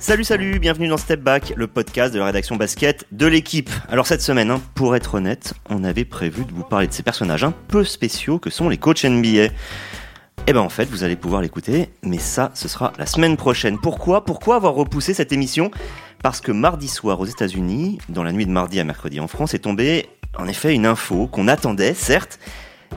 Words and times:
Salut 0.00 0.24
salut, 0.24 0.58
bienvenue 0.58 0.88
dans 0.88 0.96
Step 0.96 1.20
Back, 1.20 1.52
le 1.56 1.66
podcast 1.66 2.14
de 2.14 2.18
la 2.18 2.24
rédaction 2.24 2.56
basket 2.56 3.04
de 3.12 3.26
l'équipe. 3.26 3.68
Alors 3.90 4.06
cette 4.06 4.22
semaine, 4.22 4.50
hein, 4.50 4.62
pour 4.74 4.96
être 4.96 5.16
honnête, 5.16 5.52
on 5.68 5.84
avait 5.84 6.06
prévu 6.06 6.46
de 6.46 6.52
vous 6.52 6.64
parler 6.64 6.86
de 6.86 6.92
ces 6.94 7.02
personnages 7.02 7.44
un 7.44 7.52
peu 7.68 7.84
spéciaux 7.84 8.38
que 8.38 8.48
sont 8.48 8.70
les 8.70 8.78
coachs 8.78 9.04
NBA. 9.04 9.52
Eh 10.46 10.52
ben 10.54 10.60
en 10.60 10.70
fait, 10.70 10.86
vous 10.86 11.04
allez 11.04 11.16
pouvoir 11.16 11.42
l'écouter, 11.42 11.90
mais 12.02 12.16
ça, 12.16 12.50
ce 12.54 12.66
sera 12.66 12.94
la 12.98 13.04
semaine 13.04 13.36
prochaine. 13.36 13.78
Pourquoi? 13.78 14.24
Pourquoi 14.24 14.56
avoir 14.56 14.72
repoussé 14.72 15.12
cette 15.12 15.32
émission? 15.32 15.70
Parce 16.22 16.40
que 16.40 16.50
mardi 16.50 16.88
soir 16.88 17.20
aux 17.20 17.26
États-Unis, 17.26 17.98
dans 18.08 18.22
la 18.22 18.32
nuit 18.32 18.46
de 18.46 18.52
mardi 18.52 18.80
à 18.80 18.84
mercredi 18.84 19.20
en 19.20 19.28
France, 19.28 19.52
est 19.52 19.60
tombée 19.60 20.08
en 20.38 20.48
effet 20.48 20.74
une 20.74 20.86
info 20.86 21.26
qu'on 21.26 21.46
attendait, 21.46 21.92
certes, 21.92 22.38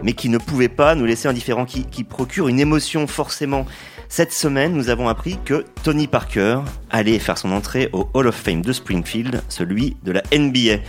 mais 0.03 0.13
qui 0.13 0.29
ne 0.29 0.37
pouvait 0.37 0.69
pas 0.69 0.95
nous 0.95 1.05
laisser 1.05 1.27
indifférents, 1.27 1.65
qui, 1.65 1.83
qui 1.83 2.05
procure 2.05 2.47
une 2.47 2.61
émotion 2.61 3.07
forcément. 3.07 3.65
Cette 4.15 4.31
semaine, 4.31 4.73
nous 4.73 4.89
avons 4.89 5.09
appris 5.09 5.39
que 5.43 5.65
Tony 5.81 6.05
Parker 6.05 6.59
allait 6.91 7.17
faire 7.17 7.35
son 7.35 7.51
entrée 7.51 7.89
au 7.93 8.07
Hall 8.13 8.27
of 8.27 8.35
Fame 8.35 8.61
de 8.61 8.71
Springfield, 8.71 9.41
celui 9.49 9.97
de 10.03 10.11
la 10.11 10.21
NBA. 10.31 10.83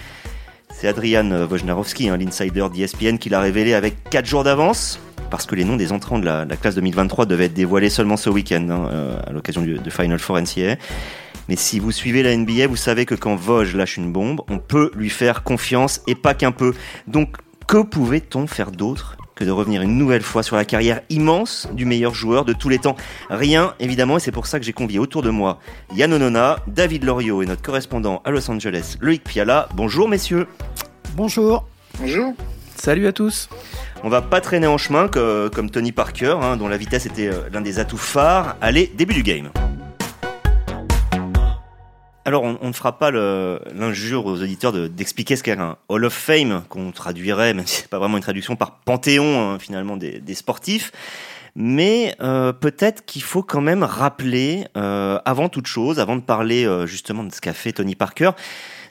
C'est 0.69 0.88
Adrian 0.88 1.30
Wojnarowski, 1.47 2.09
l'insider 2.09 2.66
d'ESPN, 2.69 3.16
qui 3.16 3.30
l'a 3.30 3.41
révélé 3.41 3.73
avec 3.73 4.10
4 4.10 4.27
jours 4.27 4.45
d'avance, 4.45 5.00
parce 5.30 5.47
que 5.47 5.55
les 5.55 5.64
noms 5.64 5.77
des 5.77 5.91
entrants 5.91 6.19
de 6.19 6.27
la, 6.27 6.45
la 6.45 6.56
classe 6.56 6.74
2023 6.74 7.24
devaient 7.24 7.47
être 7.47 7.55
dévoilés 7.55 7.88
seulement 7.88 8.19
ce 8.19 8.28
week-end, 8.28 8.69
hein, 8.69 8.88
euh, 8.92 9.19
à 9.27 9.33
l'occasion 9.33 9.62
du, 9.62 9.80
Final 9.88 10.19
Four 10.19 10.42
NCAA. 10.42 10.77
Mais 11.48 11.56
si 11.56 11.78
vous 11.78 11.92
suivez 11.92 12.22
la 12.22 12.36
NBA, 12.36 12.66
vous 12.66 12.77
savez 12.77 13.06
que 13.06 13.14
quand 13.14 13.36
Voj 13.36 13.75
lâche 13.75 13.97
une 13.97 14.12
bombe, 14.12 14.42
on 14.50 14.59
peut 14.59 14.91
lui 14.95 15.09
faire 15.09 15.45
confiance 15.45 16.02
et 16.06 16.14
pas 16.14 16.34
qu'un 16.34 16.52
peu. 16.52 16.75
Donc, 17.06 17.36
que 17.66 17.83
pouvait-on 17.83 18.47
faire 18.47 18.70
d'autre 18.70 19.16
que 19.34 19.44
de 19.44 19.50
revenir 19.50 19.82
une 19.82 19.98
nouvelle 19.98 20.22
fois 20.22 20.42
sur 20.42 20.56
la 20.56 20.64
carrière 20.64 21.00
immense 21.10 21.68
du 21.72 21.84
meilleur 21.84 22.14
joueur 22.14 22.44
de 22.44 22.52
tous 22.52 22.68
les 22.68 22.78
temps. 22.78 22.96
Rien, 23.30 23.74
évidemment, 23.80 24.16
et 24.16 24.20
c'est 24.20 24.32
pour 24.32 24.46
ça 24.46 24.58
que 24.58 24.64
j'ai 24.64 24.72
convié 24.72 24.98
autour 24.98 25.22
de 25.22 25.30
moi 25.30 25.58
Yann 25.94 26.12
Onona, 26.12 26.58
David 26.66 27.04
Loriot 27.04 27.42
et 27.42 27.46
notre 27.46 27.62
correspondant 27.62 28.22
à 28.24 28.30
Los 28.30 28.50
Angeles, 28.50 28.96
Loïc 29.00 29.24
Piala. 29.24 29.68
Bonjour 29.74 30.08
messieurs. 30.08 30.46
Bonjour. 31.16 31.66
Bonjour. 31.98 32.34
Salut 32.76 33.06
à 33.06 33.12
tous. 33.12 33.48
On 34.02 34.08
va 34.08 34.20
pas 34.20 34.41
traîner 34.41 34.66
en 34.66 34.78
chemin 34.78 35.08
que, 35.08 35.48
comme 35.48 35.70
Tony 35.70 35.92
Parker, 35.92 36.36
hein, 36.42 36.56
dont 36.56 36.69
la 36.69 36.76
vitesse 36.76 37.06
était 37.06 37.28
euh, 37.28 37.48
l'un 37.52 37.60
des 37.60 37.78
atouts 37.78 37.96
phares. 37.96 38.56
Allez, 38.60 38.92
début 38.94 39.14
du 39.14 39.22
game 39.22 39.50
alors, 42.25 42.42
on, 42.42 42.58
on, 42.62 42.69
ne 42.69 42.72
fera 42.72 42.98
pas 42.98 43.11
l'injure 43.11 44.27
aux 44.27 44.42
auditeurs 44.42 44.72
d'expliquer 44.89 45.34
de, 45.34 45.39
ce 45.39 45.42
qu'est 45.42 45.58
un 45.58 45.77
Hall 45.89 46.05
of 46.05 46.12
Fame, 46.12 46.64
qu'on 46.69 46.91
traduirait, 46.91 47.53
même 47.55 47.66
si 47.66 47.83
c'est 47.83 47.89
pas 47.89 47.98
vraiment 47.98 48.16
une 48.16 48.22
traduction, 48.22 48.56
par 48.56 48.78
panthéon 48.81 49.41
hein, 49.41 49.58
finalement 49.58 49.97
des, 49.97 50.20
des, 50.20 50.34
sportifs. 50.34 50.91
Mais 51.55 52.14
euh, 52.20 52.53
peut-être 52.53 53.05
qu'il 53.05 53.22
faut 53.22 53.42
quand 53.42 53.61
même 53.61 53.83
rappeler, 53.83 54.66
euh, 54.77 55.19
avant 55.25 55.48
toute 55.48 55.66
chose, 55.66 56.00
avant 56.00 56.16
de 56.16 56.22
parler 56.22 56.66
euh, 56.66 56.86
justement 56.86 57.25
de 57.25 57.33
ce 57.33 57.41
qu'a 57.41 57.53
fait 57.53 57.72
Tony 57.72 57.94
Parker, 57.94 58.31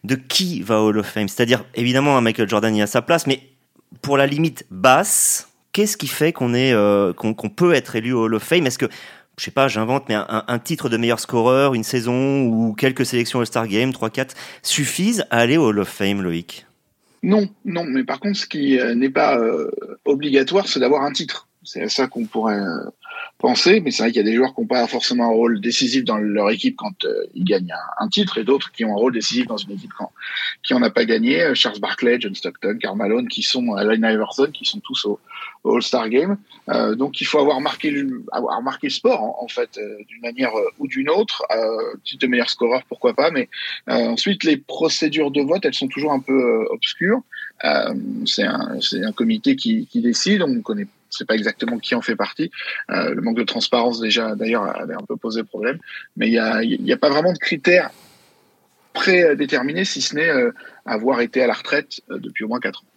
de 0.04 0.16
qui 0.16 0.62
va 0.62 0.82
au 0.82 0.90
Hall 0.90 1.00
of 1.00 1.08
Fame. 1.08 1.28
C'est-à-dire, 1.28 1.66
évidemment, 1.76 2.22
Michael 2.22 2.48
Jordan 2.48 2.76
y 2.76 2.82
a 2.82 2.88
sa 2.88 3.02
place, 3.02 3.28
mais 3.28 3.42
pour 4.02 4.18
la 4.18 4.28
limite 4.28 4.66
basse, 4.70 5.50
qu'est-ce 5.74 5.98
qui 5.98 6.08
fait 6.08 6.32
qu'on 6.32 6.54
est, 6.54 6.72
euh, 6.72 7.14
qu'on 7.14 7.34
qu 7.34 7.50
peut 7.50 7.74
être 7.74 7.96
élu 7.96 8.14
au 8.14 8.26
Hall 8.26 8.36
of 8.36 8.44
Fame? 8.44 8.66
Est-ce 8.66 8.78
que 8.78 8.90
je 9.38 9.46
sais 9.46 9.52
pas, 9.52 9.68
j'invente, 9.68 10.10
mais 10.10 10.16
un, 10.16 10.60
titre 10.60 10.90
de 10.90 10.98
meilleur 10.98 11.20
scoreur, 11.20 11.74
une 11.74 11.84
saison 11.84 12.44
ou 12.44 12.74
quelques 12.74 13.06
sélections 13.06 13.40
All-Star 13.40 13.68
Game, 13.68 13.90
3-4, 13.90 14.32
suffisent 14.62 15.26
à 15.32 15.40
aller 15.40 15.58
au 15.58 15.70
Hall 15.70 15.80
of 15.80 15.90
Fame, 15.90 16.22
Loïc? 16.22 16.68
Non, 17.24 17.50
non, 17.66 17.86
mais 17.86 18.04
par 18.04 18.20
contre, 18.20 18.38
ce 18.38 18.46
qui 18.46 18.78
n'est 18.96 19.10
pas 19.10 19.38
euh, 19.40 19.72
obligatoire, 20.06 20.68
c'est 20.68 20.80
d'avoir 20.80 21.04
un 21.04 21.14
titre. 21.14 21.48
C'est 21.64 21.82
à 21.82 21.90
ça 21.90 22.08
qu'on 22.08 22.26
pourrait 22.26 22.60
euh, 22.60 22.90
penser, 23.40 23.80
mais 23.80 23.90
c'est 23.90 24.04
vrai 24.04 24.12
qu'il 24.12 24.22
y 24.22 24.28
a 24.28 24.30
des 24.30 24.36
joueurs 24.36 24.54
qui 24.54 24.62
n'ont 24.62 24.68
pas 24.68 24.86
forcément 24.88 25.24
un 25.24 25.34
rôle 25.34 25.62
décisif 25.62 26.04
dans 26.04 26.18
leur 26.18 26.52
équipe 26.52 26.76
quand 26.76 27.06
euh, 27.06 27.24
ils 27.34 27.46
gagnent 27.46 27.74
un, 27.98 28.10
titre, 28.10 28.38
et 28.38 28.44
d'autres 28.44 28.72
qui 28.74 28.84
ont 28.84 28.92
un 28.92 28.98
rôle 28.98 29.14
décisif 29.14 29.48
dans 29.48 29.58
une 29.58 29.72
équipe 29.72 29.94
qui 30.62 30.74
en 30.74 30.82
a 30.84 30.90
pas 30.90 31.06
gagné. 31.06 31.56
Charles 31.56 31.80
Barkley, 31.80 32.18
John 32.20 32.36
Stockton, 32.36 32.78
Karl 32.80 32.98
Malone, 32.98 33.30
qui 33.30 33.42
sont 33.42 33.74
Allen 33.74 34.04
Iverson, 34.04 34.50
qui 34.54 34.66
sont 34.66 34.82
tous 34.82 35.06
au 35.06 35.20
All-Star 35.66 36.10
Game. 36.10 36.38
Euh, 36.70 36.96
donc 36.96 37.22
il 37.22 37.26
faut 37.26 37.40
avoir 37.40 37.62
marqué 37.62 37.92
le, 37.92 38.24
avoir 38.32 38.62
marqué 38.62 38.88
le 38.88 38.92
sport 38.92 39.42
en, 39.42 39.48
fait 39.48 39.78
euh, 39.78 39.98
d'une 40.08 40.22
manière 40.22 40.52
ou 40.80 40.88
d'une 40.88 41.10
autre. 41.10 41.44
Euh, 41.56 41.96
titre 42.04 42.26
de 42.26 42.28
meilleur 42.28 42.50
scoreur, 42.50 42.84
pourquoi 42.88 43.14
pas, 43.14 43.32
mais 43.32 43.50
ensuite 43.88 44.44
les 44.44 44.58
procédures 44.58 45.32
de 45.32 45.42
vote, 45.42 45.66
elles 45.66 45.74
sont 45.74 45.88
toujours 45.88 46.12
un 46.12 46.20
peu 46.20 46.66
obscures. 46.70 47.22
c'est 48.26 48.44
un, 48.44 48.78
un 49.04 49.12
comité 49.12 49.56
qui, 49.56 49.88
qui 49.88 50.02
décide, 50.02 50.42
on 50.42 50.48
ne 50.48 50.62
connaît 50.62 50.88
c'est 51.14 51.28
pas 51.28 51.36
exactement 51.36 51.78
qui 51.78 51.96
en 51.96 52.02
fait 52.02 52.16
partie. 52.16 52.52
Euh, 52.90 53.14
le 53.14 53.22
manque 53.22 53.38
de 53.38 53.44
transparence 53.44 54.00
déjà 54.00 54.36
d'ailleurs 54.36 54.64
avait 54.64 54.96
un 54.96 55.06
peu 55.08 55.16
posé 55.16 55.44
problème, 55.44 55.78
mais 56.18 56.28
il 56.28 56.34
y 56.34 56.40
a, 56.40 56.64
y 56.64 56.92
a 56.92 56.98
pas 56.98 57.10
vraiment 57.10 57.34
de 57.34 57.38
critères 57.38 57.92
prédéterminés 58.94 59.86
si 59.86 60.02
ce 60.02 60.16
n'est 60.16 60.30
euh, 60.30 60.52
avoir 60.86 61.22
été 61.22 61.42
à 61.42 61.48
la 61.48 61.54
retraite 61.54 62.02
euh, 62.10 62.20
depuis 62.20 62.44
au 62.44 62.48
moins 62.48 62.60
4 62.60 62.84
ans. 62.84 62.88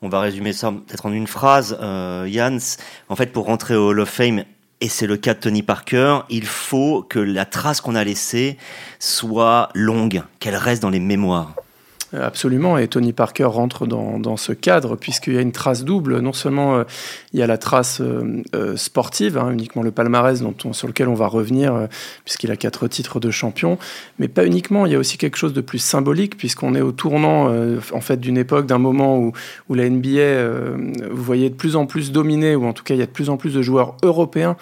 On 0.00 0.08
va 0.08 0.20
résumer 0.20 0.52
ça 0.52 0.70
peut-être 0.70 1.06
en 1.06 1.12
une 1.12 1.26
phrase. 1.26 1.76
Euh, 1.80 2.28
Jans, 2.30 2.76
en 3.08 3.16
fait, 3.16 3.32
pour 3.32 3.46
rentrer 3.46 3.74
au 3.74 3.88
Hall 3.88 4.00
of 4.00 4.08
Fame, 4.08 4.44
et 4.80 4.88
c'est 4.88 5.08
le 5.08 5.16
cas 5.16 5.34
de 5.34 5.40
Tony 5.40 5.62
Parker, 5.62 6.20
il 6.28 6.46
faut 6.46 7.02
que 7.02 7.18
la 7.18 7.44
trace 7.44 7.80
qu'on 7.80 7.96
a 7.96 8.04
laissée 8.04 8.58
soit 9.00 9.70
longue, 9.74 10.22
qu'elle 10.38 10.54
reste 10.54 10.82
dans 10.82 10.90
les 10.90 11.00
mémoires. 11.00 11.54
Absolument, 12.16 12.78
et 12.78 12.88
Tony 12.88 13.12
Parker 13.12 13.44
rentre 13.44 13.86
dans, 13.86 14.36
ce 14.38 14.52
cadre 14.52 14.96
puisqu'il 14.96 15.34
y 15.34 15.38
a 15.38 15.42
une 15.42 15.52
trace 15.52 15.84
double. 15.84 16.20
Non 16.20 16.32
seulement 16.32 16.76
euh, 16.76 16.84
il 17.34 17.40
y 17.40 17.42
a 17.42 17.46
la 17.46 17.58
trace 17.58 18.00
euh, 18.00 18.42
euh, 18.54 18.76
sportive, 18.76 19.36
hein, 19.36 19.50
uniquement 19.50 19.82
le 19.82 19.90
palmarès 19.90 20.40
dont 20.40 20.54
on, 20.64 20.72
sur 20.72 20.88
lequel 20.88 21.08
on 21.08 21.14
va 21.14 21.26
revenir 21.26 21.88
puisqu'il 22.24 22.50
a 22.50 22.56
quatre 22.56 22.88
titres 22.88 23.20
de 23.20 23.30
champion, 23.30 23.78
mais 24.18 24.28
pas 24.28 24.46
uniquement. 24.46 24.86
Il 24.86 24.92
y 24.92 24.94
a 24.94 24.98
aussi 24.98 25.18
quelque 25.18 25.36
chose 25.36 25.52
de 25.52 25.60
plus 25.60 25.80
symbolique 25.80 26.38
puisqu'on 26.38 26.74
est 26.74 26.80
au 26.80 26.92
tournant 26.92 27.52
en 27.92 28.00
fait 28.00 28.18
d'une 28.18 28.38
époque, 28.38 28.66
d'un 28.66 28.78
moment 28.78 29.18
où, 29.18 29.32
où 29.68 29.74
la 29.74 29.88
NBA, 29.88 31.10
vous 31.10 31.22
voyez 31.22 31.50
de 31.50 31.54
plus 31.54 31.76
en 31.76 31.84
plus 31.84 32.10
dominée, 32.10 32.56
ou 32.56 32.64
en 32.64 32.72
tout 32.72 32.84
cas 32.84 32.94
il 32.94 33.00
y 33.00 33.02
a 33.02 33.06
de 33.06 33.10
plus 33.10 33.28
en 33.28 33.36
plus 33.36 33.54
de 33.54 33.60
joueurs 33.60 33.96
européens 34.02 34.56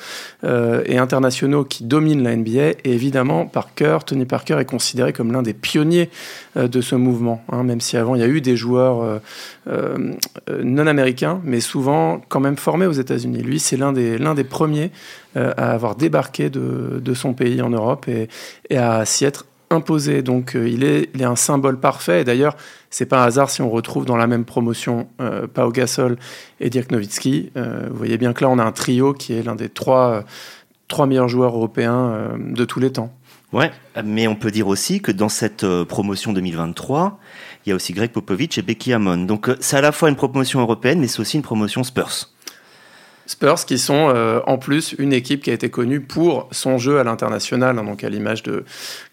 et 0.45 0.99
internationaux 0.99 1.65
qui 1.65 1.85
dominent 1.85 2.25
la 2.25 2.35
NBA. 2.35 2.71
Et 2.85 2.93
évidemment, 2.93 3.47
Parker, 3.47 3.99
Tony 4.05 4.25
Parker 4.25 4.59
est 4.59 4.65
considéré 4.65 5.13
comme 5.13 5.33
l'un 5.33 5.43
des 5.43 5.55
pionniers 5.55 6.11
de 6.57 6.81
ce 6.81 6.97
mouvement. 6.97 7.36
Hein, 7.51 7.63
même 7.63 7.81
si 7.81 7.97
avant 7.97 8.15
il 8.15 8.21
y 8.21 8.25
a 8.25 8.29
eu 8.29 8.41
des 8.41 8.57
joueurs 8.57 9.03
euh, 9.03 9.19
euh, 9.69 10.15
non 10.63 10.87
américains, 10.87 11.41
mais 11.45 11.61
souvent 11.61 12.21
quand 12.29 12.41
même 12.41 12.57
formés 12.57 12.87
aux 12.87 12.93
États-Unis. 12.93 13.43
Lui, 13.43 13.59
c'est 13.59 13.77
l'un 13.77 13.93
des, 13.93 14.19
l'un 14.19 14.35
des 14.35 14.45
premiers 14.45 14.91
euh, 15.37 15.53
à 15.57 15.73
avoir 15.73 15.97
débarqué 15.97 16.51
de, 16.51 17.01
de, 17.03 17.15
son 17.15 17.35
pays 17.35 17.61
en 17.63 17.71
Europe 17.71 18.07
et, 18.09 18.29
à 18.77 19.05
s'y 19.05 19.25
être 19.25 19.47
imposé. 19.71 20.23
Donc 20.23 20.55
il, 20.55 20.85
est, 20.85 21.11
il 21.15 21.23
est 21.23 21.27
un 21.27 21.37
symbole 21.37 21.79
parfait. 21.79 22.21
Et 22.21 22.25
d'ailleurs, 22.25 22.57
c'est 22.91 23.07
pas 23.07 23.23
un 23.23 23.27
hasard 23.27 23.51
si 23.51 23.63
on 23.63 23.71
retrouve 23.71 24.05
dans 24.05 24.17
la 24.17 24.27
même 24.27 24.45
promotion 24.45 25.09
euh, 25.21 25.47
Pau 25.47 25.71
Gasol 25.71 26.17
et 26.61 26.71
Dirk 26.71 26.91
Nowitzki. 26.91 27.51
Vous 27.55 27.97
voyez 27.97 28.19
bien 28.19 28.33
que 28.33 28.45
là, 28.45 28.51
on 28.51 28.59
a 28.59 28.65
un 28.65 28.73
trio 28.73 29.13
qui 29.13 29.33
est 29.33 29.43
l'un 29.43 29.57
des 29.57 29.69
trois, 29.69 30.25
trois 30.89 31.07
meilleurs 31.07 31.29
joueurs 31.29 31.55
européens 31.55 32.37
de 32.39 32.65
tous 32.65 32.81
les 32.81 32.93
temps. 32.93 33.13
Ouais, 33.53 33.71
mais 34.05 34.27
on 34.27 34.35
peut 34.35 34.51
dire 34.51 34.67
aussi 34.67 35.01
que 35.01 35.13
dans 35.13 35.29
cette 35.29 35.65
promotion 35.85 36.33
2023, 36.33 37.19
il 37.65 37.71
y 37.71 37.73
a 37.73 37.77
aussi 37.77 37.93
Greg 37.93 38.11
Popovich 38.11 38.59
et 38.59 38.63
Becky 38.63 38.93
Hammon. 38.93 39.19
Donc 39.19 39.51
c'est 39.61 39.77
à 39.77 39.81
la 39.81 39.93
fois 39.93 40.09
une 40.09 40.17
promotion 40.17 40.61
européenne, 40.61 41.01
mais 41.01 41.07
c'est 41.07 41.21
aussi 41.21 41.37
une 41.37 41.43
promotion 41.43 41.85
Spurs. 41.85 42.29
Spurs 43.27 43.65
qui 43.67 43.79
sont 43.79 44.13
euh, 44.15 44.41
en 44.47 44.57
plus 44.57 44.95
une 44.99 45.13
équipe 45.13 45.43
qui 45.43 45.51
a 45.51 45.53
été 45.53 45.69
connue 45.69 46.01
pour 46.01 46.49
son 46.53 46.79
jeu 46.79 46.99
à 46.99 47.05
l'international, 47.05 47.79
hein, 47.79 47.85
donc 47.85 48.05
à 48.05 48.09
l'image 48.09 48.43
de 48.45 48.65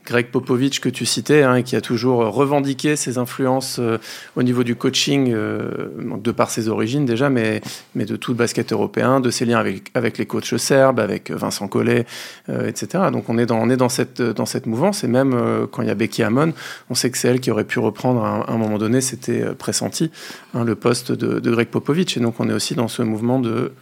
Greg 0.05 0.27
Popovich 0.27 0.79
que 0.79 0.89
tu 0.89 1.05
citais, 1.05 1.43
hein, 1.43 1.61
qui 1.61 1.75
a 1.75 1.81
toujours 1.81 2.19
revendiqué 2.33 2.95
ses 2.95 3.17
influences 3.17 3.77
euh, 3.79 3.97
au 4.35 4.43
niveau 4.43 4.63
du 4.63 4.75
coaching, 4.75 5.31
euh, 5.33 5.89
de 6.21 6.31
par 6.31 6.49
ses 6.49 6.67
origines 6.67 7.05
déjà, 7.05 7.29
mais, 7.29 7.61
mais 7.95 8.05
de 8.05 8.15
tout 8.15 8.31
le 8.31 8.37
basket 8.37 8.71
européen, 8.71 9.19
de 9.19 9.29
ses 9.29 9.45
liens 9.45 9.59
avec, 9.59 9.91
avec 9.93 10.17
les 10.17 10.25
coachs 10.25 10.57
serbes, 10.57 10.99
avec 10.99 11.31
Vincent 11.31 11.67
Collet, 11.67 12.05
euh, 12.49 12.67
etc. 12.67 13.05
Donc 13.11 13.29
on 13.29 13.37
est 13.37 13.45
dans, 13.45 13.57
on 13.57 13.69
est 13.69 13.77
dans, 13.77 13.89
cette, 13.89 14.21
dans 14.21 14.45
cette 14.45 14.65
mouvance, 14.65 15.03
et 15.03 15.07
même 15.07 15.33
euh, 15.33 15.67
quand 15.67 15.81
il 15.81 15.87
y 15.87 15.91
a 15.91 15.95
Becky 15.95 16.23
Hammon, 16.23 16.53
on 16.89 16.95
sait 16.95 17.09
que 17.09 17.17
c'est 17.17 17.27
elle 17.27 17.39
qui 17.39 17.51
aurait 17.51 17.63
pu 17.63 17.79
reprendre 17.79 18.23
à 18.23 18.51
un, 18.51 18.57
moment 18.57 18.77
donné, 18.77 19.01
c'était 19.01 19.43
pressenti, 19.55 20.11
hein, 20.53 20.63
le 20.63 20.75
poste 20.75 21.11
de, 21.11 21.39
de 21.39 21.51
Greg 21.51 21.67
Popovich, 21.67 22.17
et 22.17 22.19
donc 22.19 22.39
on 22.39 22.49
est 22.49 22.53
aussi 22.53 22.75
dans 22.75 22.87
ce 22.87 23.01
mouvement 23.01 23.39
de 23.39 23.73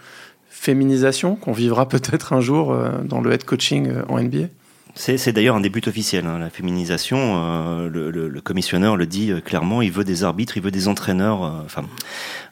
féminisation 0.61 1.35
qu'on 1.35 1.53
vivra 1.53 1.87
peut-être 1.87 2.33
un 2.33 2.41
jour 2.41 2.71
euh, 2.71 3.01
dans 3.03 3.19
le 3.19 3.31
head 3.31 3.45
coaching 3.45 3.89
euh, 3.89 4.03
en 4.09 4.21
NBA 4.21 4.49
c'est 4.95 5.31
d'ailleurs 5.31 5.55
un 5.55 5.61
des 5.61 5.69
buts 5.69 5.81
officiels, 5.87 6.25
hein, 6.25 6.37
la 6.39 6.49
féminisation. 6.49 7.17
Euh, 7.19 7.89
le, 7.89 8.11
le, 8.11 8.27
le, 8.27 8.41
commissionneur 8.41 8.97
le 8.97 9.05
dit 9.05 9.31
clairement, 9.43 9.81
il 9.81 9.91
veut 9.91 10.03
des 10.03 10.23
arbitres, 10.23 10.57
il 10.57 10.63
veut 10.63 10.71
des 10.71 10.87
entraîneurs 10.87 11.43
euh, 11.43 11.67
femmes. 11.67 11.87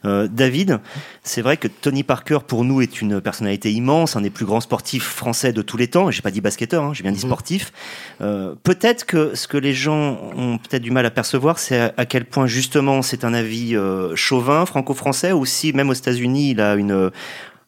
Euh, 0.04 0.28
David, 0.30 0.80
c'est 1.22 1.42
vrai 1.42 1.56
que 1.56 1.68
Tony 1.68 2.02
Parker, 2.02 2.38
pour 2.46 2.64
nous, 2.64 2.80
est 2.80 3.02
une 3.02 3.20
personnalité 3.20 3.72
immense, 3.72 4.16
un 4.16 4.22
des 4.22 4.30
plus 4.30 4.46
grands 4.46 4.60
sportifs 4.60 5.04
français 5.04 5.52
de 5.52 5.62
tous 5.62 5.76
les 5.76 5.88
temps. 5.88 6.10
J'ai 6.10 6.22
pas 6.22 6.30
dit 6.30 6.40
basketteur, 6.40 6.84
hein, 6.84 6.92
j'ai 6.94 7.02
bien 7.02 7.12
dit 7.12 7.20
sportif. 7.20 7.72
Euh, 8.20 8.54
peut-être 8.62 9.04
que 9.04 9.34
ce 9.34 9.46
que 9.46 9.58
les 9.58 9.74
gens 9.74 10.18
ont 10.36 10.58
peut-être 10.58 10.82
du 10.82 10.90
mal 10.90 11.04
à 11.06 11.10
percevoir, 11.10 11.58
c'est 11.58 11.78
à, 11.78 11.94
à, 11.96 12.06
quel 12.06 12.24
point 12.24 12.46
justement 12.46 13.02
c'est 13.02 13.24
un 13.24 13.34
avis 13.34 13.76
chauvin, 14.14 14.64
franco-français, 14.66 15.32
ou 15.32 15.44
si 15.44 15.72
même 15.72 15.90
aux 15.90 15.94
États-Unis, 15.94 16.52
il 16.52 16.60
a 16.60 16.74
une 16.74 17.10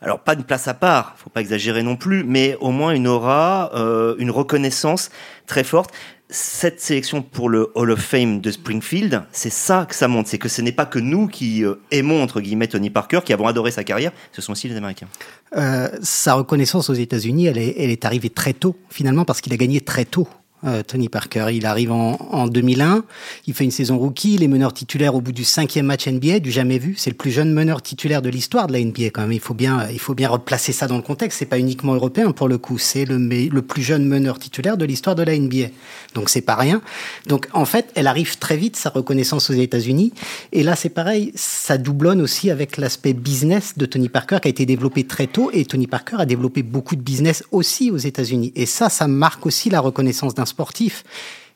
alors 0.03 0.21
pas 0.21 0.35
une 0.35 0.45
place 0.45 0.69
à 0.69 0.75
part, 0.75 1.15
faut 1.17 1.31
pas 1.31 1.41
exagérer 1.41 1.83
non 1.83 1.97
plus, 1.97 2.25
mais 2.25 2.57
au 2.61 2.71
moins 2.71 2.93
une 2.93 3.07
aura, 3.07 3.71
euh, 3.75 4.17
une 4.19 4.31
reconnaissance 4.31 5.11
très 5.47 5.65
forte. 5.65 5.93
Cette 6.29 6.81
sélection 6.81 7.21
pour 7.23 7.49
le 7.49 7.71
Hall 7.75 7.91
of 7.91 8.01
Fame 8.01 8.41
de 8.41 8.51
Springfield, 8.51 9.23
c'est 9.33 9.53
ça 9.53 9.87
que 9.87 9.95
ça 9.95 10.09
montre, 10.09 10.31
c'est 10.31 10.39
que 10.39 10.49
ce 10.49 10.63
n'est 10.63 10.73
pas 10.73 10.87
que 10.87 10.99
nous 10.99 11.29
qui 11.29 11.65
euh, 11.65 11.75
aimons 11.91 12.23
entre 12.23 12.41
guillemets 12.41 12.69
Tony 12.69 12.91
Parker, 12.91 13.21
qui 13.25 13.33
avons 13.33 13.47
adoré 13.47 13.71
sa 13.71 13.85
carrière, 13.85 14.13
ce 14.33 14.43
sont 14.43 14.53
aussi 14.53 14.69
les 14.69 14.77
Américains. 14.77 15.09
Euh, 15.57 15.89
sa 16.03 16.35
reconnaissance 16.35 16.91
aux 16.91 16.95
États-Unis, 16.95 17.47
elle 17.47 17.59
est, 17.59 17.75
elle 17.79 17.91
est 17.91 18.05
arrivée 18.05 18.31
très 18.31 18.55
tôt, 18.55 18.77
finalement, 18.89 19.25
parce 19.25 19.41
qu'il 19.41 19.53
a 19.53 19.57
gagné 19.57 19.81
très 19.83 20.05
tôt 20.05 20.27
euh, 20.65 20.83
Tony 20.83 21.09
Parker. 21.09 21.47
Il 21.53 21.67
arrive 21.67 21.93
en, 21.93 22.17
en, 22.31 22.47
2001, 22.47 23.05
il 23.47 23.55
fait 23.55 23.65
une 23.65 23.71
saison 23.71 23.99
rookie, 23.99 24.35
il 24.35 24.43
est 24.43 24.49
meneur 24.49 24.73
titulaire 24.73 25.15
au 25.15 25.21
bout 25.21 25.33
du 25.33 25.45
cinquième 25.45 25.87
match 25.87 26.07
NBA, 26.07 26.39
du 26.39 26.51
jamais 26.51 26.79
vu. 26.79 26.95
C'est 26.97 27.11
le 27.11 27.17
plus 27.17 27.31
jeune 27.31 27.53
meneur 27.53 27.83
titulaire 27.83 28.23
de 28.23 28.29
l'histoire 28.29 28.67
de 28.67 28.73
la 28.73 28.81
NBA 28.81 29.07
quand 29.07 29.23
même. 29.23 29.33
Il 29.33 29.41
faut 29.41 29.55
bien, 29.55 29.89
il 29.91 29.99
faut 29.99 30.15
bien 30.15 30.29
replacer 30.29 30.73
ça 30.73 30.87
dans 30.87 30.97
le 30.97 31.03
contexte. 31.03 31.39
C'est 31.39 31.47
pas 31.47 31.59
uniquement 31.59 31.95
européen 31.95 32.33
pour 32.33 32.49
le 32.49 32.59
coup, 32.59 32.79
c'est 32.79 33.05
le, 33.05 33.19
le 33.19 33.63
plus 33.63 33.83
jeune 33.83 34.07
meneur 34.07 34.39
titulaire 34.39 34.77
de 34.77 34.85
l'histoire 34.85 35.17
de 35.17 35.23
la 35.23 35.37
NBA. 35.37 35.69
Donc 36.15 36.29
c'est 36.29 36.41
pas 36.41 36.57
rien. 36.57 36.83
Donc 37.27 37.49
en 37.53 37.65
fait, 37.65 37.91
elle 37.95 38.07
arrive 38.07 38.39
très 38.39 38.57
vite 38.57 38.77
sa 38.77 38.91
reconnaissance 38.91 39.51
aux 39.51 39.55
États-Unis. 39.55 40.13
Et 40.53 40.63
là 40.63 40.77
c'est 40.77 40.91
pareil, 40.91 41.33
ça 41.35 41.79
doublonne 41.79 42.21
aussi 42.21 42.51
avec 42.51 42.77
l'aspect 42.77 43.13
business 43.13 43.77
de 43.77 43.87
Tony 43.87 44.09
Parker 44.09 44.39
qui 44.41 44.49
a 44.49 44.51
été 44.51 44.67
développé 44.67 45.05
très 45.05 45.27
tôt. 45.27 45.51
Et 45.53 45.65
Tony 45.65 45.87
Parker 45.87 46.17
a 46.19 46.27
développé 46.27 46.63
beaucoup 46.63 46.97
de 46.97 47.03
business 47.03 47.43
aussi 47.51 47.91
aux 47.91 47.97
États-Unis. 47.97 48.53
Et 48.55 48.67
ça, 48.67 48.89
ça 48.89 49.09
marque 49.09 49.47
aussi 49.47 49.71
la 49.71 49.81
reconnaissance 49.81 50.35
d'un 50.35 50.47
sportif. 50.53 51.05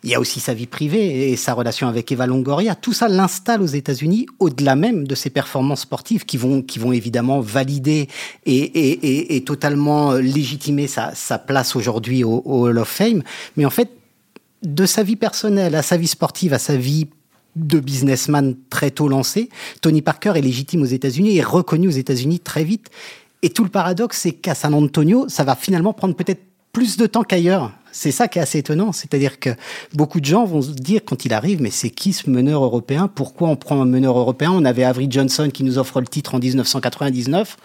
Il 0.05 0.11
y 0.11 0.15
a 0.15 0.21
aussi 0.21 0.41
sa 0.41 0.55
vie 0.55 0.67
privée 0.67 1.31
et 1.31 1.37
sa 1.37 1.55
relation 1.55 1.89
avec 1.89 2.13
Eva 2.13 2.27
Longoria. 2.27 2.75
Tout 2.75 2.93
ça 2.93 3.09
l'installe 3.09 3.63
aux 3.63 3.67
États-Unis 3.67 4.27
au-delà 4.39 4.77
même 4.77 5.07
de 5.07 5.15
ses 5.15 5.31
performances 5.31 5.81
sportives 5.81 6.25
qui 6.25 6.37
vont, 6.37 6.63
qui 6.63 6.79
vont 6.79 6.93
évidemment 6.93 7.41
valider 7.41 8.09
et, 8.45 9.43
totalement 9.47 10.13
légitimer 10.13 10.87
sa, 10.87 11.15
sa 11.15 11.39
place 11.39 11.77
aujourd'hui 11.77 12.25
au, 12.25 12.43
au 12.45 12.67
Hall 12.67 12.79
of 12.79 12.89
Fame. 12.89 13.23
Mais 13.57 13.65
en 13.65 13.71
fait, 13.71 13.91
de 14.63 14.87
sa 14.87 15.03
vie 15.03 15.17
personnelle 15.17 15.75
à 15.75 15.83
sa 15.83 15.97
vie 15.97 16.07
sportive, 16.07 16.53
à 16.53 16.59
sa 16.59 16.77
vie 16.77 17.09
de 17.57 17.81
businessman 17.81 18.55
très 18.71 18.91
tôt 18.91 19.09
lancé, 19.09 19.49
Tony 19.81 20.03
Parker 20.03 20.35
est 20.37 20.43
légitime 20.43 20.83
aux 20.83 20.93
États-Unis 20.99 21.37
et 21.37 21.43
reconnu 21.43 21.89
aux 21.89 21.99
États-Unis 22.03 22.41
très 22.41 22.65
vite. 22.65 22.91
Et 23.43 23.51
tout 23.51 23.65
le 23.65 23.71
paradoxe, 23.71 24.19
c'est 24.21 24.33
qu'à 24.33 24.55
San 24.55 24.75
Antonio, 24.75 25.27
ça 25.29 25.45
va 25.45 25.57
finalement 25.57 25.93
prendre 25.93 26.15
peut-être 26.15 26.43
plus 26.73 26.97
de 26.97 27.07
temps 27.07 27.23
qu'ailleurs. 27.23 27.73
C'est 27.99 28.11
ça 28.11 28.29
qui 28.29 28.39
est 28.39 28.43
assez 28.43 28.59
étonnant. 28.59 28.93
C'est-à-dire 28.93 29.41
que 29.41 29.49
beaucoup 29.95 30.21
de 30.21 30.27
gens 30.27 30.45
vont 30.45 30.61
se 30.61 30.73
dire 30.73 31.01
quand 31.03 31.25
il 31.25 31.33
arrive, 31.33 31.63
mais 31.63 31.71
c'est 31.71 31.89
qui 31.89 32.13
ce 32.13 32.29
meneur 32.29 32.63
européen? 32.63 33.09
Pourquoi 33.09 33.49
on 33.49 33.57
prend 33.57 33.81
un 33.81 33.87
meneur 33.87 34.19
européen? 34.19 34.53
On 34.53 34.67
avait 34.67 34.85
Avery 34.85 35.07
Johnson 35.11 35.49
qui 35.53 35.65
nous 35.65 35.79
offre 35.79 36.01
le 36.01 36.07
titre 36.07 36.35
en 36.35 36.39
1999. 36.39 37.57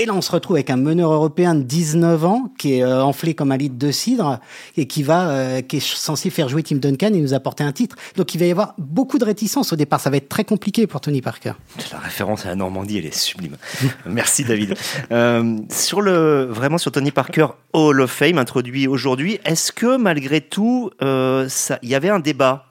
Et 0.00 0.06
là, 0.06 0.14
on 0.14 0.22
se 0.22 0.32
retrouve 0.32 0.56
avec 0.56 0.70
un 0.70 0.78
meneur 0.78 1.12
européen 1.12 1.54
de 1.54 1.62
19 1.62 2.24
ans 2.24 2.50
qui 2.56 2.76
est 2.76 2.82
euh, 2.82 3.04
enflé 3.04 3.34
comme 3.34 3.52
un 3.52 3.58
litre 3.58 3.76
de 3.76 3.90
cidre 3.90 4.40
et 4.78 4.86
qui 4.86 5.02
va, 5.02 5.28
euh, 5.28 5.60
qui 5.60 5.76
est 5.76 5.86
censé 5.86 6.30
faire 6.30 6.48
jouer 6.48 6.62
Tim 6.62 6.76
Duncan 6.76 7.08
et 7.08 7.20
nous 7.20 7.34
apporter 7.34 7.64
un 7.64 7.72
titre. 7.72 7.96
Donc, 8.16 8.34
il 8.34 8.38
va 8.38 8.46
y 8.46 8.50
avoir 8.50 8.72
beaucoup 8.78 9.18
de 9.18 9.26
réticence 9.26 9.74
au 9.74 9.76
départ. 9.76 10.00
Ça 10.00 10.08
va 10.08 10.16
être 10.16 10.30
très 10.30 10.44
compliqué 10.44 10.86
pour 10.86 11.02
Tony 11.02 11.20
Parker. 11.20 11.52
La 11.92 11.98
référence 11.98 12.46
à 12.46 12.48
la 12.48 12.54
Normandie, 12.54 12.96
elle 12.96 13.04
est 13.04 13.14
sublime. 13.14 13.58
Merci 14.06 14.42
David. 14.44 14.74
Euh, 15.12 15.58
sur 15.68 16.00
le, 16.00 16.44
vraiment 16.44 16.78
sur 16.78 16.92
Tony 16.92 17.10
Parker 17.10 17.48
Hall 17.74 18.00
of 18.00 18.10
Fame 18.10 18.38
introduit 18.38 18.88
aujourd'hui, 18.88 19.38
est-ce 19.44 19.70
que 19.70 19.98
malgré 19.98 20.40
tout, 20.40 20.90
il 21.02 21.50
y 21.82 21.94
avait 21.94 22.08
un 22.08 22.20
débat 22.20 22.69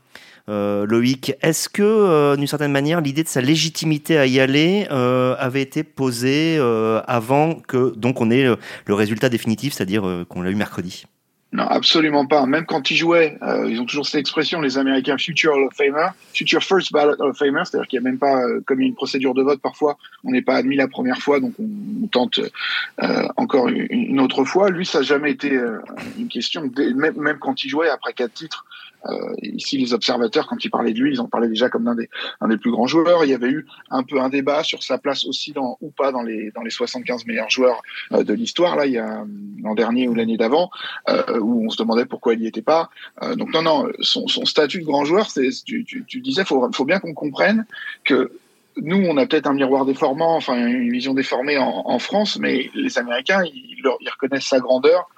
euh, 0.49 0.87
Loïc, 0.87 1.33
est-ce 1.41 1.69
que, 1.69 1.83
euh, 1.83 2.35
d'une 2.35 2.47
certaine 2.47 2.71
manière, 2.71 3.01
l'idée 3.01 3.23
de 3.23 3.27
sa 3.27 3.41
légitimité 3.41 4.17
à 4.17 4.25
y 4.25 4.39
aller 4.39 4.87
euh, 4.89 5.35
avait 5.37 5.61
été 5.61 5.83
posée 5.83 6.59
avant 7.07 7.55
que 7.55 7.93
donc 7.95 8.19
on 8.21 8.31
ait 8.31 8.43
le, 8.43 8.93
résultat 8.93 9.29
définitif, 9.29 9.73
c'est-à-dire 9.73 10.25
qu'on 10.27 10.41
l'a 10.41 10.49
eu 10.49 10.55
mercredi? 10.55 11.05
Non, 11.51 11.63
absolument 11.63 12.27
pas. 12.27 12.45
Même 12.45 12.65
quand 12.65 12.91
ils 12.91 12.95
jouaient, 12.95 13.37
ils 13.67 13.79
ont 13.79 13.85
toujours 13.85 14.05
cette 14.05 14.19
expression, 14.19 14.61
les 14.61 14.77
Américains, 14.77 15.17
future 15.17 15.55
Famer, 15.75 16.09
future 16.33 16.63
first 16.63 16.91
ballot 16.91 17.15
of 17.19 17.37
Famer, 17.37 17.61
c'est-à-dire 17.65 17.87
qu'il 17.87 17.99
n'y 17.99 18.07
a 18.07 18.09
même 18.09 18.19
pas, 18.19 18.41
comme 18.65 18.81
il 18.81 18.83
y 18.83 18.85
a 18.85 18.89
une 18.89 18.95
procédure 18.95 19.33
de 19.33 19.41
vote 19.41 19.59
parfois, 19.61 19.97
on 20.23 20.31
n'est 20.31 20.43
pas 20.43 20.55
admis 20.55 20.75
la 20.75 20.87
première 20.87 21.17
fois, 21.17 21.39
donc 21.39 21.53
on, 21.59 22.07
tente 22.07 22.39
encore 23.37 23.67
une, 23.67 24.19
autre 24.19 24.43
fois. 24.43 24.69
Lui, 24.69 24.85
ça 24.85 24.99
n'a 24.99 25.03
jamais 25.03 25.31
été 25.31 25.59
une 26.17 26.27
question, 26.27 26.69
même, 26.95 27.17
même 27.17 27.37
quand 27.39 27.63
il 27.63 27.69
jouait 27.69 27.89
après 27.89 28.13
quatre 28.13 28.33
titres. 28.33 28.65
Euh, 29.05 29.33
ici, 29.41 29.77
les 29.77 29.93
observateurs, 29.93 30.47
quand 30.47 30.63
ils 30.63 30.69
parlaient 30.69 30.93
de 30.93 30.99
lui, 30.99 31.13
ils 31.13 31.21
en 31.21 31.27
parlaient 31.27 31.47
déjà 31.47 31.69
comme 31.69 31.85
d'un 31.85 31.95
des, 31.95 32.09
un 32.41 32.47
des 32.47 32.57
plus 32.57 32.71
grands 32.71 32.87
joueurs. 32.87 33.23
Il 33.23 33.29
y 33.29 33.33
avait 33.33 33.49
eu 33.49 33.65
un 33.89 34.03
peu 34.03 34.19
un 34.19 34.29
débat 34.29 34.63
sur 34.63 34.83
sa 34.83 34.97
place 34.97 35.25
aussi 35.25 35.51
dans, 35.51 35.77
ou 35.81 35.91
pas 35.91 36.11
dans 36.11 36.23
les, 36.23 36.51
dans 36.51 36.61
les 36.61 36.69
75 36.69 37.25
meilleurs 37.25 37.49
joueurs 37.49 37.81
de 38.11 38.33
l'histoire, 38.33 38.75
là, 38.75 38.85
il 38.85 38.93
y 38.93 38.97
a 38.97 39.25
l'an 39.61 39.75
dernier 39.75 40.07
ou 40.07 40.13
l'année 40.13 40.37
d'avant, 40.37 40.69
où 41.39 41.65
on 41.65 41.69
se 41.69 41.77
demandait 41.77 42.05
pourquoi 42.05 42.33
il 42.33 42.41
n'y 42.41 42.47
était 42.47 42.61
pas. 42.61 42.89
Euh, 43.23 43.35
donc 43.35 43.53
non, 43.53 43.61
non, 43.61 43.87
son, 44.01 44.27
son, 44.27 44.45
statut 44.45 44.79
de 44.79 44.85
grand 44.85 45.05
joueur, 45.05 45.29
c'est, 45.29 45.49
tu, 45.65 45.83
tu, 45.85 46.03
tu 46.05 46.21
disais, 46.21 46.43
faut, 46.45 46.69
faut 46.73 46.85
bien 46.85 46.99
qu'on 46.99 47.13
comprenne 47.13 47.65
que 48.03 48.31
nous, 48.77 49.03
on 49.05 49.17
a 49.17 49.25
peut-être 49.25 49.47
un 49.47 49.53
miroir 49.53 49.85
déformant, 49.85 50.35
enfin 50.35 50.55
une 50.55 50.91
vision 50.91 51.13
déformée 51.13 51.57
en, 51.57 51.83
en 51.85 51.99
France, 51.99 52.37
mais 52.39 52.69
les 52.73 52.97
Américains, 52.97 53.43
ils, 53.43 53.77
ils, 53.77 54.09
reconnaissent 54.09 54.45
sa 54.45 54.59
grandeur 54.59 55.09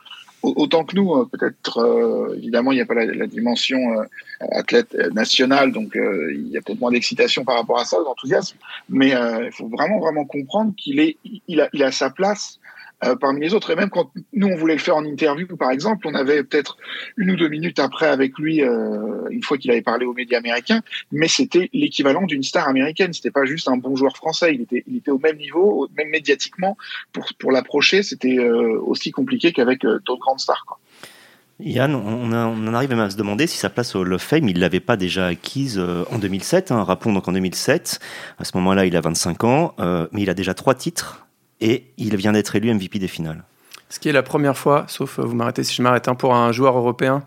autant 0.44 0.84
que 0.84 0.96
nous. 0.96 1.26
Peut-être, 1.28 1.80
euh, 1.80 2.36
évidemment, 2.38 2.72
il 2.72 2.76
n'y 2.76 2.82
a 2.82 2.86
pas 2.86 2.94
la, 2.94 3.06
la 3.06 3.28
dimension 3.28 4.00
euh, 4.00 4.04
athlète 4.52 4.94
nationale, 5.14 5.72
donc 5.72 5.96
euh, 5.96 6.34
il 6.34 6.50
y 6.50 6.58
a 6.58 6.62
peut-être 6.62 6.80
moins 6.80 6.92
d'excitation 6.92 7.44
par 7.44 7.56
rapport 7.56 7.80
à 7.80 7.86
ça, 7.86 7.98
d'enthousiasme, 8.04 8.58
mais 8.90 9.10
il 9.10 9.52
faut 9.52 9.68
vraiment, 9.68 10.00
vraiment 10.00 10.26
comprendre 10.26 10.74
qu'il 10.76 11.00
est, 11.00 11.18
il 11.48 11.62
a, 11.62 11.70
il 11.74 11.84
a 11.84 11.92
sa 11.92 12.10
place 12.10 12.60
euh, 13.04 13.16
parmi 13.16 13.42
les 13.42 13.56
autres. 13.56 13.72
Et 13.72 13.76
même 13.76 13.90
quand 13.90 14.12
nous, 14.32 14.48
on 14.48 14.56
voulait 14.56 14.76
le 14.76 14.80
faire 14.80 14.96
en 14.96 15.04
interview, 15.04 15.48
par 15.58 15.72
exemple, 15.72 16.08
on 16.08 16.14
avait 16.14 16.44
peut-être 16.44 16.78
une 17.18 17.32
ou 17.32 17.36
deux 17.36 17.48
minutes 17.48 17.80
après 17.80 18.06
avec 18.06 18.38
lui, 18.38 18.62
euh, 18.62 19.28
une 19.32 19.42
fois 19.42 19.58
qu'il 19.58 19.72
avait 19.72 19.82
parlé 19.82 20.06
aux 20.06 20.14
médias 20.14 20.38
américains, 20.38 20.82
mais 21.12 21.28
c'était 21.28 21.72
l'équivalent 21.74 22.28
d'une 22.28 22.44
star 22.44 22.68
américaine. 22.68 23.12
C'était 23.12 23.32
pas 23.32 23.46
juste 23.46 23.68
un 23.68 23.78
bon 23.78 23.96
joueur 23.96 24.16
français. 24.16 24.54
Il 24.54 24.98
était, 24.98 25.12
au 25.12 25.18
même 25.18 25.38
niveau, 25.38 25.90
même 25.98 26.10
médiatiquement. 26.10 26.78
Pour, 27.12 27.26
pour 27.40 27.52
l'approcher, 27.52 28.04
c'était 28.04 28.38
euh, 28.38 28.80
aussi 28.86 29.10
compliqué 29.10 29.52
qu'avec 29.52 29.82
d'autres 29.82 30.20
grandes 30.20 30.40
stars. 30.40 30.80
Yann, 31.60 31.96
on, 31.96 32.32
en 32.32 32.74
arrive 32.74 32.90
même 32.90 33.00
à 33.00 33.10
se 33.10 33.18
demander 33.18 33.48
si 33.48 33.58
sa 33.58 33.72
place 33.72 33.96
au 33.96 34.06
of 34.06 34.22
Fame, 34.22 34.48
il 34.48 34.60
l'avait 34.60 34.80
pas 34.80 34.96
déjà 34.96 35.28
acquise 35.28 35.80
en 35.80 36.20
2007. 36.20 36.72
Hein. 36.72 36.84
Rappelons 36.84 37.14
donc 37.14 37.28
en 37.28 37.34
2007. 37.34 38.00
À 38.38 38.44
ce 38.44 38.56
moment-là, 38.58 38.86
il 38.86 38.96
a 38.96 39.02
25 39.02 39.44
ans, 39.44 39.76
mais 40.12 40.22
il 40.22 40.30
a 40.30 40.36
déjà 40.36 40.54
trois 40.54 40.76
titres 40.76 41.26
et 41.62 41.86
il 41.98 42.16
vient 42.16 42.34
d'être 42.34 42.56
élu 42.56 42.74
MVP 42.74 43.00
des 43.00 43.08
finales. 43.08 43.44
Ce 43.90 44.00
qui 44.00 44.10
est 44.10 44.14
la 44.14 44.24
première 44.24 44.58
fois, 44.58 44.86
sauf 44.88 45.20
vous 45.20 45.36
m'arrêtez 45.36 45.64
si 45.64 45.76
je 45.76 45.82
m'arrête, 45.82 46.08
hein, 46.08 46.16
pour 46.16 46.34
un 46.34 46.52
joueur 46.52 46.78
européen 46.78 47.24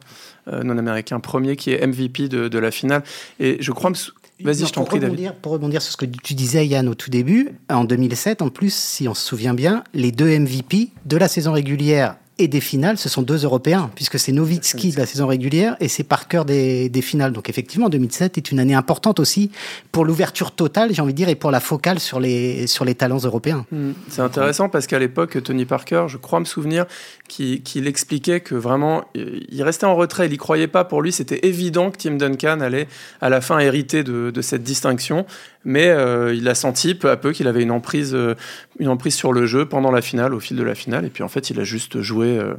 euh, 0.48 0.62
non 0.62 0.76
américain 0.76 1.20
premier 1.20 1.56
qui 1.56 1.72
est 1.72 1.86
MVP 1.86 2.28
de, 2.28 2.48
de 2.48 2.58
la 2.58 2.70
finale. 2.70 3.02
Et 3.40 3.58
je 3.60 3.72
crois 3.72 3.92
Vas-y, 4.40 4.66
je 4.66 4.72
t'en 4.72 4.84
prie, 4.84 4.98
David. 4.98 5.32
Pour 5.42 5.52
rebondir 5.52 5.80
sur 5.80 5.92
ce 5.92 5.96
que 5.96 6.06
tu 6.06 6.34
disais, 6.34 6.66
Yann, 6.66 6.88
au 6.88 6.94
tout 6.94 7.08
début, 7.08 7.50
en 7.70 7.84
2007, 7.84 8.42
en 8.42 8.48
plus, 8.48 8.74
si 8.74 9.06
on 9.06 9.14
se 9.14 9.24
souvient 9.24 9.54
bien, 9.54 9.84
les 9.94 10.10
deux 10.10 10.38
MVP 10.38 10.90
de 11.04 11.16
la 11.16 11.28
saison 11.28 11.52
régulière 11.52 12.16
et 12.38 12.48
des 12.48 12.60
finales, 12.60 12.98
ce 12.98 13.08
sont 13.08 13.22
deux 13.22 13.44
Européens, 13.44 13.90
puisque 13.94 14.18
c'est 14.18 14.32
Nowitzki 14.32 14.90
de 14.90 14.98
la 14.98 15.06
saison 15.06 15.28
régulière 15.28 15.76
et 15.78 15.86
c'est 15.86 16.02
Parker 16.02 16.42
des, 16.44 16.88
des 16.88 17.02
finales. 17.02 17.32
Donc 17.32 17.48
effectivement, 17.48 17.88
2007 17.88 18.38
est 18.38 18.50
une 18.50 18.58
année 18.58 18.74
importante 18.74 19.20
aussi 19.20 19.52
pour 19.92 20.04
l'ouverture 20.04 20.50
totale, 20.50 20.92
j'ai 20.92 21.00
envie 21.00 21.12
de 21.12 21.16
dire, 21.16 21.28
et 21.28 21.36
pour 21.36 21.52
la 21.52 21.60
focale 21.60 22.00
sur 22.00 22.18
les, 22.18 22.66
sur 22.66 22.84
les 22.84 22.96
talents 22.96 23.18
européens. 23.18 23.66
Mmh. 23.70 23.90
C'est 24.08 24.22
intéressant 24.22 24.68
parce 24.68 24.88
qu'à 24.88 24.98
l'époque, 24.98 25.40
Tony 25.44 25.64
Parker, 25.64 26.06
je 26.08 26.16
crois 26.16 26.40
me 26.40 26.44
souvenir 26.44 26.86
qu'il 27.28 27.62
qu 27.62 27.86
expliquait 27.86 28.40
que 28.40 28.56
vraiment, 28.56 29.04
il 29.14 29.62
restait 29.62 29.86
en 29.86 29.94
retrait, 29.94 30.26
il 30.26 30.30
n'y 30.30 30.36
croyait 30.36 30.66
pas. 30.66 30.84
Pour 30.84 31.02
lui, 31.02 31.12
c'était 31.12 31.46
évident 31.46 31.92
que 31.92 31.98
Tim 31.98 32.16
Duncan 32.16 32.60
allait 32.60 32.88
à 33.20 33.28
la 33.28 33.40
fin 33.40 33.60
hériter 33.60 34.02
de, 34.02 34.30
de 34.30 34.42
cette 34.42 34.64
distinction 34.64 35.24
mais 35.64 35.88
euh, 35.88 36.34
il 36.34 36.48
a 36.48 36.54
senti 36.54 36.94
peu 36.94 37.10
à 37.10 37.16
peu 37.16 37.32
qu'il 37.32 37.48
avait 37.48 37.62
une 37.62 37.70
emprise, 37.70 38.14
euh, 38.14 38.34
une 38.78 38.88
emprise 38.88 39.14
sur 39.14 39.32
le 39.32 39.46
jeu 39.46 39.66
pendant 39.66 39.90
la 39.90 40.02
finale, 40.02 40.34
au 40.34 40.40
fil 40.40 40.56
de 40.56 40.62
la 40.62 40.74
finale, 40.74 41.04
et 41.04 41.10
puis 41.10 41.22
en 41.22 41.28
fait, 41.28 41.50
il 41.50 41.60
a 41.60 41.64
juste 41.64 42.00
joué, 42.00 42.38
euh, 42.38 42.54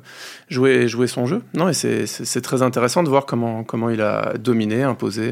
joué, 0.49 0.87
joué 0.87 1.07
son 1.07 1.25
jeu. 1.25 1.41
Non, 1.53 1.69
et 1.69 1.73
c'est 1.73 2.41
très 2.41 2.61
intéressant 2.61 3.03
de 3.03 3.09
voir 3.09 3.25
comment, 3.25 3.63
comment 3.63 3.89
il 3.89 4.01
a 4.01 4.33
dominé, 4.37 4.83
imposé 4.83 5.31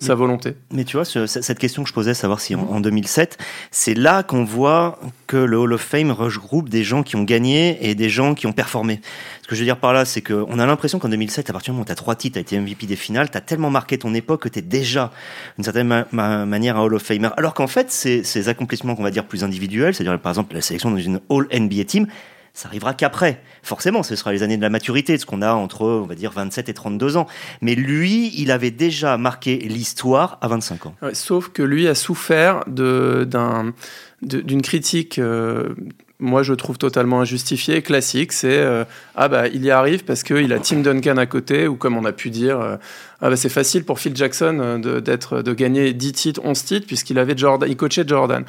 sa 0.00 0.14
volonté. 0.14 0.54
Mais 0.72 0.84
tu 0.84 0.96
vois, 0.96 1.04
ce, 1.04 1.26
cette 1.26 1.58
question 1.58 1.82
que 1.82 1.88
je 1.88 1.94
posais, 1.94 2.14
savoir 2.14 2.40
si 2.40 2.54
en, 2.54 2.60
en 2.60 2.80
2007, 2.80 3.36
c'est 3.72 3.94
là 3.94 4.22
qu'on 4.22 4.44
voit 4.44 5.00
que 5.26 5.36
le 5.36 5.58
Hall 5.58 5.72
of 5.72 5.80
Fame 5.80 6.12
regroupe 6.12 6.68
des 6.68 6.84
gens 6.84 7.02
qui 7.02 7.16
ont 7.16 7.24
gagné 7.24 7.78
et 7.88 7.94
des 7.96 8.08
gens 8.08 8.34
qui 8.34 8.46
ont 8.46 8.52
performé. 8.52 9.00
Ce 9.42 9.48
que 9.48 9.56
je 9.56 9.60
veux 9.60 9.64
dire 9.64 9.78
par 9.78 9.92
là, 9.92 10.04
c'est 10.04 10.22
qu'on 10.22 10.58
a 10.58 10.66
l'impression 10.66 11.00
qu'en 11.00 11.08
2007, 11.08 11.50
à 11.50 11.52
partir 11.52 11.72
du 11.72 11.76
moment 11.76 11.82
où 11.82 11.86
tu 11.86 11.92
as 11.92 11.96
trois 11.96 12.14
titres, 12.14 12.34
tu 12.34 12.38
as 12.38 12.42
été 12.42 12.58
MVP 12.58 12.86
des 12.86 12.96
finales, 12.96 13.30
tu 13.30 13.36
as 13.36 13.40
tellement 13.40 13.70
marqué 13.70 13.98
ton 13.98 14.14
époque 14.14 14.42
que 14.42 14.48
tu 14.48 14.60
es 14.60 14.62
déjà, 14.62 15.10
d'une 15.56 15.64
certaine 15.64 15.88
ma 15.88 16.06
ma 16.12 16.46
manière, 16.46 16.76
un 16.76 16.82
Hall 16.82 16.94
of 16.94 17.02
Famer. 17.02 17.30
Alors 17.36 17.54
qu'en 17.54 17.66
fait, 17.66 17.90
ces, 17.90 18.22
ces 18.22 18.48
accomplissements 18.48 18.94
qu'on 18.94 19.02
va 19.02 19.10
dire 19.10 19.24
plus 19.24 19.42
individuels, 19.42 19.94
c'est-à-dire 19.94 20.18
par 20.20 20.30
exemple 20.30 20.54
la 20.54 20.60
sélection 20.60 20.90
dans 20.90 20.98
une 20.98 21.20
All 21.28 21.48
NBA 21.52 21.84
Team, 21.84 22.06
ça 22.54 22.68
arrivera 22.68 22.94
qu'après. 22.94 23.40
Forcément, 23.62 24.02
ce 24.02 24.16
sera 24.16 24.32
les 24.32 24.42
années 24.42 24.56
de 24.56 24.62
la 24.62 24.70
maturité, 24.70 25.16
ce 25.18 25.26
qu'on 25.26 25.42
a 25.42 25.52
entre, 25.52 25.82
on 25.82 26.06
va 26.06 26.14
dire, 26.14 26.32
27 26.32 26.68
et 26.68 26.74
32 26.74 27.16
ans. 27.16 27.26
Mais 27.60 27.74
lui, 27.74 28.32
il 28.36 28.50
avait 28.50 28.70
déjà 28.70 29.16
marqué 29.16 29.56
l'histoire 29.56 30.38
à 30.40 30.48
25 30.48 30.86
ans. 30.86 30.94
Sauf 31.12 31.48
que 31.48 31.62
lui 31.62 31.86
a 31.88 31.94
souffert 31.94 32.64
d'une 32.66 34.62
critique 34.62 35.18
euh, 35.18 35.74
moi 36.20 36.42
je 36.42 36.52
trouve 36.52 36.78
totalement 36.78 37.20
injustifié, 37.20 37.82
classique, 37.82 38.32
c'est 38.32 38.58
euh, 38.58 38.84
ah 39.14 39.28
bah 39.28 39.46
il 39.48 39.64
y 39.64 39.70
arrive 39.70 40.04
parce 40.04 40.22
qu'il 40.22 40.52
a 40.52 40.58
Tim 40.58 40.80
Duncan 40.80 41.16
à 41.16 41.26
côté 41.26 41.68
ou 41.68 41.76
comme 41.76 41.96
on 41.96 42.04
a 42.04 42.12
pu 42.12 42.30
dire 42.30 42.60
euh, 42.60 42.76
ah 43.20 43.30
bah 43.30 43.36
c'est 43.36 43.48
facile 43.48 43.84
pour 43.84 44.00
Phil 44.00 44.16
Jackson 44.16 44.80
de, 44.82 45.00
de 45.00 45.52
gagner 45.52 45.92
10 45.92 46.12
titres, 46.12 46.40
11 46.44 46.64
titres 46.64 46.86
puisqu'il 46.86 47.18
avait 47.18 47.36
Jordan, 47.36 47.68
il 47.70 47.76
coachait 47.76 48.04
Jordan. 48.06 48.44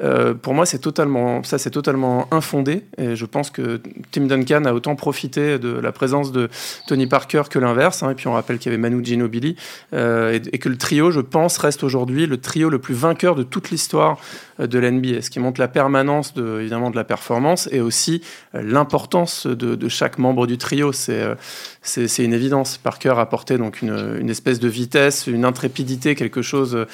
Euh, 0.00 0.32
pour 0.32 0.54
moi, 0.54 0.64
c'est 0.64 0.78
totalement, 0.78 1.42
ça 1.42 1.58
c'est 1.58 1.70
totalement 1.70 2.26
infondé. 2.30 2.84
Et 2.96 3.14
je 3.14 3.26
pense 3.26 3.50
que 3.50 3.80
Tim 4.10 4.26
Duncan 4.26 4.64
a 4.64 4.72
autant 4.72 4.96
profité 4.96 5.58
de 5.58 5.68
la 5.68 5.92
présence 5.92 6.32
de 6.32 6.48
Tony 6.86 7.06
Parker 7.06 7.42
que 7.50 7.58
l'inverse. 7.58 8.02
Hein. 8.02 8.10
Et 8.10 8.14
puis 8.14 8.28
on 8.28 8.32
rappelle 8.32 8.58
qu'il 8.58 8.72
y 8.72 8.74
avait 8.74 8.80
Manu 8.80 9.04
Ginobili 9.04 9.56
euh, 9.92 10.38
et, 10.52 10.58
que 10.58 10.68
le 10.68 10.78
trio, 10.78 11.10
je 11.10 11.20
pense, 11.20 11.58
reste 11.58 11.84
aujourd'hui 11.84 12.26
le 12.26 12.38
trio 12.38 12.70
le 12.70 12.78
plus 12.78 12.94
vainqueur 12.94 13.34
de 13.34 13.42
toute 13.42 13.70
l'histoire 13.70 14.18
euh, 14.60 14.66
de 14.66 14.78
l'NBA. 14.78 15.20
Ce 15.20 15.30
qui 15.30 15.40
montre 15.40 15.60
la 15.60 15.68
permanence 15.68 16.32
de, 16.34 16.60
évidemment 16.60 16.90
de 16.90 16.96
la 16.96 17.04
performance 17.04 17.68
et 17.70 17.80
aussi 17.80 18.22
euh, 18.54 18.62
l'importance 18.64 19.46
de, 19.46 19.88
chaque 19.88 20.18
membre 20.18 20.46
du 20.46 20.56
trio. 20.56 20.92
C'est 20.92 22.24
une 22.24 22.32
évidence. 22.32 22.78
Parker 22.78 23.14
apportait 23.18 23.58
donc 23.58 23.82
une, 23.82 24.16
une 24.20 24.30
espèce 24.30 24.58
de 24.58 24.68
vitesse, 24.68 25.26
une 25.26 25.44
intrépidité, 25.44 26.14
quelque 26.14 26.40
chose. 26.40 26.86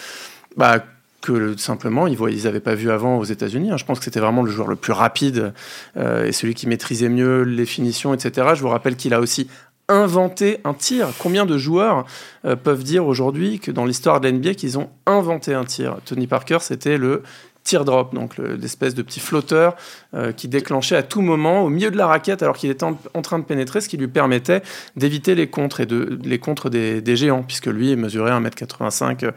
Bah, 0.56 0.82
que 1.20 1.56
simplement 1.56 2.06
ils 2.06 2.44
n'avaient 2.44 2.60
pas 2.60 2.74
vu 2.74 2.90
avant 2.90 3.18
aux 3.18 3.24
États-Unis. 3.24 3.70
Hein. 3.70 3.76
Je 3.76 3.84
pense 3.84 3.98
que 3.98 4.04
c'était 4.04 4.20
vraiment 4.20 4.42
le 4.42 4.50
joueur 4.50 4.68
le 4.68 4.76
plus 4.76 4.92
rapide 4.92 5.52
euh, 5.96 6.26
et 6.26 6.32
celui 6.32 6.54
qui 6.54 6.66
maîtrisait 6.66 7.08
mieux 7.08 7.42
les 7.42 7.66
finitions, 7.66 8.14
etc. 8.14 8.48
Je 8.54 8.60
vous 8.60 8.68
rappelle 8.68 8.96
qu'il 8.96 9.14
a 9.14 9.20
aussi 9.20 9.48
inventé 9.88 10.58
un 10.64 10.74
tir. 10.74 11.08
Combien 11.18 11.46
de 11.46 11.56
joueurs 11.56 12.04
euh, 12.44 12.56
peuvent 12.56 12.84
dire 12.84 13.06
aujourd'hui 13.06 13.58
que 13.58 13.70
dans 13.70 13.84
l'histoire 13.84 14.20
de 14.20 14.28
l'NBA 14.28 14.54
qu'ils 14.54 14.78
ont 14.78 14.90
inventé 15.06 15.54
un 15.54 15.64
tir? 15.64 15.96
Tony 16.04 16.26
Parker, 16.26 16.58
c'était 16.60 16.98
le 16.98 17.22
teardrop, 17.68 18.14
donc 18.14 18.38
l'espèce 18.38 18.94
de 18.94 19.02
petit 19.02 19.20
flotteur 19.20 19.76
euh, 20.14 20.32
qui 20.32 20.48
déclenchait 20.48 20.96
à 20.96 21.02
tout 21.02 21.20
moment 21.20 21.64
au 21.64 21.68
milieu 21.68 21.90
de 21.90 21.96
la 21.96 22.06
raquette 22.06 22.42
alors 22.42 22.56
qu'il 22.56 22.70
était 22.70 22.84
en, 22.84 23.22
train 23.22 23.38
de 23.38 23.44
pénétrer, 23.44 23.80
ce 23.80 23.88
qui 23.88 23.98
lui 23.98 24.08
permettait 24.08 24.62
d'éviter 24.96 25.34
les 25.34 25.48
contres 25.48 25.80
et 25.80 25.86
de 25.86 26.18
les 26.24 26.38
contres 26.38 26.70
des, 26.70 27.16
géants, 27.16 27.42
puisque 27.42 27.66
lui 27.66 27.94
mesurait 27.96 28.30
1m85 28.30 29.32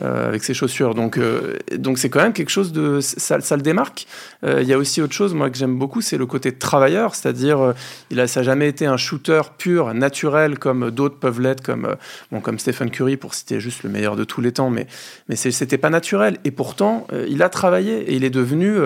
euh, 0.00 0.28
avec 0.28 0.42
ses 0.42 0.54
chaussures. 0.54 0.94
Donc 0.94 1.18
euh, 1.18 1.58
donc 1.76 1.98
c'est 1.98 2.08
quand 2.08 2.22
même 2.22 2.32
quelque 2.32 2.48
chose 2.48 2.72
de 2.72 3.00
ça, 3.00 3.40
ça 3.40 3.56
le 3.56 3.62
démarque. 3.62 4.06
Euh, 4.42 4.62
il 4.62 4.68
y 4.68 4.72
a 4.72 4.78
aussi 4.78 5.02
autre 5.02 5.12
chose 5.12 5.34
moi 5.34 5.50
que 5.50 5.58
j'aime 5.58 5.76
beaucoup, 5.76 6.00
c'est 6.00 6.16
le 6.16 6.24
côté 6.24 6.52
travailleur, 6.52 7.14
c'est-à-dire 7.14 7.74
il 8.10 8.18
a 8.18 8.26
ça 8.26 8.40
n'a 8.40 8.44
jamais 8.44 8.68
été 8.68 8.86
un 8.86 8.96
shooter 8.96 9.42
pur, 9.58 9.92
naturel 9.92 10.58
comme 10.58 10.90
d'autres 10.90 11.18
peuvent 11.18 11.40
l'être, 11.40 11.62
comme 11.62 11.96
bon 12.30 12.40
comme 12.40 12.58
Stephen 12.58 12.90
Curry 12.90 13.18
pour 13.18 13.34
citer 13.34 13.60
juste 13.60 13.82
le 13.82 13.90
meilleur 13.90 14.16
de 14.16 14.24
tous 14.24 14.40
les 14.40 14.52
temps, 14.52 14.70
mais 14.70 14.86
mais 15.28 15.36
c'était 15.36 15.78
pas 15.78 15.90
naturel. 15.90 16.38
Et 16.44 16.52
pourtant 16.52 17.06
il 17.28 17.42
a 17.42 17.50
travaillé 17.50 17.98
et 18.10 18.14
il 18.14 18.24
est 18.24 18.30
devenu 18.30 18.78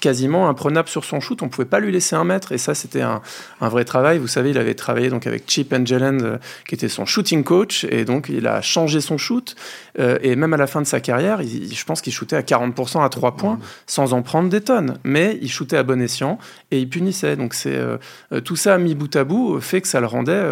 quasiment 0.00 0.48
imprenable 0.48 0.88
sur 0.88 1.04
son 1.04 1.20
shoot. 1.20 1.42
On 1.42 1.46
ne 1.46 1.50
pouvait 1.50 1.66
pas 1.66 1.80
lui 1.80 1.92
laisser 1.92 2.16
un 2.16 2.24
mètre. 2.24 2.52
Et 2.52 2.58
ça, 2.58 2.74
c'était 2.74 3.02
un, 3.02 3.22
un, 3.60 3.68
vrai 3.68 3.84
travail. 3.84 4.18
Vous 4.18 4.28
savez, 4.28 4.50
il 4.50 4.58
avait 4.58 4.74
travaillé 4.74 5.08
donc 5.08 5.26
avec 5.26 5.44
Chip 5.48 5.72
Angeland, 5.72 6.18
euh, 6.20 6.38
qui 6.68 6.74
était 6.74 6.88
son 6.88 7.06
shooting 7.06 7.44
coach. 7.44 7.84
Et 7.84 8.04
donc, 8.04 8.28
il 8.28 8.46
a 8.46 8.62
changé 8.62 9.00
son 9.00 9.18
shoot. 9.18 9.56
Euh, 9.98 10.18
et 10.22 10.36
même 10.36 10.52
à 10.54 10.56
la 10.56 10.66
fin 10.66 10.80
de 10.80 10.86
sa 10.86 11.00
carrière, 11.00 11.42
il, 11.42 11.74
je 11.74 11.84
pense 11.84 12.00
qu'il 12.00 12.12
shootait 12.12 12.36
à 12.36 12.42
40% 12.42 13.04
à 13.04 13.08
3 13.08 13.36
points, 13.36 13.58
sans 13.86 14.12
en 14.12 14.22
prendre 14.22 14.48
des 14.48 14.60
tonnes. 14.60 14.98
Mais 15.04 15.38
il 15.42 15.50
shootait 15.50 15.76
à 15.76 15.82
bon 15.82 16.00
escient 16.00 16.38
et 16.70 16.78
il 16.80 16.88
punissait. 16.88 17.36
Donc, 17.36 17.54
c'est 17.54 17.74
euh, 17.74 17.98
tout 18.44 18.56
ça 18.56 18.78
mis 18.78 18.94
bout 18.94 19.14
à 19.16 19.24
bout 19.24 19.60
fait 19.60 19.80
que 19.80 19.88
ça 19.88 20.00
le 20.00 20.06
rendait 20.06 20.42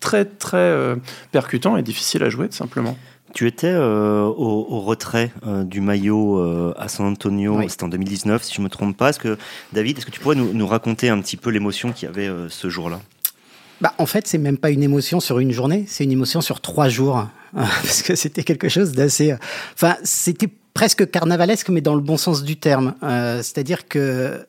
très, 0.00 0.24
très 0.24 0.74
percutant 1.30 1.76
et 1.76 1.82
difficile 1.82 2.22
à 2.22 2.28
jouer, 2.28 2.48
tout 2.48 2.56
simplement. 2.56 2.96
Tu 3.34 3.46
étais 3.46 3.68
euh, 3.68 4.24
au, 4.24 4.66
au, 4.68 4.80
retrait 4.80 5.32
euh, 5.46 5.64
du 5.64 5.80
maillot 5.80 6.38
euh, 6.38 6.74
à 6.76 6.88
San 6.88 7.06
Antonio, 7.06 7.56
oui. 7.56 7.66
c'était 7.68 7.84
en 7.84 7.88
2019 7.88 8.42
si 8.42 8.54
je 8.54 8.60
ne 8.60 8.64
me 8.64 8.70
trompe 8.70 8.96
pas. 8.96 9.10
Est-ce 9.10 9.18
que, 9.18 9.38
David, 9.72 9.98
est-ce 9.98 10.06
que 10.06 10.10
tu 10.10 10.20
pourrais 10.20 10.36
nous, 10.36 10.52
nous 10.52 10.66
raconter 10.66 11.08
un 11.08 11.20
petit 11.20 11.36
peu 11.36 11.50
l'émotion 11.50 11.92
qu'il 11.92 12.08
y 12.08 12.10
avait 12.10 12.30
ce 12.48 12.68
jour-là? 12.68 13.00
Bah, 13.80 13.94
En 13.98 14.06
fait, 14.06 14.26
c'est 14.26 14.38
même 14.38 14.58
pas 14.58 14.70
une 14.70 14.82
émotion 14.82 15.18
sur 15.20 15.38
une 15.38 15.52
journée, 15.52 15.84
c'est 15.88 16.04
une 16.04 16.12
émotion 16.12 16.40
sur 16.40 16.60
trois 16.60 16.88
jours. 16.88 17.26
Parce 17.54 18.02
que 18.02 18.14
c'était 18.14 18.44
quelque 18.44 18.68
chose 18.68 18.92
d'assez... 18.92 19.34
Enfin, 19.74 19.96
c'était 20.04 20.48
presque 20.74 21.10
carnavalesque, 21.10 21.68
mais 21.70 21.80
dans 21.80 21.94
le 21.94 22.00
bon 22.00 22.16
sens 22.16 22.42
du 22.42 22.56
terme. 22.56 22.94
C'est-à-dire 23.02 23.88
que 23.88 24.46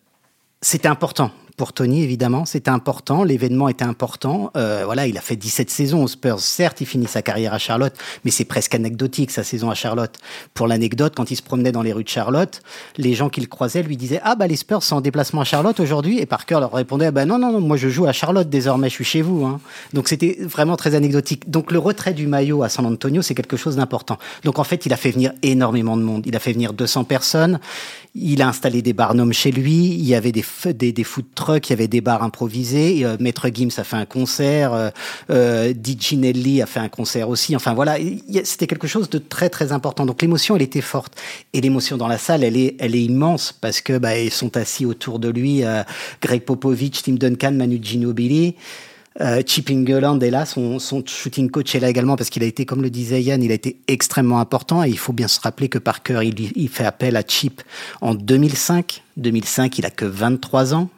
c'était 0.62 0.88
important 0.88 1.32
pour 1.58 1.74
Tony, 1.74 2.04
évidemment, 2.04 2.46
c'était 2.46 2.72
important. 2.72 3.24
L'événement 3.24 3.70
était 3.70 3.86
important. 3.86 4.52
Euh, 4.58 4.84
voilà, 4.86 5.08
il 5.08 5.18
a 5.18 5.22
fait 5.22 5.36
17 5.36 5.70
saisons 5.70 6.04
aux 6.04 6.08
Spurs. 6.08 6.40
Certes, 6.40 6.82
il 6.82 6.86
finit 6.86 7.08
sa 7.08 7.22
carrière 7.22 7.54
à 7.54 7.60
Charlotte, 7.60 7.94
mais 8.26 8.32
c'est 8.32 8.46
presque 8.46 8.76
anecdotique 8.76 9.32
sa 9.32 9.44
saison 9.44 9.70
à 9.70 9.76
Charlotte. 9.76 10.18
Pour 10.54 10.68
l'anecdote, 10.68 11.14
quand 11.16 11.32
il 11.32 11.36
se 11.36 11.42
promenait 11.42 11.72
dans 11.72 11.82
les 11.82 11.94
rues 11.94 12.04
de 12.04 12.10
Charlotte, 12.10 12.62
les 12.98 13.14
gens 13.14 13.30
qu'il 13.30 13.48
croisait 13.48 13.84
lui 13.84 13.98
disaient 13.98 14.22
ah 14.24 14.36
bah 14.36 14.48
les 14.48 14.56
Spurs 14.56 14.84
sont 14.84 14.98
en 14.98 15.02
déplacement 15.02 15.42
à 15.42 15.46
Charlotte 15.46 15.80
aujourd'hui? 15.80 16.20
Et 16.20 16.26
Parker 16.26 16.60
leur 16.60 16.74
répondait 16.74 17.08
ah 17.08 17.12
bah 17.12 17.26
non 17.26 17.38
non 17.38 17.52
non, 17.52 17.62
moi 17.62 17.78
je 17.78 17.90
joue 17.90 18.06
à 18.06 18.14
Charlotte 18.14 18.50
désormais, 18.50 18.90
je 18.90 18.96
suis 18.96 19.04
chez 19.04 19.22
vous. 19.22 19.46
Hein. 19.46 19.60
Donc 19.94 20.08
c'était 20.08 20.38
vraiment 20.42 20.76
très 20.76 20.96
anecdotique. 20.96 21.50
Donc 21.50 21.72
le 21.72 21.80
retrait 21.80 22.14
du 22.14 22.28
maillot 22.28 22.64
à 22.64 22.70
San 22.70 22.86
Antonio, 22.86 23.22
c'est 23.22 23.36
quelque 23.36 23.58
chose 23.58 23.76
d'important. 23.76 24.18
Donc 24.44 24.60
en 24.60 24.64
fait, 24.64 24.86
il 24.86 24.94
a 24.94 24.98
fait 24.98 25.12
venir 25.12 25.34
énormément 25.42 25.98
de 25.98 26.04
monde. 26.04 26.24
Il 26.26 26.36
a 26.36 26.40
fait 26.40 26.54
venir 26.54 26.74
200 26.74 27.04
personnes. 27.04 27.60
Il 28.16 28.42
a 28.42 28.48
installé 28.48 28.82
des 28.82 28.94
barnums 28.94 29.34
chez 29.34 29.52
lui. 29.52 29.88
Il 29.88 30.06
y 30.06 30.16
avait 30.16 30.32
des, 30.32 30.46
des, 30.74 30.92
des 30.92 31.04
food 31.04 31.26
trucks, 31.36 31.43
il 31.52 31.70
y 31.70 31.74
avait 31.74 31.88
des 31.88 32.02
bars 32.02 32.24
improvisés. 32.24 33.06
Euh, 33.06 33.18
Maître 33.20 33.50
Gims 33.54 33.72
a 33.78 33.84
fait 33.84 33.96
un 33.96 34.06
concert. 34.06 34.74
Euh, 34.74 34.90
euh, 35.30 35.74
DJ 35.74 36.14
Nelly 36.14 36.62
a 36.62 36.66
fait 36.66 36.80
un 36.80 36.90
concert 36.90 37.30
aussi. 37.30 37.56
Enfin 37.56 37.74
voilà, 37.74 37.98
c'était 38.44 38.68
quelque 38.68 38.88
chose 38.88 39.10
de 39.10 39.18
très 39.18 39.50
très 39.50 39.72
important. 39.72 40.06
Donc 40.06 40.22
l'émotion, 40.22 40.56
elle 40.56 40.62
était 40.62 40.82
forte. 40.82 41.14
Et 41.54 41.62
l'émotion 41.62 41.98
dans 41.98 42.08
la 42.08 42.18
salle, 42.18 42.44
elle 42.44 42.58
est, 42.58 43.04
immense 43.04 43.52
parce 43.52 43.82
que 43.82 43.98
bah, 43.98 44.18
ils 44.18 44.32
sont 44.32 44.56
assis 44.58 44.86
autour 44.86 45.20
de 45.20 45.30
lui. 45.30 45.64
Euh, 45.64 45.84
Greg 46.22 46.44
Popovich, 46.44 47.04
Tim 47.04 47.14
Duncan, 47.14 47.52
Manu 47.52 47.80
Ginobili. 47.82 48.56
Euh, 49.22 49.44
Chip 49.46 49.70
England 49.70 50.20
est 50.22 50.32
là, 50.32 50.46
son, 50.46 50.80
son, 50.80 51.04
shooting 51.06 51.52
coach 51.52 51.76
est 51.76 51.80
là 51.80 51.90
également 51.90 52.16
parce 52.16 52.32
qu'il 52.32 52.42
a 52.42 52.48
été, 52.48 52.66
comme 52.66 52.82
le 52.82 52.90
disait 52.90 53.22
Yann, 53.22 53.44
il 53.44 53.52
a 53.52 53.54
été 53.54 53.78
extrêmement 53.88 54.40
important 54.40 54.84
et 54.84 54.90
il 54.90 54.98
faut 54.98 55.14
bien 55.14 55.28
se 55.28 55.40
rappeler 55.40 55.70
que 55.70 55.78
Parker, 55.78 56.22
il, 56.24 56.52
il 56.56 56.70
fait 56.70 56.86
appel 56.86 57.16
à 57.16 57.22
Chip 57.22 57.62
en 58.02 58.16
2005. 58.16 59.04
2005, 59.18 59.78
il 59.78 59.86
a 59.86 59.92
que 59.92 60.06
23 60.06 60.74
ans. 60.74 60.90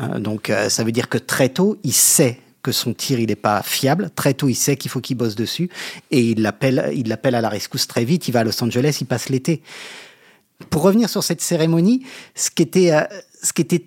Euh, 0.00 0.18
donc 0.18 0.50
euh, 0.50 0.68
ça 0.68 0.84
veut 0.84 0.92
dire 0.92 1.08
que 1.08 1.18
très 1.18 1.48
tôt, 1.48 1.78
il 1.82 1.92
sait 1.92 2.40
que 2.62 2.72
son 2.72 2.94
tir 2.94 3.20
il 3.20 3.28
n'est 3.28 3.36
pas 3.36 3.62
fiable. 3.62 4.10
Très 4.14 4.34
tôt, 4.34 4.48
il 4.48 4.54
sait 4.54 4.76
qu'il 4.76 4.90
faut 4.90 5.00
qu'il 5.00 5.16
bosse 5.16 5.36
dessus 5.36 5.70
et 6.10 6.20
il 6.20 6.42
l'appelle, 6.42 6.90
il 6.94 7.08
l'appelle 7.08 7.34
à 7.34 7.40
la 7.40 7.48
rescousse 7.48 7.86
très 7.86 8.04
vite. 8.04 8.28
Il 8.28 8.32
va 8.32 8.40
à 8.40 8.44
Los 8.44 8.62
Angeles, 8.62 8.98
il 9.00 9.06
passe 9.06 9.28
l'été. 9.28 9.62
Pour 10.70 10.82
revenir 10.82 11.08
sur 11.08 11.22
cette 11.22 11.40
cérémonie, 11.40 12.04
ce 12.34 12.50
qui 12.50 12.62
était, 12.62 12.92
euh, 12.92 13.02
ce 13.42 13.52
qui 13.52 13.62
était 13.62 13.84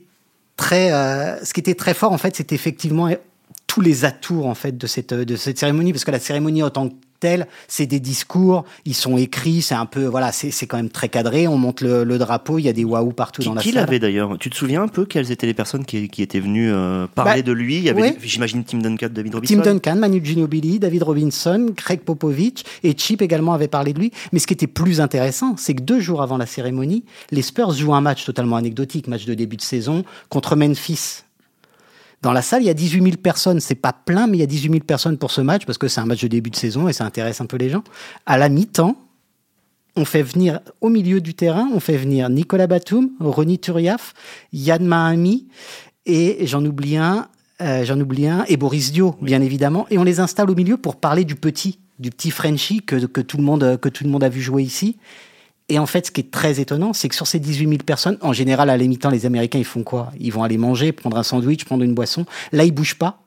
très, 0.56 0.94
euh, 0.94 1.44
ce 1.44 1.54
qui 1.54 1.60
était 1.60 1.76
très 1.76 1.94
fort 1.94 2.12
en 2.12 2.18
fait, 2.18 2.36
c'est 2.36 2.52
effectivement 2.54 3.10
tous 3.68 3.82
les 3.82 4.06
atours 4.06 4.46
en 4.46 4.56
fait 4.56 4.78
de 4.78 4.88
cette 4.88 5.14
de 5.14 5.36
cette 5.36 5.60
cérémonie 5.60 5.92
parce 5.92 6.06
que 6.06 6.12
la 6.12 6.20
cérémonie 6.20 6.64
en 6.64 6.70
tant 6.70 6.90
que 6.90 6.96
c'est 7.68 7.86
des 7.86 8.00
discours, 8.00 8.66
ils 8.86 8.96
sont 8.96 9.18
écrits, 9.18 9.62
c'est 9.62 9.76
un 9.76 9.86
peu 9.86 10.06
voilà, 10.06 10.32
c'est 10.32 10.52
c'est 10.52 10.68
quand 10.68 10.78
même 10.78 10.90
très 10.90 11.10
cadré, 11.10 11.48
on 11.48 11.58
monte 11.58 11.82
le, 11.82 12.04
le, 12.04 12.18
drapeau, 12.18 12.60
il 12.60 12.64
y 12.64 12.70
a 12.70 12.74
des 12.74 12.84
waouh 12.84 13.12
partout 13.12 13.42
qui, 13.42 13.48
dans 13.48 13.54
la 13.54 13.62
qui 13.62 13.70
salle. 13.70 13.86
Qui 13.86 13.86
l'avait 13.86 14.00
d'ailleurs? 14.00 14.38
Tu 14.40 14.50
te 14.50 14.56
souviens 14.56 14.84
un 14.84 14.88
peu 14.88 15.06
quelles 15.06 15.32
étaient 15.32 15.48
les 15.48 15.54
personnes 15.54 15.86
qui, 15.86 16.10
qui 16.10 16.22
étaient 16.22 16.40
venues 16.40 16.72
euh, 16.72 17.08
parler 17.08 17.42
bah, 17.42 17.48
de 17.48 17.52
lui? 17.52 17.78
Il 17.78 17.84
y 17.84 17.90
avait 17.90 18.02
ouais. 18.02 18.18
j'imagine 18.22 18.64
Tim 18.64 18.80
Duncan, 18.80 19.10
David 19.12 19.36
Robinson. 19.36 19.56
Tim 19.56 19.62
Duncan, 19.62 19.96
Manu 19.98 20.22
Ginobili, 20.24 20.80
David 20.80 21.04
Robinson, 21.04 21.68
Craig 21.76 22.02
Popovich 22.02 22.64
et 22.84 22.96
Chip 22.98 23.22
également 23.22 23.54
avait 23.54 23.68
parlé 23.68 23.94
de 23.94 24.00
lui, 24.00 24.12
mais 24.32 24.40
ce 24.40 24.48
qui 24.48 24.54
était 24.54 24.68
plus 24.68 25.02
intéressant, 25.02 25.56
c'est 25.58 25.74
que 25.74 25.82
deux 25.82 26.00
jours 26.00 26.22
avant 26.22 26.38
la 26.38 26.46
cérémonie, 26.46 27.04
les 27.32 27.42
Spurs 27.42 27.72
jouent 27.72 27.94
un 27.94 28.02
match 28.02 28.26
totalement 28.26 28.56
anecdotique, 28.56 29.08
match 29.08 29.26
de 29.26 29.34
début 29.34 29.58
de 29.58 29.62
saison 29.62 30.04
contre 30.30 30.56
Memphis 30.56 31.24
dans 32.22 32.34
la 32.34 32.42
salle, 32.42 32.64
il 32.64 32.66
y 32.66 32.70
a 32.70 32.74
18 32.74 33.02
000 33.04 33.16
personnes. 33.18 33.60
C'est 33.60 33.76
pas 33.76 33.94
plein, 33.94 34.28
mais 34.28 34.38
il 34.38 34.40
y 34.42 34.44
a 34.44 34.48
18 34.48 34.72
000 34.72 34.84
personnes 34.84 35.18
pour 35.18 35.32
ce 35.32 35.42
match 35.42 35.66
parce 35.66 35.78
que 35.78 35.88
c'est 35.88 36.02
un 36.02 36.06
match 36.06 36.22
de 36.22 36.28
début 36.28 36.50
de 36.50 36.56
saison 36.56 36.88
et 36.88 36.94
ça 36.94 37.06
intéresse 37.06 37.42
un 37.42 37.46
peu 37.46 37.58
les 37.58 37.70
gens. 37.70 37.84
À 38.26 38.38
la 38.38 38.50
mi-temps, 38.50 38.96
on 39.96 40.06
fait 40.06 40.24
venir 40.24 40.60
au 40.82 40.90
milieu 40.90 41.22
du 41.22 41.34
terrain, 41.34 41.70
on 41.74 41.80
fait 41.80 41.98
venir 41.98 42.30
Nicolas 42.30 42.68
Batum, 42.68 43.12
Ronny 43.20 43.60
Turiaf, 43.60 44.14
Yann 44.54 44.86
Mahami 44.86 45.48
et 46.06 46.46
j'en 46.46 46.64
oublie 46.66 46.98
un, 46.98 47.28
euh, 47.62 47.84
j'en 47.86 48.00
oublie 48.00 48.28
un 48.28 48.46
et 48.48 48.58
Boris 48.58 48.92
Dio, 48.92 49.16
bien 49.22 49.42
évidemment, 49.42 49.88
et 49.90 49.98
on 49.98 50.04
les 50.04 50.20
installe 50.20 50.50
au 50.50 50.56
milieu 50.56 50.78
pour 50.78 50.96
parler 50.96 51.26
du 51.26 51.36
petit, 51.36 51.80
du 52.00 52.12
petit 52.12 52.32
Frenchie 52.32 52.82
que, 52.82 53.06
que 53.06 53.22
tout 53.22 53.38
le 53.38 53.44
monde 53.44 53.78
que 53.82 53.90
tout 53.90 54.04
le 54.04 54.10
monde 54.10 54.24
a 54.24 54.30
vu 54.30 54.42
jouer 54.42 54.64
ici. 54.64 54.98
Et 55.70 55.78
en 55.78 55.86
fait, 55.86 56.08
ce 56.08 56.12
qui 56.12 56.22
est 56.22 56.32
très 56.32 56.60
étonnant, 56.60 56.94
c'est 56.94 57.08
que 57.10 57.16
sur 57.16 57.28
ces 57.28 57.40
18 57.40 57.68
000 57.70 57.78
personnes, 57.86 58.18
en 58.22 58.34
général, 58.34 58.70
à 58.70 58.78
l'émitant, 58.78 59.10
les 59.10 59.26
Américains, 59.26 59.60
ils 59.60 59.66
font 59.66 59.84
quoi? 59.84 60.12
Ils 60.20 60.34
vont 60.34 60.44
aller 60.44 60.58
manger, 60.58 60.92
prendre 60.92 61.18
un 61.18 61.24
sandwich, 61.24 61.64
prendre 61.64 61.84
une 61.84 61.94
boisson. 61.94 62.26
Là, 62.52 62.66
ils 62.66 62.72
bougent 62.72 62.98
pas. 62.98 63.22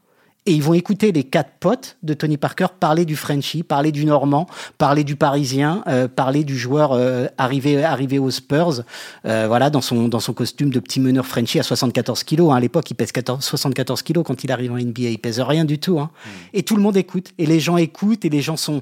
Et 0.45 0.53
ils 0.55 0.63
vont 0.63 0.75
écouter 0.75 1.13
les 1.13 1.23
quatre 1.23 1.53
potes 1.61 1.99
de 2.03 2.15
Tony 2.15 2.37
Parker 2.37 2.67
parler 2.81 3.05
du 3.05 3.15
Frenchie, 3.15 3.63
parler 3.63 3.93
du 3.93 4.05
Normand, 4.05 4.49
parler 4.77 5.05
du 5.05 5.15
Parisien, 5.15 5.85
euh, 5.87 6.09
parler 6.09 6.43
du 6.43 6.59
joueur 6.59 6.91
euh, 6.93 7.29
arrivé 7.39 7.85
arrivé 7.85 8.19
aux 8.19 8.33
Spurs, 8.33 8.83
euh, 9.25 9.45
voilà 9.47 9.71
dans 9.71 9.81
son 9.81 10.09
dans 10.09 10.19
son 10.19 10.33
costume 10.33 10.71
de 10.71 10.81
petit 10.81 10.99
meneur 10.99 11.27
Frenchie 11.27 11.61
à 11.61 11.63
74 11.63 12.25
kilos. 12.25 12.51
Hein. 12.51 12.57
À 12.57 12.61
l'époque, 12.61 12.91
il 12.91 12.95
pèse 12.95 13.13
14, 13.13 13.45
74 13.45 14.03
kilos 14.03 14.25
quand 14.27 14.43
il 14.43 14.51
arrive 14.51 14.73
en 14.73 14.79
NBA. 14.79 15.11
Il 15.11 15.19
pèse 15.21 15.39
rien 15.39 15.65
du 15.65 15.79
tout. 15.79 16.01
Hein. 16.01 16.11
Mmh. 16.13 16.29
Et 16.55 16.63
tout 16.65 16.75
le 16.75 16.83
monde 16.83 16.97
écoute. 16.97 17.33
Et 17.39 17.47
les 17.47 17.61
gens 17.61 17.77
écoutent 17.77 18.25
et 18.25 18.29
les 18.29 18.43
gens 18.43 18.57
sont 18.57 18.81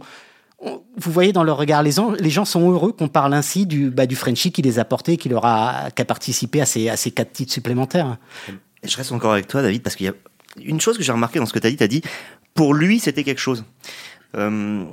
vous 0.62 1.12
voyez 1.12 1.32
dans 1.32 1.44
leur 1.44 1.56
regard, 1.56 1.82
les, 1.82 1.92
les 2.18 2.30
gens 2.30 2.44
sont 2.44 2.70
heureux 2.70 2.92
qu'on 2.92 3.08
parle 3.08 3.32
ainsi 3.34 3.66
du, 3.66 3.90
bah, 3.90 4.06
du 4.06 4.16
Frenchie 4.16 4.52
qui 4.52 4.60
les 4.62 4.78
a 4.78 4.84
portés, 4.84 5.16
qui 5.16 5.28
leur 5.28 5.44
a, 5.46 5.90
qui 5.94 6.02
a 6.02 6.04
participé 6.04 6.60
à 6.60 6.66
ces, 6.66 6.88
à 6.88 6.96
ces 6.96 7.10
quatre 7.10 7.32
titres 7.32 7.52
supplémentaires. 7.52 8.18
Je 8.84 8.96
reste 8.96 9.12
encore 9.12 9.32
avec 9.32 9.46
toi, 9.46 9.62
David, 9.62 9.82
parce 9.82 9.96
qu'il 9.96 10.06
y 10.06 10.08
a 10.10 10.14
une 10.62 10.80
chose 10.80 10.98
que 10.98 11.02
j'ai 11.02 11.12
remarqué 11.12 11.38
dans 11.38 11.46
ce 11.46 11.52
que 11.52 11.58
tu 11.58 11.66
as 11.66 11.70
dit, 11.70 11.76
tu 11.76 11.84
as 11.84 11.88
dit, 11.88 12.02
pour 12.54 12.74
lui, 12.74 12.98
c'était 13.00 13.24
quelque 13.24 13.40
chose. 13.40 13.64
Euh, 14.36 14.84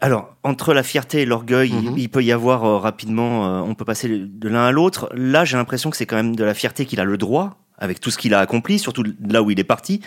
alors, 0.00 0.34
entre 0.44 0.72
la 0.72 0.82
fierté 0.82 1.22
et 1.22 1.26
l'orgueil, 1.26 1.70
il, 1.70 1.90
Mhm. 2.04 2.08
peut 2.08 2.22
y 2.24 2.32
avoir 2.32 2.64
euh, 2.64 2.78
rapidement, 2.78 3.46
euh, 3.46 3.60
on 3.60 3.74
peut 3.74 3.84
passer 3.84 4.08
de 4.08 4.48
l'un 4.48 4.64
à 4.66 4.70
l'autre. 4.72 5.10
Là, 5.14 5.44
j'ai 5.44 5.56
l'impression 5.56 5.90
que 5.90 5.96
c'est 5.96 6.06
quand 6.06 6.16
même 6.16 6.34
de 6.36 6.44
la 6.44 6.54
fierté 6.54 6.86
qu'il 6.86 7.00
a 7.00 7.04
le 7.04 7.18
droit, 7.18 7.58
avec 7.80 8.00
tout 8.00 8.10
ce 8.10 8.18
qu'il 8.18 8.34
a 8.34 8.40
accompli, 8.40 8.78
surtout 8.78 9.04
là 9.26 9.42
où 9.42 9.50
il 9.50 9.58
est 9.58 9.64
parti, 9.64 10.00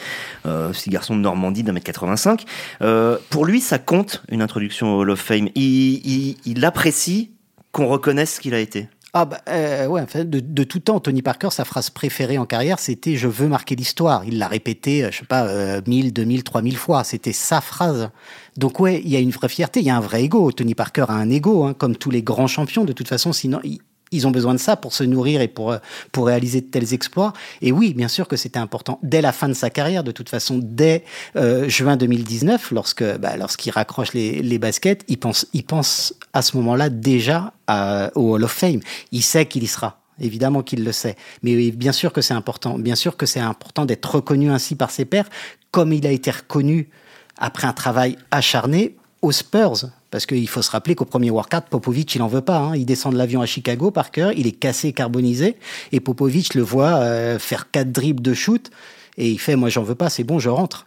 euh, 0.46 0.74
ce 0.74 0.89
garçon 0.89 1.15
de 1.15 1.22
Normandie 1.22 1.63
d'un 1.63 1.74
mètre 1.74 1.86
85. 1.86 2.46
Euh, 2.82 3.18
pour 3.30 3.46
lui, 3.46 3.60
ça 3.60 3.80
compte 3.80 4.24
une 4.30 4.42
introduction 4.42 4.96
au 4.96 5.01
Hall 5.01 5.10
of 5.10 5.20
Fame. 5.20 5.50
Il, 5.56 6.38
il, 6.46 6.65
apprécie 6.65 7.32
qu'on 7.72 7.88
reconnaisse 7.88 8.36
ce 8.36 8.39
qu'il 8.39 8.53
a 8.53 8.60
été. 8.60 8.88
Ah 9.15 9.25
bah 9.25 9.42
euh, 9.48 9.86
ouais, 9.86 10.01
en 10.01 10.08
fait, 10.08 10.27
de, 10.27 10.39
de 10.39 10.63
tout 10.63 10.80
temps, 10.80 11.00
Tony 11.00 11.22
Parker, 11.22 11.50
sa 11.51 11.65
phrase 11.65 11.92
préférée 11.92 12.39
en 12.39 12.48
carrière, 12.48 12.80
c'était 12.80 13.15
"Je 13.15 13.27
veux 13.27 13.48
marquer 13.48 13.75
l'histoire". 13.75 14.24
Il 14.25 14.39
l'a 14.39 14.48
répété, 14.48 15.03
euh, 15.03 15.12
je 15.12 15.20
sais 15.20 15.25
pas, 15.25 15.46
euh, 15.46 15.82
1000, 15.86 16.13
2000, 16.13 16.44
3000 16.44 16.77
fois. 16.77 17.03
C'était 17.03 17.32
sa 17.32 17.62
phrase. 17.62 18.10
Donc 18.58 18.80
ouais, 18.80 19.01
il 19.03 19.10
y 19.12 19.15
a 19.15 19.20
une 19.20 19.30
vraie 19.30 19.50
fierté, 19.50 19.82
il 19.82 19.86
y 19.86 19.92
a 19.92 19.98
un 19.98 20.00
vrai 20.00 20.24
ego. 20.24 20.51
Tony 20.51 20.74
Parker 20.74 21.06
a 21.10 21.13
un 21.13 21.30
ego, 21.30 21.63
hein, 21.63 21.75
comme 21.75 21.96
tous 21.96 22.10
les 22.10 22.24
grands 22.24 22.48
champions. 22.48 22.86
De 22.86 22.94
toute 22.94 23.08
façon, 23.08 23.34
sinon 23.34 23.60
ils 24.13 24.27
ont 24.27 24.32
besoin 24.32 24.53
de 24.53 24.60
ça 24.60 24.77
pour 24.77 24.93
se 24.93 25.03
nourrir 25.03 25.41
et 25.41 25.48
pour 25.48 25.72
euh, 25.72 25.77
pour 26.12 26.27
réaliser 26.27 26.62
de 26.62 26.67
tels 26.67 26.93
exploits. 26.93 27.34
Et 27.62 27.72
oui, 27.72 27.93
bien 27.93 28.08
sûr 28.08 28.27
que 28.27 28.36
c'était 28.36 28.60
important 28.60 29.00
dès 29.03 29.22
la 29.22 29.32
fin 29.32 29.50
de 29.50 29.53
sa 29.53 29.70
carrière. 29.70 30.03
De 30.03 30.12
toute 30.12 30.29
façon, 30.29 30.60
dès 30.62 31.03
euh, 31.36 31.67
juin 31.67 31.98
2019, 31.98 32.72
lorsque 32.72 33.03
bah, 33.17 33.36
lorsqu'il 33.38 33.72
raccroche 33.72 34.13
les, 34.13 34.41
les 34.41 34.60
baskets, 34.60 35.03
il 35.08 35.17
pense 35.17 35.48
il 35.53 35.65
pense 35.65 36.13
à 36.34 36.41
ce 36.41 36.55
moment-là 36.58 36.89
déjà 36.89 37.53
au 38.15 38.34
Hall 38.34 38.43
of 38.43 38.51
Fame. 38.51 38.82
Il 39.12 39.24
sait 39.24 39.46
qu'il 39.46 39.63
y 39.63 39.67
sera. 39.67 40.00
Évidemment 40.20 40.62
qu'il 40.62 40.84
le 40.84 40.91
sait. 40.91 41.15
Mais 41.41 41.72
bien 41.72 41.91
sûr 41.91 42.13
que 42.13 42.22
c'est 42.22 42.34
important. 42.34 42.77
Bien 42.77 42.96
sûr 42.96 43.17
que 43.17 43.25
c'est 43.25 43.39
important 43.39 43.86
d'être 43.86 44.15
reconnu 44.15 44.51
ainsi 44.51 44.75
par 44.75 44.91
ses 44.91 45.05
pairs, 45.05 45.27
comme 45.72 45.91
il 45.91 46.05
a 46.05 46.12
été 46.12 46.29
reconnu 46.29 46.89
après 47.38 47.67
un 47.67 47.74
travail 47.74 48.17
acharné 48.32 48.96
aux 49.22 49.32
Spurs. 49.32 49.89
Parce 50.13 50.27
qu'il 50.27 50.48
faut 50.48 50.62
se 50.62 50.70
rappeler 50.70 50.93
qu'au 50.93 51.05
premier 51.05 51.32
workout, 51.32 51.63
Popovic, 51.72 52.13
il 52.13 52.22
en 52.22 52.27
veut 52.27 52.41
pas. 52.41 52.60
hein. 52.60 52.75
Il 52.75 52.86
descend 52.86 53.13
de 53.13 53.17
l'avion 53.17 53.41
à 53.41 53.48
Chicago, 53.48 53.89
par 53.89 54.12
cœur, 54.12 54.32
il 54.34 54.46
est 54.46 54.51
cassé, 54.51 54.93
carbonisé, 54.93 55.55
et 55.91 56.00
Popovic 56.00 56.53
le 56.53 56.62
voit 56.62 56.98
euh, 56.98 57.39
faire 57.39 57.72
quatre 57.72 57.91
dribbles 57.91 58.22
de 58.22 58.36
shoot, 58.36 58.70
et 59.17 59.32
il 59.32 59.39
fait, 59.39 59.55
moi 59.55 59.70
j'en 59.70 59.82
veux 59.82 59.96
pas, 59.96 60.12
c'est 60.12 60.24
bon, 60.24 60.38
je 60.38 60.50
rentre. 60.50 60.86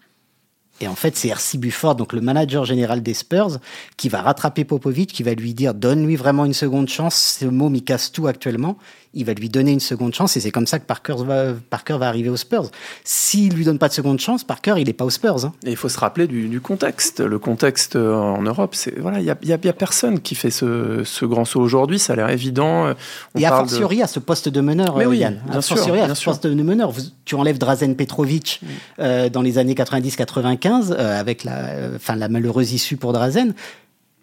Et 0.80 0.86
en 0.86 0.94
fait, 0.94 1.16
c'est 1.16 1.32
R.C. 1.32 1.58
Bufford, 1.58 1.96
donc 1.96 2.12
le 2.12 2.20
manager 2.20 2.64
général 2.64 3.02
des 3.02 3.14
Spurs, 3.14 3.58
qui 3.96 4.08
va 4.08 4.22
rattraper 4.22 4.64
Popovic, 4.64 5.12
qui 5.12 5.24
va 5.24 5.34
lui 5.34 5.54
dire 5.54 5.74
donne-lui 5.74 6.14
vraiment 6.14 6.44
une 6.44 6.54
seconde 6.54 6.88
chance. 6.88 7.38
Ce 7.40 7.46
mot 7.46 7.68
m'y 7.68 7.82
casse 7.82 8.12
tout 8.12 8.28
actuellement. 8.28 8.78
Il 9.18 9.24
va 9.24 9.32
lui 9.32 9.48
donner 9.48 9.72
une 9.72 9.80
seconde 9.80 10.14
chance 10.14 10.36
et 10.36 10.40
c'est 10.40 10.50
comme 10.50 10.66
ça 10.66 10.78
que 10.78 10.84
Parker 10.84 11.14
va, 11.24 11.46
Parker 11.70 11.96
va 11.98 12.06
arriver 12.06 12.28
aux 12.28 12.36
Spurs. 12.36 12.70
S'il 13.02 13.54
lui 13.54 13.64
donne 13.64 13.78
pas 13.78 13.88
de 13.88 13.94
seconde 13.94 14.20
chance, 14.20 14.44
Parker, 14.44 14.74
il 14.78 14.88
est 14.88 14.92
pas 14.92 15.04
aux 15.06 15.10
Spurs. 15.10 15.44
hein. 15.46 15.52
Et 15.64 15.70
il 15.70 15.76
faut 15.76 15.88
se 15.88 15.98
rappeler 15.98 16.26
du, 16.26 16.48
du 16.48 16.60
contexte. 16.60 17.20
Le 17.20 17.38
contexte 17.38 17.96
euh, 17.96 18.14
en 18.14 18.42
Europe, 18.42 18.74
c'est 18.74 18.98
voilà, 18.98 19.18
il 19.20 19.24
y 19.24 19.30
a, 19.30 19.36
y 19.42 19.52
a- 19.52 19.58
y 19.62 19.68
a 19.68 19.72
personne 19.72 20.20
qui 20.20 20.34
fait 20.34 20.50
ce, 20.50 21.02
ce 21.04 21.24
grand 21.24 21.44
saut 21.46 21.60
aujourd'hui. 21.60 21.98
Ça 21.98 22.12
a 22.12 22.16
l'air 22.16 22.28
évident. 22.30 22.94
On 23.34 23.38
et 23.40 23.46
a 23.46 23.48
parle 23.50 23.64
de- 23.64 23.70
fortiori 23.70 24.02
à 24.02 24.06
ce 24.06 24.18
poste 24.20 24.48
de 24.50 24.60
meneur, 24.60 24.96
Mais 24.98 25.04
euh, 25.04 25.08
oui, 25.08 25.18
Yann. 25.18 25.40
bien 25.50 25.60
sûr, 25.62 25.76
fortiori 25.76 26.00
à 26.00 26.04
bien 26.06 26.14
ce 26.14 26.20
sûr. 26.20 26.32
poste 26.32 26.46
de 26.46 26.62
meneur. 26.62 26.90
Vous- 26.90 27.00
tu 27.24 27.34
enlèves 27.36 27.58
Drazen 27.58 27.96
Petrovic 27.96 28.60
euh, 28.98 29.28
dans 29.30 29.40
les 29.42 29.56
années 29.58 29.74
90-95 29.74 30.92
euh, 30.92 31.18
avec 31.18 31.42
la, 31.44 31.56
euh, 31.56 31.96
enfin 31.96 32.16
la 32.16 32.28
malheureuse 32.28 32.72
issue 32.72 32.96
pour 32.96 33.12
Drazen. 33.12 33.54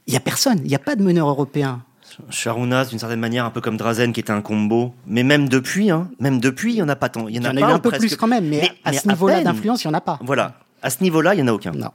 Il 0.08 0.14
y 0.14 0.18
a 0.18 0.20
personne. 0.20 0.60
Il 0.64 0.68
n'y 0.68 0.76
a 0.76 0.80
pas 0.80 0.96
de 0.96 1.04
meneur 1.04 1.28
européen. 1.30 1.82
Sharunas, 2.29 2.86
d'une 2.86 3.00
certaine 3.00 3.20
manière, 3.20 3.46
un 3.46 3.50
peu 3.50 3.62
comme 3.62 3.77
Drazen, 3.77 4.13
qui 4.13 4.20
était 4.20 4.32
un 4.32 4.41
combo. 4.41 4.93
Mais 5.08 5.24
même 5.24 5.50
depuis, 5.50 5.89
hein, 5.91 6.10
même 6.20 6.39
depuis, 6.39 6.74
il 6.74 6.77
y 6.77 6.82
en 6.82 6.89
a 6.89 6.96
pas 6.96 7.10
tant. 7.10 7.27
Il 7.27 7.36
y 7.36 7.39
en 7.39 7.43
a, 7.46 7.53
pas 7.53 7.60
eu 7.60 7.63
un 7.63 7.79
peu 7.79 7.89
presque. 7.89 8.08
plus 8.08 8.15
quand 8.15 8.27
même, 8.27 8.48
mais, 8.48 8.62
Mais- 8.62 8.72
à 8.84 8.91
mais 8.91 8.98
ce 8.98 9.08
niveau-là 9.08 9.43
d'influence, 9.43 9.83
il 9.83 9.88
n'y 9.88 9.94
en 9.94 9.98
a 9.98 10.01
pas. 10.01 10.20
Voilà. 10.22 10.53
À 10.81 10.90
ce 10.90 11.01
niveau-là, 11.01 11.33
il 11.33 11.40
y 11.40 11.44
en 11.44 11.48
a 11.48 11.53
aucun. 11.53 11.72
Non. 11.72 11.92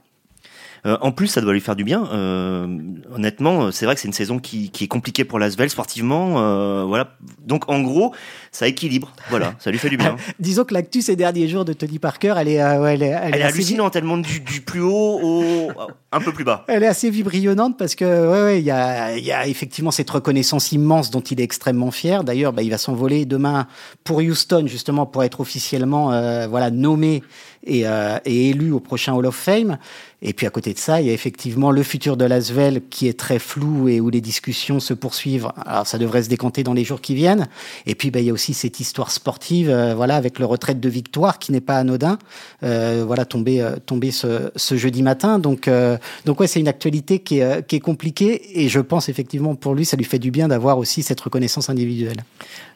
Euh, 0.85 0.97
en 1.01 1.11
plus, 1.11 1.27
ça 1.27 1.41
doit 1.41 1.53
lui 1.53 1.61
faire 1.61 1.75
du 1.75 1.83
bien. 1.83 2.07
Euh, 2.11 2.67
honnêtement, 3.13 3.63
euh, 3.63 3.71
c'est 3.71 3.85
vrai 3.85 3.95
que 3.95 4.01
c'est 4.01 4.07
une 4.07 4.13
saison 4.13 4.39
qui, 4.39 4.69
qui 4.69 4.85
est 4.85 4.87
compliquée 4.87 5.25
pour 5.25 5.39
Lasvel 5.39 5.69
sportivement. 5.69 6.35
euh, 6.39 6.83
voilà. 6.85 7.15
Donc, 7.45 7.69
en 7.69 7.81
gros, 7.81 8.13
ça 8.51 8.67
équilibre. 8.67 9.13
Voilà, 9.29 9.55
ça 9.59 9.71
lui 9.71 9.77
fait 9.77 9.89
du 9.89 9.97
bien. 9.97 10.15
Disons 10.39 10.63
que 10.63 10.73
l'actu 10.73 11.01
ces 11.01 11.15
derniers 11.15 11.47
jours 11.47 11.65
de 11.65 11.73
Tony 11.73 11.99
Parker, 11.99 12.35
elle 12.37 12.47
est, 12.47 12.61
euh, 12.61 12.81
ouais, 12.81 12.93
elle 12.95 13.03
est, 13.03 13.07
elle 13.07 13.35
Elle 13.35 13.41
est 13.41 13.43
hallucinante, 13.43 13.95
elle 13.95 14.03
monte 14.03 14.21
du, 14.23 14.39
du 14.39 14.61
plus 14.61 14.81
haut 14.81 15.19
au 15.21 15.71
un 16.11 16.19
peu 16.21 16.31
plus 16.33 16.43
bas. 16.43 16.65
Elle 16.67 16.81
est 16.83 16.87
assez 16.87 17.09
vibrillonnante 17.11 17.77
parce 17.77 17.93
que 17.93 18.05
ouais, 18.05 18.41
ouais, 18.43 18.59
il 18.59 18.65
y 18.65 18.71
a, 18.71 19.15
y 19.17 19.31
a 19.31 19.45
effectivement 19.47 19.91
cette 19.91 20.09
reconnaissance 20.09 20.71
immense 20.71 21.11
dont 21.11 21.19
il 21.21 21.39
est 21.39 21.43
extrêmement 21.43 21.91
fier. 21.91 22.23
D'ailleurs, 22.23 22.51
bah, 22.53 22.63
il 22.63 22.71
va 22.71 22.77
s'envoler 22.79 23.25
demain 23.25 23.67
pour 24.03 24.17
Houston 24.17 24.63
justement 24.65 25.05
pour 25.05 25.23
être 25.23 25.39
officiellement 25.39 26.11
euh, 26.11 26.47
voilà 26.47 26.71
nommé 26.71 27.21
et, 27.63 27.87
euh, 27.87 28.17
et 28.25 28.49
élu 28.49 28.71
au 28.71 28.79
prochain 28.79 29.13
Hall 29.13 29.25
of 29.27 29.35
Fame. 29.35 29.77
Et 30.21 30.33
puis 30.33 30.45
à 30.45 30.49
côté 30.49 30.73
de 30.73 30.77
ça, 30.77 30.99
il 30.99 31.07
y 31.07 31.09
a 31.09 31.13
effectivement 31.13 31.71
le 31.71 31.81
futur 31.81 32.17
de 32.17 32.25
Lasvel 32.25 32.81
qui 32.89 33.07
est 33.07 33.17
très 33.17 33.39
flou 33.39 33.87
et 33.87 34.01
où 34.01 34.09
les 34.09 34.19
discussions 34.19 34.81
se 34.81 34.93
poursuivent. 34.93 35.49
Alors 35.65 35.87
ça 35.87 35.97
devrait 35.97 36.23
se 36.23 36.29
décanter 36.29 36.63
dans 36.63 36.73
les 36.73 36.83
jours 36.83 36.99
qui 36.99 37.15
viennent. 37.15 37.47
Et 37.85 37.95
puis 37.95 38.11
bah, 38.11 38.19
il 38.19 38.25
y 38.25 38.29
a 38.29 38.33
aussi 38.33 38.53
cette 38.53 38.81
histoire 38.81 39.11
sportive, 39.11 39.69
euh, 39.69 39.95
voilà, 39.95 40.15
avec 40.17 40.39
le 40.39 40.45
retraite 40.45 40.81
de 40.81 40.89
Victoire 40.89 41.39
qui 41.39 41.53
n'est 41.53 41.61
pas 41.61 41.77
anodin. 41.77 42.19
Euh, 42.63 43.03
voilà, 43.07 43.23
tombé, 43.23 43.61
euh, 43.61 43.77
ce, 44.11 44.51
ce 44.55 44.75
jeudi 44.75 45.03
matin. 45.03 45.39
Donc, 45.39 45.67
euh, 45.67 45.97
donc 46.25 46.41
ouais, 46.41 46.47
c'est 46.47 46.59
une 46.59 46.67
actualité 46.67 47.19
qui 47.19 47.39
est, 47.39 47.43
euh, 47.43 47.61
qui 47.61 47.77
est 47.77 47.79
compliquée 47.79 48.61
et 48.61 48.67
je 48.67 48.79
pense 48.81 49.07
effectivement 49.07 49.55
pour 49.55 49.73
lui, 49.73 49.85
ça 49.85 49.95
lui 49.95 50.05
fait 50.05 50.19
du 50.19 50.31
bien 50.31 50.49
d'avoir 50.49 50.77
aussi 50.77 51.01
cette 51.01 51.21
reconnaissance 51.21 51.69
individuelle. 51.69 52.23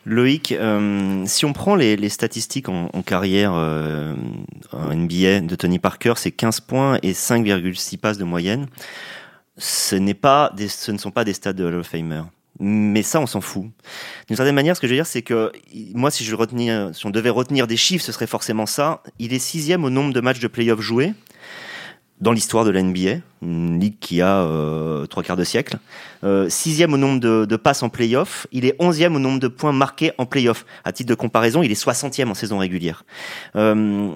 Loïc, 0.06 0.52
euh, 0.52 1.24
si 1.26 1.46
on 1.46 1.54
prend 1.54 1.76
les, 1.76 2.10
statistiques 2.10 2.70
en, 2.70 2.90
carrière 3.06 3.54
euh, 3.56 4.14
NBA 4.74 5.42
de 5.42 5.56
Tony 5.56 5.80
Parker, 5.80 6.14
c'est 6.18 6.32
15 6.32 6.62
points 6.62 7.00
et 7.04 7.14
5,6 7.14 7.98
passes 7.98 8.18
de 8.18 8.24
moyenne. 8.24 8.68
Ce, 9.58 9.96
n'est 9.96 10.14
pas 10.14 10.52
des, 10.56 10.68
ce 10.68 10.92
ne 10.92 10.98
sont 10.98 11.12
pas 11.12 11.24
des 11.24 11.34
stats 11.34 11.54
de 11.54 11.64
Hall 11.64 11.76
of 11.76 11.88
Famer. 11.88 12.24
Mais 12.60 13.02
ça, 13.02 13.20
on 13.20 13.28
s'en 13.28 13.42
fout. 13.42 13.66
D'une 14.28 14.36
certaine 14.36 14.56
manière, 14.56 14.76
ce 14.76 14.82
que 14.82 14.88
je 14.88 14.94
veux 14.94 14.98
dire, 14.98 15.08
c'est 15.08 15.22
que 15.22 15.52
moi, 15.94 16.12
si, 16.12 16.24
je 16.24 16.36
retenais, 16.36 16.94
si 16.94 17.06
on 17.06 17.10
devait 17.10 17.30
retenir 17.30 17.66
des 17.66 17.78
chiffres, 17.78 18.04
ce 18.04 18.12
serait 18.12 18.28
forcément 18.28 18.66
ça. 18.66 19.02
Il 19.20 19.34
est 19.34 19.40
sixième 19.40 19.84
au 19.84 19.90
nombre 19.90 20.14
de 20.14 20.22
matchs 20.22 20.40
de 20.40 20.48
playoff 20.48 20.80
joués 20.80 21.14
dans 22.24 22.32
l'histoire 22.32 22.64
de 22.64 22.72
la 22.72 22.82
NBA, 22.82 23.18
une 23.42 23.82
ligue 23.82 24.00
qui 24.00 24.22
a 24.22 24.44
euh, 24.44 25.06
trois 25.08 25.24
quarts 25.24 25.36
de 25.36 25.44
siècle. 25.44 25.78
Euh, 26.24 26.48
sixième 26.48 26.94
au 26.94 26.98
nombre 26.98 27.20
de, 27.20 27.44
de 27.44 27.56
passes 27.58 27.84
en 27.84 27.90
playoff. 27.90 28.48
Il 28.54 28.66
est 28.66 28.76
onzième 28.80 29.18
au 29.18 29.20
nombre 29.20 29.40
de 29.40 29.50
points 29.50 29.74
marqués 29.74 30.14
en 30.18 30.26
playoff. 30.26 30.66
À 30.86 30.94
titre 30.94 31.10
de 31.10 31.16
comparaison, 31.16 31.64
il 31.64 31.72
est 31.72 31.76
soixantième 31.76 32.32
en 32.32 32.34
saison 32.34 32.60
régulière. 32.60 33.04
Euh, 33.58 34.10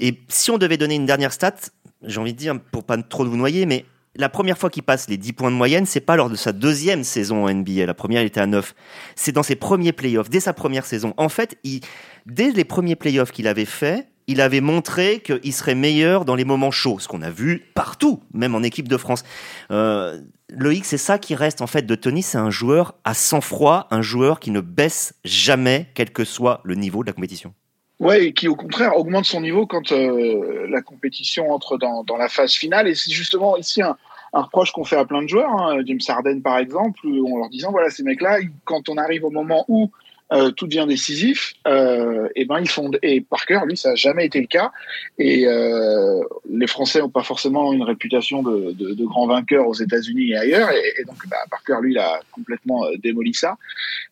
et 0.00 0.18
si 0.28 0.50
on 0.50 0.58
devait 0.58 0.76
donner 0.76 0.96
une 0.96 1.06
dernière 1.06 1.32
stat, 1.32 1.54
j'ai 2.02 2.18
envie 2.18 2.32
de 2.32 2.38
dire, 2.38 2.58
pour 2.72 2.82
pas 2.82 3.00
trop 3.00 3.24
vous 3.24 3.36
noyer, 3.36 3.64
mais 3.64 3.84
la 4.16 4.28
première 4.28 4.58
fois 4.58 4.68
qu'il 4.68 4.82
passe 4.82 5.08
les 5.08 5.16
10 5.16 5.32
points 5.32 5.50
de 5.52 5.56
moyenne, 5.56 5.86
c'est 5.86 6.00
pas 6.00 6.16
lors 6.16 6.28
de 6.28 6.36
sa 6.36 6.50
deuxième 6.50 7.04
saison 7.04 7.44
en 7.46 7.54
NBA. 7.54 7.86
La 7.86 7.94
première, 7.94 8.22
il 8.22 8.26
était 8.26 8.40
à 8.40 8.46
9. 8.46 8.74
C'est 9.14 9.32
dans 9.32 9.44
ses 9.44 9.56
premiers 9.56 9.92
playoffs, 9.92 10.28
dès 10.28 10.40
sa 10.40 10.52
première 10.52 10.84
saison. 10.84 11.14
En 11.16 11.28
fait, 11.28 11.56
il, 11.62 11.80
dès 12.26 12.50
les 12.50 12.64
premiers 12.64 12.96
playoffs 12.96 13.30
qu'il 13.30 13.46
avait 13.46 13.64
fait, 13.66 14.08
il 14.26 14.40
avait 14.40 14.60
montré 14.60 15.20
qu'il 15.20 15.52
serait 15.52 15.74
meilleur 15.74 16.24
dans 16.24 16.34
les 16.34 16.44
moments 16.44 16.70
chauds, 16.70 16.98
ce 16.98 17.08
qu'on 17.08 17.22
a 17.22 17.30
vu 17.30 17.70
partout, 17.74 18.22
même 18.32 18.54
en 18.54 18.62
équipe 18.62 18.88
de 18.88 18.96
France. 18.96 19.24
Euh, 19.70 20.20
Loïc, 20.50 20.84
c'est 20.84 20.98
ça 20.98 21.18
qui 21.18 21.34
reste 21.34 21.62
en 21.62 21.66
fait 21.66 21.82
de 21.82 21.94
Tony, 21.94 22.22
c'est 22.22 22.38
un 22.38 22.50
joueur 22.50 22.94
à 23.04 23.14
sang-froid, 23.14 23.88
un 23.90 24.02
joueur 24.02 24.40
qui 24.40 24.50
ne 24.50 24.60
baisse 24.60 25.14
jamais, 25.24 25.88
quel 25.94 26.10
que 26.10 26.24
soit 26.24 26.60
le 26.64 26.74
niveau 26.74 27.02
de 27.02 27.08
la 27.08 27.12
compétition. 27.12 27.54
Ouais, 28.00 28.26
et 28.26 28.32
qui 28.32 28.48
au 28.48 28.56
contraire 28.56 28.96
augmente 28.96 29.26
son 29.26 29.40
niveau 29.40 29.66
quand 29.66 29.92
euh, 29.92 30.66
la 30.68 30.82
compétition 30.82 31.52
entre 31.52 31.78
dans, 31.78 32.16
la 32.18 32.28
phase 32.28 32.52
finale. 32.52 32.88
Et 32.88 32.94
c'est 32.94 33.12
justement 33.12 33.56
ici 33.56 33.80
un, 33.80 33.96
un 34.32 34.42
reproche 34.42 34.72
qu'on 34.72 34.84
fait 34.84 34.96
à 34.96 35.04
plein 35.04 35.22
de 35.22 35.28
joueurs, 35.28 35.50
hein, 35.50 35.82
James 35.86 36.00
Harden 36.08 36.40
par 36.40 36.58
exemple, 36.58 37.00
en 37.06 37.38
leur 37.38 37.48
disant 37.48 37.70
voilà 37.70 37.90
ces 37.90 38.02
mecs-là, 38.02 38.38
quand 38.64 38.88
on 38.88 38.96
arrive 38.96 39.24
au 39.24 39.30
moment 39.30 39.64
où 39.68 39.90
euh, 40.32 40.50
tout 40.50 40.66
devient 40.66 40.86
décisif, 40.88 41.54
euh, 41.66 42.28
et 42.34 42.44
ben 42.44 42.58
ils 42.60 42.68
font 42.68 42.90
et 43.02 43.20
Parker 43.20 43.60
lui 43.66 43.76
ça 43.76 43.90
a 43.90 43.94
jamais 43.94 44.26
été 44.26 44.40
le 44.40 44.46
cas. 44.46 44.72
Et 45.18 45.46
euh, 45.46 46.20
les 46.50 46.66
Français 46.66 47.00
n'ont 47.00 47.10
pas 47.10 47.22
forcément 47.22 47.72
une 47.72 47.82
réputation 47.82 48.42
de, 48.42 48.72
de, 48.72 48.94
de 48.94 49.04
grand 49.04 49.26
vainqueur 49.26 49.68
aux 49.68 49.74
États-Unis 49.74 50.30
et 50.30 50.36
ailleurs 50.36 50.70
et, 50.70 51.00
et 51.00 51.04
donc 51.04 51.18
bah, 51.28 51.36
Parker 51.50 51.78
lui 51.82 51.92
il 51.92 51.98
a 51.98 52.20
complètement 52.32 52.84
euh, 52.84 52.96
démoli 53.02 53.34
ça. 53.34 53.58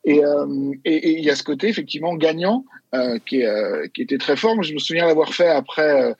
Et 0.05 0.25
euh, 0.25 0.73
et 0.85 1.19
il 1.19 1.25
y 1.25 1.31
a 1.31 1.37
ce 1.37 1.43
côté 1.43 1.69
effectivement 1.69 2.15
gagnant 2.15 2.65
euh, 2.95 3.19
qui, 3.25 3.45
euh, 3.45 3.87
qui 3.95 4.03
était 4.03 4.19
très 4.19 4.37
fort. 4.37 4.63
Je 4.63 4.75
me 4.75 4.79
souviens 4.79 5.07
l'avoir 5.07 5.33
fait 5.33 5.49
après 5.49 6.03
euh, 6.03 6.15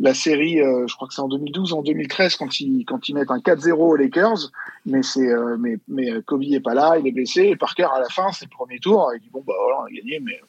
la 0.00 0.14
série, 0.14 0.60
euh, 0.60 0.86
je 0.86 0.94
crois 0.94 1.08
que 1.08 1.14
c'est 1.14 1.20
en 1.20 1.28
2012, 1.28 1.72
en 1.72 1.82
2013, 1.82 2.36
quand 2.36 2.60
ils, 2.60 2.84
quand 2.84 3.08
ils 3.08 3.14
mettent 3.14 3.30
un 3.30 3.38
4-0 3.38 3.72
aux 3.72 3.96
Lakers. 3.96 4.50
Mais, 4.84 5.02
c'est, 5.02 5.28
euh, 5.28 5.56
mais, 5.58 5.76
mais 5.88 6.10
Kobe 6.24 6.42
est 6.42 6.60
pas 6.60 6.74
là, 6.74 6.96
il 6.98 7.06
est 7.06 7.12
blessé. 7.12 7.42
Et 7.42 7.56
Parker, 7.56 7.88
à 7.94 8.00
la 8.00 8.08
fin, 8.08 8.32
c'est 8.32 8.46
le 8.46 8.50
premier 8.50 8.78
tour. 8.78 9.10
Il 9.14 9.20
dit 9.20 9.30
Bon, 9.32 9.42
bah 9.46 9.54
voilà, 9.58 9.82
on 9.82 9.84
a 9.84 9.90
gagné, 9.90 10.20
mais 10.20 10.40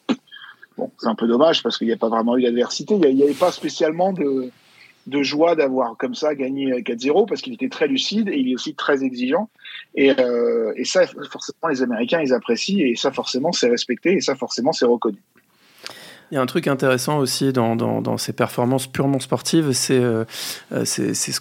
bon, 0.76 0.90
c'est 0.98 1.08
un 1.08 1.14
peu 1.14 1.26
dommage 1.26 1.62
parce 1.62 1.78
qu'il 1.78 1.86
n'y 1.86 1.92
a 1.92 1.96
pas 1.96 2.08
vraiment 2.08 2.36
eu 2.36 2.42
d'adversité. 2.42 2.94
Il 2.94 3.16
n'y 3.16 3.22
avait 3.22 3.32
pas 3.32 3.52
spécialement 3.52 4.12
de, 4.12 4.50
de 5.08 5.22
joie 5.22 5.56
d'avoir 5.56 5.96
comme 5.96 6.14
ça 6.14 6.34
gagné 6.34 6.82
4-0 6.82 7.26
parce 7.26 7.40
qu'il 7.40 7.54
était 7.54 7.68
très 7.68 7.88
lucide 7.88 8.28
et 8.28 8.36
il 8.36 8.50
est 8.50 8.54
aussi 8.54 8.74
très 8.74 9.02
exigeant. 9.02 9.48
Et, 9.94 10.10
euh, 10.18 10.72
et 10.76 10.84
ça, 10.84 11.06
forcément, 11.06 11.68
les 11.68 11.82
Américains, 11.82 12.20
ils 12.20 12.32
apprécient 12.32 12.84
et 12.84 12.94
ça, 12.94 13.10
forcément, 13.10 13.52
c'est 13.52 13.68
respecté 13.68 14.12
et 14.12 14.20
ça, 14.20 14.34
forcément, 14.34 14.72
c'est 14.72 14.86
reconnu. 14.86 15.18
Il 16.30 16.34
y 16.34 16.38
a 16.38 16.42
un 16.42 16.46
truc 16.46 16.66
intéressant 16.66 17.18
aussi 17.18 17.52
dans, 17.52 17.74
dans, 17.74 18.18
ces 18.18 18.34
performances 18.34 18.86
purement 18.86 19.18
sportives, 19.18 19.72
c'est 19.72 19.98
euh, 19.98 20.24
euh 20.72 20.84
ce, 20.84 21.40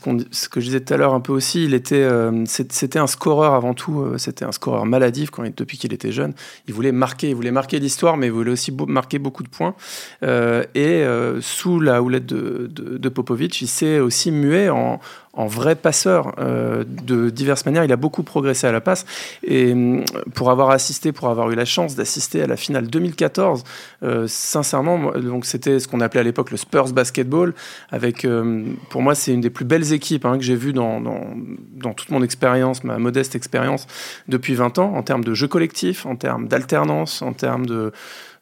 que 0.50 0.62
je 0.62 0.66
disais 0.66 0.80
tout 0.80 0.94
à 0.94 0.98
l'heure 0.98 1.14
un 1.14 1.20
peu 1.20 1.34
aussi. 1.34 1.66
Il 1.66 1.74
était, 1.74 1.96
euh, 1.96 2.46
c'était 2.46 3.00
un 3.00 3.08
scoreur 3.08 3.54
avant 3.54 3.74
tout. 3.74 4.18
C'était 4.18 4.46
un 4.46 4.52
scoreur 4.52 4.86
maladif 4.86 5.30
quand, 5.30 5.44
depuis 5.58 5.78
qu'il 5.78 5.94
était 5.94 6.12
jeune. 6.12 6.34
Il 6.68 6.74
voulait 6.74 6.94
marquer, 6.94 7.30
il 7.30 7.36
voulait 7.36 7.52
marquer 7.52 7.80
l'histoire, 7.80 8.16
mais 8.16 8.28
il 8.28 8.32
voulait 8.32 8.52
aussi 8.52 8.72
marquer 8.88 9.20
beaucoup 9.20 9.44
de 9.44 9.50
points. 9.50 9.76
et 10.24 11.06
sous 11.42 11.80
la 11.80 12.02
houlette 12.02 12.26
de, 12.26 12.70
de, 12.72 12.98
de 12.98 13.10
Popovic, 13.10 13.62
il 13.62 13.68
s'est 13.68 14.00
aussi 14.00 14.32
mué 14.32 14.70
en, 14.70 15.00
en 15.38 15.46
vrai 15.46 15.76
passeur 15.76 16.34
euh, 16.40 16.84
de 16.88 17.30
diverses 17.30 17.66
manières. 17.66 17.86
Il 17.86 17.92
a 17.92 17.96
beaucoup 17.96 18.24
progressé 18.24 18.68
à 18.68 18.72
la 18.72 18.82
passe. 18.82 19.06
Et 19.44 19.74
mm, 19.74 20.04
pour 20.34 20.52
avoir 20.52 20.72
assisté, 20.72 21.12
pour 21.12 21.30
avoir 21.30 21.50
eu 21.52 21.56
la 21.56 21.64
chance 21.64 21.96
d'assister 21.96 22.42
à 22.42 22.48
la 22.48 22.58
finale 22.58 22.88
2014, 22.88 23.64
euh, 24.04 24.26
sincèrement, 24.28 25.12
donc 25.12 25.46
c'était 25.46 25.80
ce 25.80 25.88
qu'on 25.88 26.02
appelait 26.02 26.22
à 26.22 26.24
l'époque 26.24 26.52
le 26.52 26.58
Spurs 26.58 26.92
Basketball. 26.92 27.54
Avec, 27.92 28.26
euh, 28.26 28.64
pour 28.90 29.02
moi, 29.02 29.14
c'est 29.16 29.32
une 29.32 29.42
des 29.42 29.52
plus 29.52 29.66
belles 29.66 29.94
équipes 29.94 30.26
hein, 30.26 30.38
que 30.38 30.44
j'ai 30.44 30.56
vues 30.56 30.74
dans, 30.74 31.00
dans, 31.00 31.22
dans, 31.76 31.94
toute 31.94 32.10
mon 32.10 32.24
expérience, 32.24 32.84
ma 32.84 32.98
modeste 32.98 33.36
expérience 33.36 33.86
depuis 34.28 34.56
20 34.56 34.80
ans, 34.80 34.94
en 34.96 35.04
termes 35.04 35.24
de 35.24 35.36
jeu 35.36 35.48
collectif, 35.48 36.08
en 36.08 36.16
termes 36.16 36.48
d'alternance, 36.48 37.22
en 37.22 37.34
termes 37.34 37.68
de 37.68 37.92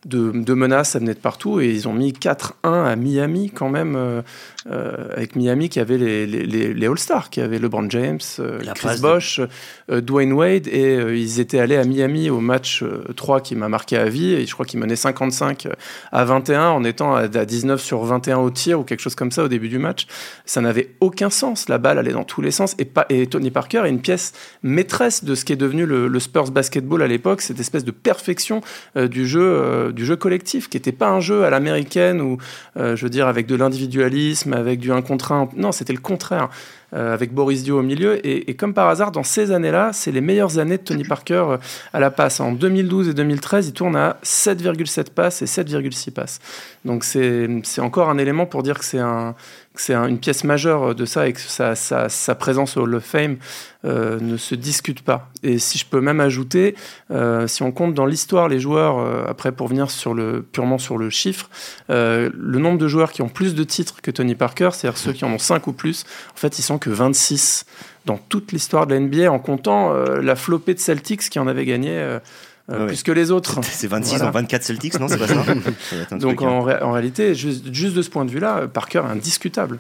de, 0.06 0.54
menaces, 0.54 0.92
ça 0.92 1.00
venait 1.00 1.14
de 1.14 1.20
partout. 1.20 1.60
Et 1.60 1.70
ils 1.70 1.88
ont 1.88 1.94
mis 1.94 2.12
4-1 2.12 2.52
à 2.64 2.96
Miami 2.96 3.50
quand 3.50 3.70
même, 3.70 3.96
euh, 3.96 4.22
euh, 4.70 5.10
avec 5.16 5.36
Miami 5.36 5.70
qui 5.70 5.80
avait 5.80 5.98
les, 5.98 6.28
les, 6.28 6.74
les 6.74 6.88
All-Stars, 6.88 7.30
qui 7.30 7.42
avait 7.42 7.58
LeBron 7.58 7.90
James, 7.90 8.20
euh, 8.40 8.60
Chris 8.76 9.00
Bosh, 9.02 9.42
Dwayne 9.90 10.34
Wade. 10.34 10.68
Et 10.68 10.96
ils 11.20 11.40
étaient 11.40 11.60
allés 11.60 11.78
à 11.78 11.84
Miami 11.84 12.30
au 12.30 12.40
match 12.40 12.84
3 13.16 13.42
qui 13.42 13.56
m'a 13.56 13.68
marqué 13.68 13.98
à 13.98 14.06
vie. 14.06 14.34
Et 14.34 14.46
je 14.46 14.54
crois 14.54 14.66
qu'ils 14.66 14.80
menaient 14.80 14.96
55 14.96 15.68
à 16.12 16.26
21 16.26 16.70
en 16.70 16.84
étant 16.84 17.16
à, 17.16 17.28
19 17.28 17.82
sur 17.82 18.04
21 18.04 18.38
au 18.38 18.50
tir 18.52 18.80
ou 18.80 18.84
quelque 18.84 19.02
chose 19.02 19.16
comme 19.16 19.32
ça 19.32 19.44
au 19.44 19.48
début 19.48 19.70
du 19.70 19.80
match. 19.80 20.06
Ça 20.46 20.62
n'avait 20.62 20.96
aucun 21.00 21.30
sens. 21.30 21.68
La 21.68 21.80
balle 21.80 21.98
allait 21.98 22.14
dans 22.14 22.24
tous 22.24 22.42
les 22.42 22.52
sens. 22.52 22.76
Et, 22.78 22.86
pas, 22.86 23.06
et 23.10 23.26
Tony 23.28 23.50
Parker 23.50 23.84
est 23.86 23.90
une 23.90 24.02
pièce 24.02 24.34
maîtresse 24.62 25.24
de 25.24 25.34
ce 25.34 25.46
qui 25.46 25.54
est 25.54 25.58
devenu 25.58 25.86
le, 25.86 26.08
le 26.08 26.20
Spurs 26.20 26.52
basketball 26.52 27.02
à 27.02 27.08
l'époque, 27.08 27.42
cette 27.42 27.60
espèce 27.60 27.84
de 27.84 27.92
perfection 27.92 28.62
du 28.96 29.28
jeu 29.28 29.92
du 29.96 30.06
jeu 30.06 30.16
collectif, 30.16 30.70
qui 30.70 30.78
n'était 30.78 30.92
pas 30.92 31.10
un 31.10 31.20
jeu 31.20 31.44
à 31.44 31.50
l'américaine 31.50 32.22
ou, 32.22 32.38
euh, 32.78 32.96
je 32.96 33.04
veux 33.04 33.10
dire, 33.10 33.28
avec 33.28 33.48
de 33.48 33.56
l'individualisme, 33.56 34.54
avec 34.54 34.80
du 34.80 34.92
un 34.92 35.02
contre. 35.02 35.48
Non, 35.56 35.72
c'était 35.72 35.94
le 35.94 36.00
contraire. 36.00 36.50
Euh, 36.96 37.14
avec 37.14 37.34
Boris 37.34 37.64
Dio 37.64 37.80
au 37.80 37.82
milieu. 37.82 38.26
Et, 38.26 38.54
comme 38.54 38.74
par 38.74 38.88
hasard, 38.88 39.12
dans 39.12 39.24
ces 39.24 39.52
années-là, 39.52 39.90
c'est 39.92 40.12
les 40.12 40.22
meilleures 40.22 40.60
années 40.60 40.78
de 40.78 40.84
Tony 40.84 41.04
Parker 41.04 41.44
euh, 41.50 41.58
à 41.92 42.00
la 42.00 42.10
passe. 42.10 42.40
En 42.40 42.54
2012 42.54 43.10
et 43.10 43.14
2013, 43.14 43.68
il 43.68 43.74
tourne 43.74 43.98
à 43.98 44.18
7,7 44.24 45.10
passes 45.10 45.42
et 45.42 45.46
7,6 45.46 46.12
passes. 46.12 46.40
Donc 46.86 47.04
c'est 47.04 47.50
encore 47.80 48.10
un 48.10 48.18
élément 48.18 48.46
pour 48.46 48.64
dire 48.64 48.80
que 48.80 48.86
c'est 48.86 49.00
un, 49.00 49.36
c'est 49.82 49.94
une 49.94 50.20
pièce 50.20 50.44
majeure 50.44 50.96
de 50.96 51.06
ça 51.06 51.28
et 51.28 51.34
que 51.34 51.40
sa, 51.40 52.36
présence 52.36 52.78
au 52.78 52.82
Hall 52.82 52.96
of 52.96 53.04
Fame 53.04 53.38
euh, 53.86 54.20
ne 54.20 54.38
se 54.38 54.56
discute 54.56 55.02
pas. 55.02 55.30
Et 55.44 55.60
si 55.60 55.78
je 55.78 55.86
peux 55.86 56.02
même 56.02 56.20
ajouter, 56.20 56.76
euh, 57.12 57.48
si 57.48 57.64
on 57.64 57.72
compte 57.72 57.94
dans 57.94 58.06
l'histoire 58.06 58.48
les 58.48 58.60
joueurs, 58.60 59.00
euh, 59.00 59.26
après 59.28 59.52
pour 59.52 59.68
venir 59.68 59.92
sur 59.92 60.14
le, 60.14 60.42
purement 60.42 60.78
sur 60.78 60.98
le 60.98 61.10
chiffre, 61.10 61.50
le 61.90 62.60
nombre 62.60 62.78
de 62.78 62.88
joueurs 62.88 63.12
qui 63.12 63.22
ont 63.22 63.30
plus 63.30 63.56
de 63.56 63.64
titres 63.64 64.02
que 64.02 64.12
Tony 64.12 64.36
Parker, 64.36 64.70
c'est-à-dire 64.74 64.98
ceux 64.98 65.14
qui 65.14 65.26
en 65.26 65.32
ont 65.32 65.40
5 65.40 65.68
ou 65.68 65.74
plus, 65.74 66.06
en 66.34 66.38
fait 66.38 66.58
ils 66.60 66.64
sont 66.64 66.78
que 66.78 66.90
26 66.90 67.66
dans 68.06 68.18
toute 68.18 68.52
l'histoire 68.52 68.88
de 68.88 68.94
la 68.94 69.00
NBA 69.00 69.32
en 69.32 69.40
comptant 69.40 69.94
la 69.94 70.36
flopée 70.36 70.74
de 70.74 70.80
Celtics 70.80 71.30
qui 71.30 71.40
en 71.40 71.48
avait 71.48 71.66
gagné 71.66 72.20
euh, 72.70 72.88
plus 72.88 73.04
que 73.04 73.12
les 73.12 73.32
autres. 73.32 73.64
C'est 73.64 73.88
26 73.88 74.24
en 74.24 74.32
24 74.32 74.64
Celtics, 74.64 75.00
non 75.00 75.08
C'est 75.08 75.18
pas 75.18 75.28
ça, 75.28 76.16
Donc 76.18 76.42
en, 76.42 76.62
réalité, 76.62 77.36
juste, 77.36 77.72
juste, 77.74 77.96
de 77.96 78.02
ce 78.02 78.10
point 78.10 78.26
de 78.26 78.32
vue-là, 78.32 78.68
Parker 78.68 79.04
est 79.08 79.12
indiscutable. 79.12 79.80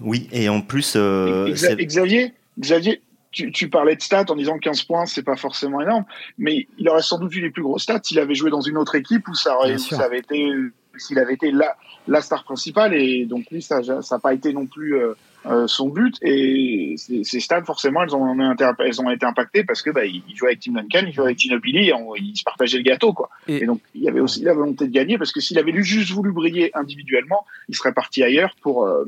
Oui, 0.00 0.28
et 0.32 0.48
en 0.48 0.60
plus. 0.60 0.94
Euh, 0.96 1.52
Xavier, 1.52 2.34
Xavier 2.58 3.00
tu, 3.30 3.50
tu, 3.50 3.68
parlais 3.68 3.96
de 3.96 4.00
stats 4.00 4.26
en 4.28 4.36
disant 4.36 4.58
15 4.58 4.82
points, 4.84 5.06
c'est 5.06 5.22
pas 5.22 5.36
forcément 5.36 5.80
énorme, 5.80 6.04
mais 6.38 6.68
il 6.78 6.88
aurait 6.88 7.02
sans 7.02 7.18
doute 7.18 7.34
eu 7.34 7.40
les 7.40 7.50
plus 7.50 7.62
grosses 7.62 7.82
stats 7.82 8.00
s'il 8.02 8.20
avait 8.20 8.34
joué 8.34 8.50
dans 8.50 8.60
une 8.60 8.76
autre 8.76 8.94
équipe 8.94 9.26
où 9.28 9.34
ça, 9.34 9.56
aurait, 9.56 9.76
ça 9.78 10.04
avait 10.04 10.18
été, 10.18 10.52
s'il 10.96 11.18
avait 11.18 11.34
été 11.34 11.50
la, 11.50 11.76
la 12.06 12.20
star 12.20 12.44
principale, 12.44 12.94
et 12.94 13.26
donc 13.26 13.46
lui, 13.50 13.60
ça 13.60 13.80
n'a 13.82 14.18
pas 14.20 14.34
été 14.34 14.52
non 14.52 14.66
plus. 14.66 14.96
Euh, 14.96 15.14
euh, 15.46 15.66
son 15.66 15.88
but. 15.88 16.16
Et 16.22 16.94
ces 16.96 17.40
stats, 17.40 17.64
forcément, 17.64 18.02
elles 18.02 18.14
ont, 18.14 18.54
elles 18.78 19.00
ont 19.00 19.10
été 19.10 19.26
impactées 19.26 19.64
parce 19.64 19.82
que 19.82 19.90
bah, 19.90 20.04
il 20.04 20.22
jouait 20.34 20.50
avec 20.50 20.60
Tim 20.60 20.72
Duncan, 20.72 21.06
il 21.06 21.12
jouait 21.12 21.26
avec 21.26 21.38
Ginobili, 21.38 21.88
et 21.88 21.94
ils 22.16 22.36
se 22.36 22.44
partageaient 22.44 22.78
le 22.78 22.84
gâteau. 22.84 23.12
Quoi. 23.12 23.28
Et, 23.48 23.66
donc, 23.66 23.80
il 23.94 24.02
y 24.02 24.08
avait 24.08 24.20
aussi 24.20 24.42
la 24.42 24.54
volonté 24.54 24.86
de 24.86 24.92
gagner 24.92 25.18
parce 25.18 25.32
que 25.32 25.40
s'il 25.40 25.58
avait 25.58 25.72
juste 25.82 26.10
voulu 26.12 26.32
briller 26.32 26.70
individuellement, 26.74 27.44
il 27.68 27.74
serait 27.74 27.92
parti 27.92 28.22
ailleurs 28.22 28.54
pour, 28.62 28.86
euh, 28.86 29.04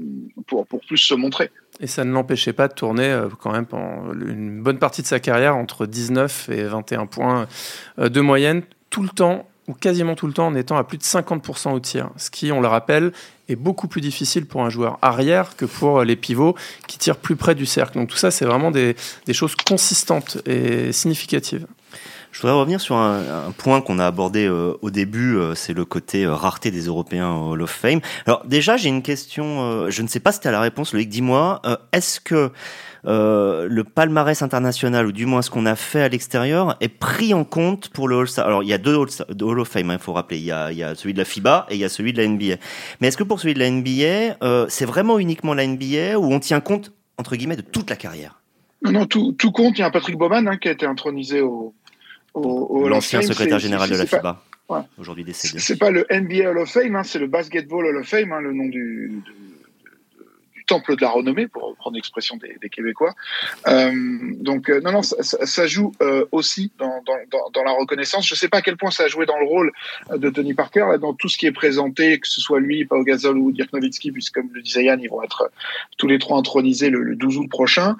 pour, 0.46 0.66
pour 0.66 0.80
plus 0.80 0.98
se 0.98 1.14
montrer. 1.14 1.50
Et 1.80 1.86
ça 1.86 2.04
ne 2.04 2.12
l'empêchait 2.12 2.52
pas 2.52 2.68
de 2.68 2.74
tourner 2.74 3.10
euh, 3.10 3.28
quand 3.40 3.52
même 3.52 3.66
pendant 3.66 4.12
une 4.12 4.62
bonne 4.62 4.78
partie 4.78 5.02
de 5.02 5.06
sa 5.06 5.20
carrière 5.20 5.56
entre 5.56 5.86
19 5.86 6.48
et 6.50 6.64
21 6.64 7.06
points 7.06 7.46
de 7.98 8.20
moyenne 8.20 8.62
tout 8.90 9.02
le 9.02 9.08
temps 9.08 9.46
ou 9.68 9.74
quasiment 9.74 10.14
tout 10.14 10.26
le 10.26 10.32
temps 10.32 10.46
en 10.46 10.54
étant 10.54 10.76
à 10.76 10.84
plus 10.84 10.98
de 10.98 11.02
50% 11.02 11.72
au 11.72 11.80
tir, 11.80 12.10
ce 12.16 12.30
qui, 12.30 12.52
on 12.52 12.60
le 12.60 12.68
rappelle, 12.68 13.12
est 13.48 13.56
beaucoup 13.56 13.88
plus 13.88 14.00
difficile 14.00 14.46
pour 14.46 14.62
un 14.62 14.70
joueur 14.70 14.98
arrière 15.02 15.56
que 15.56 15.64
pour 15.64 16.02
les 16.02 16.16
pivots 16.16 16.54
qui 16.86 16.98
tirent 16.98 17.16
plus 17.16 17.36
près 17.36 17.54
du 17.54 17.66
cercle. 17.66 17.98
Donc 17.98 18.08
tout 18.08 18.16
ça, 18.16 18.30
c'est 18.30 18.44
vraiment 18.44 18.70
des, 18.70 18.94
choses 19.32 19.54
consistantes 19.56 20.38
et 20.46 20.92
significatives. 20.92 21.66
Je 22.32 22.42
voudrais 22.42 22.58
revenir 22.58 22.80
sur 22.82 22.96
un, 22.96 23.50
point 23.56 23.80
qu'on 23.80 23.98
a 23.98 24.06
abordé 24.06 24.46
euh, 24.46 24.74
au 24.82 24.90
début, 24.90 25.36
euh, 25.36 25.54
c'est 25.54 25.72
le 25.72 25.86
côté 25.86 26.24
euh, 26.24 26.34
rareté 26.34 26.70
des 26.70 26.82
Européens 26.82 27.32
au 27.32 27.52
Hall 27.52 27.62
of 27.62 27.70
Fame. 27.70 28.00
Alors 28.26 28.44
déjà, 28.44 28.76
j'ai 28.76 28.90
une 28.90 29.00
question, 29.00 29.90
je 29.90 30.02
ne 30.02 30.06
sais 30.06 30.20
pas 30.20 30.32
si 30.32 30.40
tu 30.40 30.48
as 30.48 30.50
la 30.50 30.60
réponse, 30.60 30.92
Loïc, 30.92 31.08
dis-moi, 31.08 31.62
est-ce 31.92 32.20
que 32.20 32.50
euh, 33.06 33.68
le 33.70 33.84
palmarès 33.84 34.42
international, 34.42 35.06
ou 35.06 35.12
du 35.12 35.26
moins 35.26 35.42
ce 35.42 35.50
qu'on 35.50 35.66
a 35.66 35.76
fait 35.76 36.02
à 36.02 36.08
l'extérieur, 36.08 36.76
est 36.80 36.88
pris 36.88 37.34
en 37.34 37.44
compte 37.44 37.88
pour 37.90 38.08
le 38.08 38.18
All-Star. 38.18 38.46
Alors, 38.46 38.62
il 38.62 38.68
y 38.68 38.72
a 38.72 38.78
deux 38.78 38.96
Hall, 38.96 39.60
of 39.60 39.68
Fame, 39.68 39.86
il 39.86 39.90
hein, 39.92 39.98
faut 39.98 40.12
rappeler. 40.12 40.38
Il 40.38 40.44
y, 40.44 40.52
a, 40.52 40.72
il 40.72 40.78
y, 40.78 40.82
a, 40.82 40.94
celui 40.94 41.12
de 41.12 41.18
la 41.18 41.24
FIBA 41.24 41.66
et 41.70 41.74
il 41.74 41.80
y 41.80 41.84
a 41.84 41.88
celui 41.88 42.12
de 42.12 42.20
la 42.20 42.28
NBA. 42.28 42.56
Mais 43.00 43.08
est-ce 43.08 43.16
que 43.16 43.22
pour 43.22 43.38
celui 43.38 43.54
de 43.54 43.60
la 43.60 43.70
NBA, 43.70 44.38
euh, 44.42 44.66
c'est 44.68 44.86
vraiment 44.86 45.18
uniquement 45.18 45.54
la 45.54 45.66
NBA 45.66 46.18
ou 46.18 46.32
on 46.32 46.40
tient 46.40 46.60
compte, 46.60 46.92
entre 47.16 47.36
guillemets, 47.36 47.56
de 47.56 47.62
toute 47.62 47.90
la 47.90 47.96
carrière? 47.96 48.40
Non, 48.82 48.92
non, 48.92 49.06
tout, 49.06 49.32
tout 49.32 49.52
compte. 49.52 49.78
Il 49.78 49.80
y 49.80 49.84
a 49.84 49.86
un 49.86 49.90
Patrick 49.90 50.16
Bowman 50.16 50.48
hein, 50.48 50.56
qui 50.56 50.68
a 50.68 50.72
été 50.72 50.86
intronisé 50.86 51.40
au, 51.40 51.74
au, 52.34 52.88
L'ancien 52.88 53.22
secrétaire 53.22 53.58
général 53.58 53.88
de 53.88 53.96
la 53.96 54.06
FIBA. 54.06 54.42
Aujourd'hui 54.98 55.22
décédé. 55.22 55.60
C'est 55.60 55.78
pas 55.78 55.90
le 55.90 56.06
NBA 56.10 56.50
Hall 56.50 56.58
of 56.58 56.70
Fame, 56.70 56.96
hein, 56.96 57.04
c'est 57.04 57.20
le 57.20 57.28
Basketball 57.28 57.86
Hall 57.86 57.98
of 57.98 58.06
Fame, 58.08 58.36
le 58.40 58.52
nom 58.52 58.66
du, 58.66 59.22
temple 60.66 60.96
de 60.96 61.02
la 61.02 61.10
renommée, 61.10 61.46
pour 61.46 61.62
reprendre 61.62 61.94
l'expression 61.94 62.36
des, 62.36 62.68
Québécois. 62.68 63.14
Euh, 63.68 63.92
donc, 64.40 64.68
euh, 64.68 64.80
non, 64.80 64.92
non, 64.92 65.02
ça, 65.02 65.66
joue 65.66 65.92
euh, 66.02 66.26
aussi 66.32 66.72
dans, 66.78 67.02
la 67.64 67.72
reconnaissance. 67.72 68.26
Je 68.26 68.34
ne 68.34 68.38
sais 68.38 68.48
pas 68.48 68.58
à 68.58 68.62
quel 68.62 68.76
point 68.76 68.90
ça 68.90 69.04
a 69.04 69.08
joué 69.08 69.24
dans 69.24 69.38
le 69.38 69.46
rôle 69.46 69.72
de 70.14 70.28
Tony 70.28 70.54
Parker, 70.54 70.86
dans 71.00 71.14
tout 71.14 71.28
ce 71.28 71.38
qui 71.38 71.46
est 71.46 71.52
présenté, 71.52 72.18
que 72.18 72.28
ce 72.28 72.40
soit 72.40 72.60
lui, 72.60 72.84
Pau 72.84 73.02
Gasol 73.02 73.38
ou 73.38 73.52
Dirk 73.52 73.72
Nowitzki, 73.72 74.10
puisque 74.10 74.34
comme 74.34 74.50
le 74.52 74.60
disait 74.60 74.84
Yann, 74.84 75.00
ils 75.00 75.08
vont 75.08 75.22
être 75.22 75.50
tous 75.96 76.08
les 76.08 76.18
trois 76.18 76.38
intronisés 76.38 76.90
le, 76.90 77.02
le 77.02 77.16
12 77.16 77.38
août 77.38 77.48
prochain. 77.48 77.96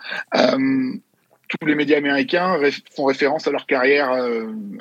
Tous 1.48 1.64
les 1.64 1.76
médias 1.76 1.96
américains 1.96 2.58
font 2.94 3.04
référence 3.04 3.46
à 3.46 3.52
leur 3.52 3.66
carrière 3.66 4.10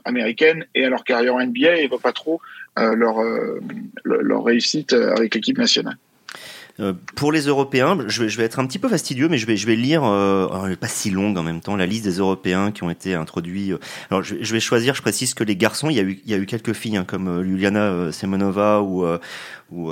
américaine 0.04 0.66
et 0.74 0.84
à 0.84 0.90
leur 0.90 1.04
carrière 1.04 1.36
en 1.36 1.46
NBA 1.46 1.78
et 1.78 1.84
ne 1.84 1.90
voient 1.90 2.00
pas 2.00 2.12
trop 2.12 2.42
leur 2.76 4.44
réussite 4.44 4.94
avec 4.94 5.36
l'équipe 5.36 5.60
nationale. 5.60 5.98
Euh, 6.82 6.94
pour 7.16 7.32
les 7.32 7.42
Européens, 7.42 7.98
je 8.08 8.24
vais, 8.24 8.30
je 8.30 8.38
vais, 8.38 8.44
être 8.44 8.60
un 8.60 8.68
petit 8.68 8.80
peu 8.80 8.90
fastidieux, 8.90 9.30
mais 9.30 9.38
je 9.38 9.46
vais, 9.46 9.56
je 9.56 9.66
vais 9.66 9.78
lire, 9.78 10.04
euh, 10.04 10.76
pas 10.76 10.90
si 10.90 11.10
longue 11.10 11.38
en 11.38 11.44
même 11.44 11.62
temps, 11.62 11.78
la 11.78 11.86
liste 11.86 12.04
des 12.04 12.18
Européens 12.18 12.72
qui 12.72 12.84
ont 12.84 12.90
été 12.90 13.14
introduits. 13.14 13.72
Euh. 13.72 13.78
Alors, 14.12 14.24
je, 14.24 14.36
je, 14.42 14.54
vais 14.54 14.60
choisir, 14.60 14.94
je 14.94 15.02
précise 15.02 15.34
que 15.34 15.46
les 15.46 15.56
garçons, 15.56 15.90
il 15.90 15.96
y 15.96 16.00
a 16.00 16.04
eu, 16.04 16.20
il 16.26 16.32
y 16.32 16.34
a 16.34 16.38
eu 16.38 16.46
quelques 16.46 16.74
filles, 16.74 16.98
hein, 16.98 17.06
comme 17.08 17.44
Juliana 17.44 18.12
Semenova 18.12 18.82
ou, 18.82 19.06
ou 19.72 19.92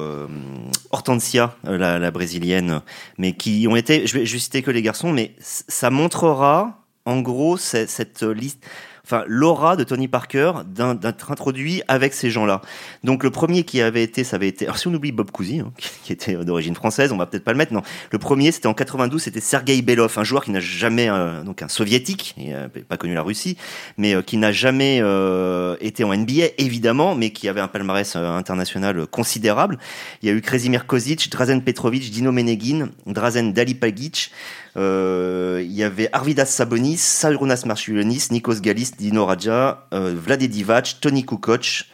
Hortensia, 0.91 1.55
la, 1.63 1.99
la, 1.99 2.11
brésilienne, 2.11 2.81
mais 3.17 3.33
qui 3.33 3.65
ont 3.69 3.77
été, 3.77 4.05
je 4.05 4.17
vais, 4.17 4.25
je 4.25 4.33
vais 4.33 4.39
citer 4.39 4.61
que 4.61 4.71
les 4.71 4.81
garçons, 4.81 5.13
mais 5.13 5.33
ça 5.39 5.89
montrera, 5.89 6.83
en 7.05 7.21
gros, 7.21 7.55
cette 7.57 8.23
liste 8.23 8.65
enfin 9.05 9.23
l'aura 9.27 9.75
de 9.75 9.83
Tony 9.83 10.07
Parker 10.07 10.53
d'être 10.65 11.31
introduit 11.31 11.83
avec 11.87 12.13
ces 12.13 12.29
gens-là. 12.29 12.61
Donc 13.03 13.23
le 13.23 13.31
premier 13.31 13.63
qui 13.63 13.81
avait 13.81 14.03
été, 14.03 14.23
ça 14.23 14.37
avait 14.37 14.47
été, 14.47 14.65
alors 14.65 14.77
si 14.77 14.87
on 14.87 14.93
oublie 14.93 15.11
Bob 15.11 15.29
Cousy, 15.31 15.59
hein, 15.59 15.71
qui 16.03 16.13
était 16.13 16.35
d'origine 16.35 16.75
française, 16.75 17.11
on 17.11 17.17
va 17.17 17.25
peut-être 17.25 17.43
pas 17.43 17.51
le 17.51 17.57
mettre, 17.57 17.73
non. 17.73 17.81
Le 18.11 18.17
premier, 18.17 18.51
c'était 18.51 18.67
en 18.67 18.73
92, 18.73 19.21
c'était 19.21 19.41
Sergei 19.41 19.81
Belov, 19.81 20.13
un 20.17 20.23
joueur 20.23 20.45
qui 20.45 20.51
n'a 20.51 20.61
jamais, 20.61 21.09
euh, 21.09 21.43
donc 21.43 21.61
un 21.61 21.67
soviétique, 21.67 22.33
il 22.37 22.51
n'a 22.51 22.69
pas 22.69 22.97
connu 22.97 23.13
la 23.13 23.21
Russie, 23.21 23.57
mais 23.97 24.15
euh, 24.15 24.21
qui 24.21 24.37
n'a 24.37 24.51
jamais 24.51 24.99
euh, 25.01 25.75
été 25.81 26.03
en 26.03 26.15
NBA, 26.15 26.53
évidemment, 26.57 27.15
mais 27.15 27.31
qui 27.31 27.49
avait 27.49 27.61
un 27.61 27.67
palmarès 27.67 28.15
international 28.15 29.05
considérable. 29.07 29.79
Il 30.21 30.29
y 30.29 30.31
a 30.31 30.35
eu 30.35 30.41
Krasimir 30.41 30.87
Kozic, 30.87 31.29
Drazen 31.29 31.61
Petrovic, 31.61 32.09
Dino 32.09 32.31
Meneghin, 32.31 32.89
Drazen 33.05 33.51
Dalipagic, 33.51 34.31
euh, 34.31 34.62
il 34.75 35.71
y 35.71 35.83
avait 35.83 36.09
Arvidas 36.13 36.45
Sabonis, 36.45 36.97
Sarunas 36.97 37.63
Marciulionis, 37.65 38.27
Nikos 38.31 38.61
Galis, 38.61 38.91
Dino 38.97 39.25
Raja, 39.25 39.87
euh, 39.93 40.13
Vlade 40.15 40.43
Divac, 40.43 40.97
Tony 41.01 41.25
Kukoc 41.25 41.85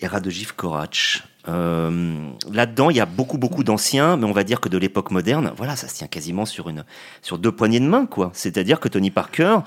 et 0.00 0.06
Radojiv 0.06 0.54
Korac. 0.54 1.22
Euh, 1.48 2.30
Là-dedans, 2.52 2.90
il 2.90 2.96
y 2.96 3.00
a 3.00 3.06
beaucoup, 3.06 3.38
beaucoup 3.38 3.62
d'anciens, 3.62 4.16
mais 4.16 4.24
on 4.24 4.32
va 4.32 4.42
dire 4.42 4.60
que 4.60 4.68
de 4.68 4.78
l'époque 4.78 5.10
moderne, 5.10 5.52
voilà, 5.56 5.76
ça 5.76 5.88
se 5.88 5.94
tient 5.94 6.08
quasiment 6.08 6.44
sur 6.44 6.68
une, 6.68 6.84
sur 7.22 7.38
deux 7.38 7.52
poignées 7.52 7.80
de 7.80 7.86
main, 7.86 8.06
quoi. 8.06 8.30
C'est-à-dire 8.34 8.80
que 8.80 8.88
Tony 8.88 9.10
Parker, 9.10 9.58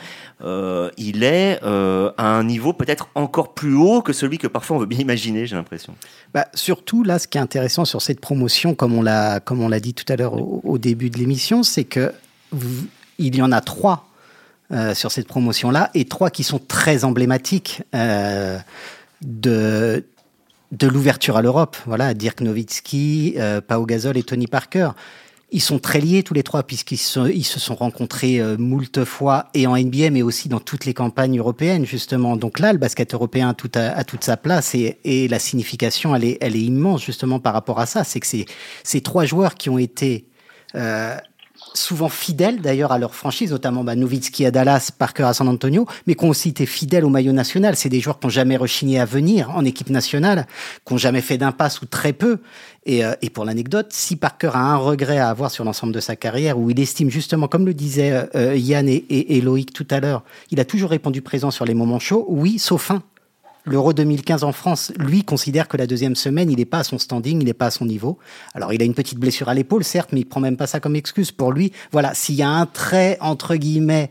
euh, 0.43 0.89
il 0.98 1.24
est 1.24 1.60
euh, 1.63 2.12
à 2.17 2.28
un 2.28 2.43
niveau 2.43 2.74
peut-être 2.74 3.10
encore 3.15 3.54
plus 3.54 3.76
haut 3.76 4.02
que 4.02 4.13
celui 4.13 4.38
que 4.38 4.48
parfois 4.48 4.78
on 4.78 4.80
veut 4.80 4.86
bien 4.86 5.00
imaginer, 5.00 5.45
j'ai 5.45 5.56
l'impression. 5.56 5.95
Bah, 6.34 6.48
surtout 6.54 7.04
là, 7.04 7.17
ce 7.17 7.28
qui 7.28 7.38
est 7.38 7.41
intéressant 7.41 7.86
sur 7.86 8.02
cette 8.02 8.19
promotion, 8.19 8.76
comme 8.76 8.93
on 8.93 9.02
l'a, 9.02 9.39
comme 9.39 9.62
on 9.62 9.69
l'a 9.69 9.80
dit 9.80 9.93
tout 9.93 10.12
à 10.12 10.15
l'heure 10.17 10.34
au 10.36 10.78
début 10.78 11.10
de 11.10 11.17
l'émission, 11.17 11.63
c'est 11.63 11.86
que 11.86 12.12
il 13.17 13.35
y 13.35 13.41
en 13.41 13.51
a 13.51 13.62
trois 13.62 14.07
euh, 14.71 14.93
sur 14.93 15.12
cette 15.12 15.27
promotion-là, 15.27 15.89
et 15.93 16.05
trois 16.05 16.29
qui 16.29 16.43
sont 16.43 16.59
très 16.59 17.03
emblématiques 17.03 17.81
euh, 17.95 18.59
de, 19.21 20.05
de 20.71 20.88
l'ouverture 20.88 21.38
à 21.38 21.41
l'Europe. 21.41 21.75
Voilà, 21.85 22.13
Dirk 22.13 22.41
Nowitzki, 22.41 23.35
euh, 23.38 23.62
Pau 23.62 23.85
Gasol 23.85 24.17
et 24.17 24.23
Tony 24.23 24.47
Parker. 24.47 24.91
Ils 25.51 25.62
sont 25.62 25.79
très 25.79 25.99
liés 25.99 26.21
tous 26.21 26.35
les 26.35 26.43
trois 26.43 26.62
puisqu'ils 26.62 26.99
ils 27.33 27.43
se 27.43 27.59
sont 27.59 27.73
rencontrés 27.73 28.39
euh, 28.39 28.55
moult 28.57 29.03
fois 29.03 29.47
et 29.55 29.65
en 29.65 29.75
NBA 29.75 30.12
mais 30.12 30.21
aussi 30.21 30.47
dans 30.47 30.59
toutes 30.59 30.85
les 30.85 30.93
campagnes 30.93 31.39
européennes 31.39 31.85
justement. 31.85 32.35
Donc 32.35 32.59
là, 32.59 32.71
le 32.71 32.77
basket 32.77 33.15
européen 33.15 33.49
a, 33.49 33.53
tout 33.55 33.71
a, 33.73 34.03
toute 34.03 34.23
sa 34.23 34.38
place 34.38 34.75
et, 34.75 34.99
et, 35.03 35.27
la 35.27 35.39
signification 35.39 36.15
elle 36.15 36.23
est, 36.23 36.38
elle 36.41 36.55
est 36.55 36.62
immense 36.62 37.03
justement 37.03 37.39
par 37.39 37.53
rapport 37.53 37.79
à 37.79 37.88
ça. 37.88 38.03
C'est 38.03 38.19
que 38.19 38.27
ces 38.83 39.01
trois 39.01 39.25
joueurs 39.25 39.55
qui 39.55 39.71
ont 39.71 39.79
été 39.79 40.27
euh, 40.75 41.17
souvent 41.79 42.09
fidèles 42.09 42.61
d'ailleurs 42.61 42.91
à 42.91 42.99
leur 42.99 43.15
franchise, 43.15 43.51
notamment 43.51 43.83
bah, 43.83 43.95
Nowitzki 43.95 44.45
à 44.45 44.51
Dallas, 44.51 44.91
Parker 44.97 45.23
à 45.23 45.33
San 45.33 45.47
Antonio, 45.47 45.87
mais 46.05 46.15
qui 46.15 46.25
ont 46.25 46.29
aussi 46.29 46.49
été 46.49 46.65
fidèles 46.65 47.05
au 47.05 47.09
maillot 47.09 47.31
national. 47.31 47.75
C'est 47.75 47.89
des 47.89 47.99
joueurs 47.99 48.19
qui 48.19 48.27
n'ont 48.27 48.31
jamais 48.31 48.57
rechigné 48.57 48.99
à 48.99 49.05
venir 49.05 49.49
en 49.51 49.65
équipe 49.65 49.89
nationale, 49.89 50.47
qui 50.85 50.93
n'ont 50.93 50.97
jamais 50.97 51.21
fait 51.21 51.37
d'impasse 51.37 51.81
ou 51.81 51.85
très 51.85 52.13
peu. 52.13 52.39
Et, 52.85 53.03
euh, 53.03 53.13
et 53.21 53.29
pour 53.29 53.45
l'anecdote, 53.45 53.87
si 53.89 54.15
Parker 54.15 54.51
a 54.53 54.59
un 54.59 54.77
regret 54.77 55.17
à 55.17 55.29
avoir 55.29 55.51
sur 55.51 55.63
l'ensemble 55.63 55.93
de 55.93 55.99
sa 55.99 56.15
carrière, 56.15 56.57
où 56.57 56.69
il 56.69 56.79
estime 56.79 57.09
justement, 57.09 57.47
comme 57.47 57.65
le 57.65 57.73
disait 57.73 58.27
euh, 58.35 58.55
Yann 58.55 58.87
et, 58.87 58.95
et, 59.09 59.37
et 59.37 59.41
Loïc 59.41 59.73
tout 59.73 59.87
à 59.89 59.99
l'heure, 59.99 60.23
il 60.51 60.59
a 60.59 60.65
toujours 60.65 60.89
répondu 60.89 61.21
présent 61.21 61.51
sur 61.51 61.65
les 61.65 61.73
moments 61.73 61.99
chauds, 61.99 62.25
oui, 62.29 62.59
sauf 62.59 62.91
un, 62.91 63.03
L'Euro 63.69 63.93
2015 63.93 64.43
en 64.43 64.51
France, 64.51 64.91
lui, 64.97 65.23
considère 65.23 65.67
que 65.67 65.77
la 65.77 65.86
deuxième 65.86 66.15
semaine, 66.15 66.49
il 66.49 66.58
n'est 66.58 66.65
pas 66.65 66.79
à 66.79 66.84
son 66.84 66.97
standing, 66.97 67.39
il 67.39 67.45
n'est 67.45 67.53
pas 67.53 67.67
à 67.67 67.71
son 67.71 67.86
niveau. 67.86 68.17
Alors, 68.55 68.73
il 68.73 68.82
a 68.82 68.86
une 68.86 68.95
petite 68.95 69.19
blessure 69.19 69.47
à 69.47 69.53
l'épaule, 69.53 69.84
certes, 69.84 70.10
mais 70.12 70.21
il 70.21 70.25
prend 70.25 70.39
même 70.39 70.58
pas 70.58 70.65
ça 70.65 70.79
comme 70.79 70.95
excuse 70.95 71.32
pour 71.32 71.51
lui. 71.51 71.71
Voilà, 71.91 72.15
s'il 72.15 72.34
y 72.34 72.41
a 72.41 72.49
un 72.49 72.65
trait, 72.65 73.19
entre 73.21 73.55
guillemets, 73.55 74.10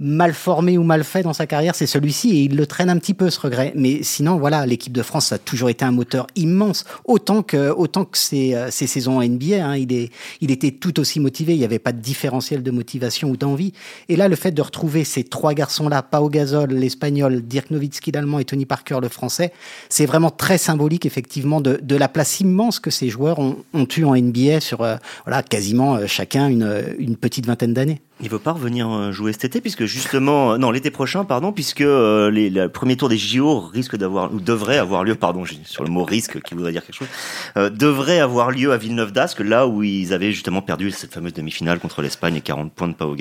mal 0.00 0.32
formé 0.32 0.78
ou 0.78 0.82
mal 0.82 1.04
fait 1.04 1.22
dans 1.22 1.32
sa 1.32 1.46
carrière, 1.46 1.74
c'est 1.74 1.86
celui-ci 1.86 2.30
et 2.30 2.42
il 2.44 2.56
le 2.56 2.66
traîne 2.66 2.90
un 2.90 2.98
petit 2.98 3.14
peu 3.14 3.30
ce 3.30 3.40
regret. 3.40 3.72
Mais 3.74 4.02
sinon, 4.02 4.36
voilà, 4.36 4.64
l'équipe 4.66 4.92
de 4.92 5.02
France 5.02 5.32
a 5.32 5.38
toujours 5.38 5.70
été 5.70 5.84
un 5.84 5.92
moteur 5.92 6.26
immense, 6.36 6.84
autant 7.04 7.42
que 7.42 7.70
autant 7.70 8.04
que 8.04 8.18
ses, 8.18 8.56
ses 8.70 8.86
saisons 8.86 9.18
en 9.18 9.22
NBA. 9.22 9.64
Hein, 9.64 9.76
il 9.76 9.92
est, 9.92 10.10
il 10.40 10.50
était 10.50 10.70
tout 10.70 11.00
aussi 11.00 11.20
motivé. 11.20 11.54
Il 11.54 11.58
n'y 11.58 11.64
avait 11.64 11.78
pas 11.78 11.92
de 11.92 12.00
différentiel 12.00 12.62
de 12.62 12.70
motivation 12.70 13.30
ou 13.30 13.36
d'envie. 13.36 13.72
Et 14.08 14.16
là, 14.16 14.28
le 14.28 14.36
fait 14.36 14.52
de 14.52 14.62
retrouver 14.62 15.04
ces 15.04 15.24
trois 15.24 15.54
garçons-là, 15.54 16.02
Pau 16.02 16.28
Gasol, 16.28 16.70
l'espagnol, 16.70 17.42
Dirk 17.42 17.70
Nowitzki, 17.70 18.12
l'allemand, 18.12 18.38
et 18.38 18.44
Tony 18.44 18.66
Parker, 18.66 18.98
le 19.02 19.08
français, 19.08 19.52
c'est 19.88 20.06
vraiment 20.06 20.30
très 20.30 20.58
symbolique, 20.58 21.06
effectivement, 21.06 21.60
de, 21.60 21.78
de, 21.82 21.96
la 21.96 22.08
place 22.08 22.40
immense 22.40 22.78
que 22.78 22.90
ces 22.90 23.08
joueurs 23.08 23.38
ont, 23.38 23.56
ont 23.74 23.86
eu 23.96 24.04
en 24.04 24.14
NBA 24.14 24.60
sur, 24.60 24.82
euh, 24.82 24.96
voilà, 25.24 25.42
quasiment 25.42 25.96
euh, 25.96 26.06
chacun 26.06 26.48
une, 26.48 26.94
une 26.98 27.16
petite 27.16 27.46
vingtaine 27.46 27.74
d'années. 27.74 28.00
Il 28.20 28.28
veut 28.28 28.40
pas 28.40 28.50
revenir 28.50 29.12
jouer 29.12 29.32
cet 29.32 29.44
été 29.44 29.60
puisque 29.60 29.84
justement, 29.84 30.52
euh, 30.52 30.58
non, 30.58 30.72
l'été 30.72 30.90
prochain, 30.90 31.24
pardon, 31.24 31.52
puisque 31.52 31.82
euh, 31.82 32.32
les, 32.32 32.50
le 32.50 32.68
premier 32.68 32.96
tour 32.96 33.08
des 33.08 33.16
JO 33.16 33.60
risque 33.60 33.96
d'avoir 33.96 34.34
ou 34.34 34.40
devrait 34.40 34.78
avoir 34.78 35.04
lieu, 35.04 35.14
pardon, 35.14 35.44
sur 35.64 35.84
le 35.84 35.90
mot 35.90 36.02
risque 36.04 36.40
qui 36.42 36.54
voudrait 36.54 36.72
dire 36.72 36.84
quelque 36.84 36.96
chose, 36.96 37.08
euh, 37.56 37.70
devrait 37.70 38.18
avoir 38.18 38.50
lieu 38.50 38.72
à 38.72 38.76
Villeneuve 38.76 39.12
d'Ascq, 39.12 39.40
là 39.40 39.68
où 39.68 39.84
ils 39.84 40.12
avaient 40.12 40.32
justement 40.32 40.62
perdu 40.62 40.90
cette 40.90 41.14
fameuse 41.14 41.32
demi-finale 41.32 41.78
contre 41.78 42.02
l'Espagne 42.02 42.34
et 42.34 42.40
40 42.40 42.72
points 42.72 42.88
de 42.88 42.94
pas 42.94 43.06
au. 43.06 43.16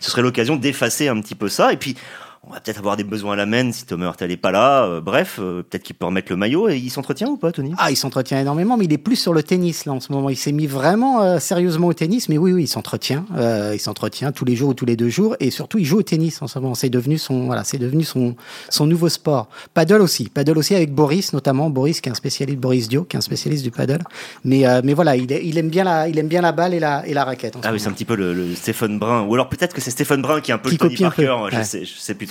Ce 0.00 0.10
serait 0.10 0.22
l'occasion 0.22 0.56
d'effacer 0.56 1.06
un 1.06 1.20
petit 1.20 1.36
peu 1.36 1.48
ça 1.48 1.72
et 1.72 1.76
puis 1.76 1.96
on 2.42 2.52
va 2.54 2.60
peut-être 2.60 2.78
avoir 2.78 2.96
des 2.96 3.04
besoins 3.04 3.34
à 3.34 3.36
la 3.36 3.44
main 3.46 3.70
si 3.70 3.84
Thomas 3.84 4.06
Hurtel 4.06 4.30
n'est 4.30 4.36
pas 4.38 4.50
là. 4.50 4.84
Euh, 4.84 5.00
bref, 5.02 5.36
euh, 5.40 5.62
peut-être 5.62 5.82
qu'il 5.82 5.94
peut 5.94 6.06
remettre 6.06 6.32
le 6.32 6.36
maillot. 6.36 6.70
Et 6.70 6.78
il 6.78 6.88
s'entretient 6.90 7.28
ou 7.28 7.36
pas, 7.36 7.52
Tony? 7.52 7.74
Ah, 7.76 7.90
il 7.90 7.96
s'entretient 7.96 8.40
énormément, 8.40 8.78
mais 8.78 8.86
il 8.86 8.92
est 8.94 8.98
plus 8.98 9.16
sur 9.16 9.34
le 9.34 9.42
tennis 9.42 9.84
là 9.84 9.92
en 9.92 10.00
ce 10.00 10.10
moment. 10.10 10.30
Il 10.30 10.36
s'est 10.36 10.50
mis 10.52 10.66
vraiment 10.66 11.20
euh, 11.22 11.38
sérieusement 11.38 11.88
au 11.88 11.92
tennis, 11.92 12.30
mais 12.30 12.38
oui, 12.38 12.52
oui, 12.52 12.62
il 12.64 12.66
s'entretient. 12.66 13.26
il 13.38 13.78
s'entretient 13.78 14.32
tous 14.32 14.44
les 14.46 14.56
jours 14.56 14.70
ou 14.70 14.74
tous 14.74 14.86
les 14.86 14.96
deux 14.96 15.10
jours, 15.10 15.36
et 15.38 15.50
surtout, 15.50 15.78
il 15.78 15.84
joue 15.84 15.98
au 15.98 16.02
tennis 16.02 16.40
en 16.40 16.46
ce 16.46 16.58
moment. 16.58 16.74
C'est 16.74 16.88
devenu 16.88 17.18
son, 17.18 17.44
voilà, 17.44 17.62
c'est 17.62 17.78
devenu 17.78 18.04
son, 18.04 18.34
son 18.70 18.86
nouveau 18.86 19.10
sport. 19.10 19.48
Paddle 19.74 20.00
aussi, 20.00 20.30
paddle 20.30 20.56
aussi 20.56 20.74
avec 20.74 20.94
Boris, 20.94 21.32
notamment 21.34 21.68
Boris 21.68 22.00
qui 22.00 22.08
est 22.08 22.12
un 22.12 22.14
spécialiste, 22.14 22.58
Boris 22.58 22.88
Dio, 22.88 23.04
qui 23.04 23.16
est 23.16 23.18
un 23.18 23.22
spécialiste 23.22 23.64
du 23.64 23.70
paddle. 23.70 23.98
Mais, 24.44 24.64
mais 24.82 24.94
voilà, 24.94 25.14
il, 25.14 25.30
il, 25.30 25.58
aime 25.58 25.68
bien 25.68 25.84
la, 25.84 26.08
il 26.08 26.18
aime 26.18 26.28
bien 26.28 26.40
la 26.40 26.52
balle 26.52 26.72
et 26.72 26.80
la, 26.80 27.06
et 27.06 27.12
la 27.12 27.24
raquette. 27.24 27.54
ah 27.62 27.70
oui, 27.72 27.78
c'est 27.80 27.88
un 27.88 27.92
petit 27.92 28.06
peu 28.06 28.16
le, 28.16 28.32
le 28.32 28.54
Stéphane 28.54 28.98
Brun, 28.98 29.26
ou 29.26 29.34
alors 29.34 29.48
peut-être 29.50 29.74
que 29.74 29.80
c'est 29.82 29.90
Stéphane 29.90 30.22
Brun 30.22 30.40
qui 30.40 30.50
est 30.50 30.54
un 30.54 30.58
peu 30.58 30.70
qui 30.70 30.76
le 30.76 30.80
Tony 30.80 30.96
Parker. 30.96 31.36
Peu. 31.44 31.50
Je 31.50 31.56
Ouais. 31.56 31.64
sais, 31.64 31.84
je 31.84 31.98
sais 31.98 32.14
plus 32.14 32.26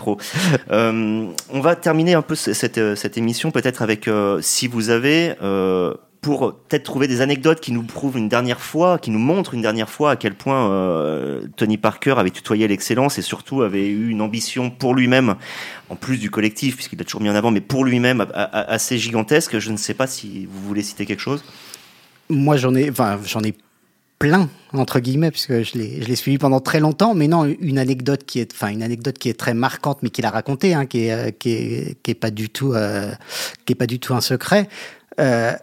Euh, 0.72 1.26
on 1.52 1.60
va 1.60 1.76
terminer 1.76 2.14
un 2.14 2.22
peu 2.22 2.36
cette, 2.36 2.96
cette 2.96 3.18
émission 3.18 3.52
peut-être 3.52 3.82
avec, 3.82 4.08
euh, 4.08 4.40
si 4.42 4.68
vous 4.68 4.90
avez, 4.90 5.34
euh, 5.42 5.94
pour 6.22 6.54
peut-être 6.68 6.84
trouver 6.84 7.08
des 7.08 7.22
anecdotes 7.22 7.62
qui 7.62 7.72
nous 7.72 7.84
prouvent 7.84 8.18
une 8.18 8.28
dernière 8.28 8.60
fois, 8.60 9.00
qui 9.00 9.10
nous 9.10 9.20
montrent 9.20 9.54
une 9.54 9.62
dernière 9.62 9.90
fois 9.90 10.12
à 10.12 10.16
quel 10.18 10.34
point 10.34 10.70
euh, 10.70 11.46
Tony 11.56 11.78
Parker 11.78 12.16
avait 12.18 12.30
tutoyé 12.30 12.68
l'excellence 12.68 13.18
et 13.18 13.22
surtout 13.22 13.62
avait 13.62 13.88
eu 13.88 14.10
une 14.10 14.22
ambition 14.22 14.70
pour 14.70 14.94
lui-même, 14.94 15.36
en 15.90 15.96
plus 15.96 16.18
du 16.18 16.30
collectif, 16.30 16.76
puisqu'il 16.76 17.00
l'a 17.00 17.06
toujours 17.06 17.22
mis 17.22 17.30
en 17.30 17.36
avant, 17.36 17.52
mais 17.52 17.62
pour 17.62 17.86
lui-même 17.86 18.26
assez 18.34 18.98
gigantesque. 18.98 19.60
Je 19.60 19.72
ne 19.72 19.78
sais 19.78 19.94
pas 19.94 20.08
si 20.08 20.46
vous 20.52 20.68
voulez 20.68 20.84
citer 20.84 21.06
quelque 21.06 21.22
chose. 21.22 21.44
Moi, 22.30 22.58
j'en 22.58 22.76
ai, 22.76 22.90
enfin, 22.90 23.18
j'en 23.26 23.42
ai 23.42 23.54
plein 24.20 24.50
entre 24.74 25.00
guillemets 25.00 25.32
puisque 25.32 25.64
je 25.64 25.78
l'ai 25.78 26.02
je 26.02 26.08
l'ai 26.08 26.16
suivi 26.16 26.38
pendant 26.38 26.60
très 26.60 26.82
longtemps 26.82 27.16
mais 27.16 27.28
non 27.28 27.46
une 27.46 27.80
anecdote 27.80 28.26
qui 28.26 28.40
est 28.40 28.54
enfin 28.54 28.68
une 28.68 28.84
anecdote 28.84 29.18
qui 29.18 29.30
est 29.30 29.40
très 29.40 29.54
marquante 29.54 30.00
mais 30.04 30.10
qu'il 30.10 30.26
a 30.26 30.30
racontée 30.30 30.74
hein, 30.74 30.86
qui 30.86 31.08
est 31.08 31.38
qui 31.40 31.52
est 31.52 31.98
qui 32.04 32.12
est 32.12 32.16
pas 32.16 32.30
du 32.30 32.50
tout 32.50 32.74
euh, 32.74 33.12
qui 33.66 33.72
est 33.74 33.76
pas 33.78 33.88
du 33.88 34.00
tout 34.00 34.14
un 34.14 34.22
secret 34.22 34.68
euh, 35.20 35.54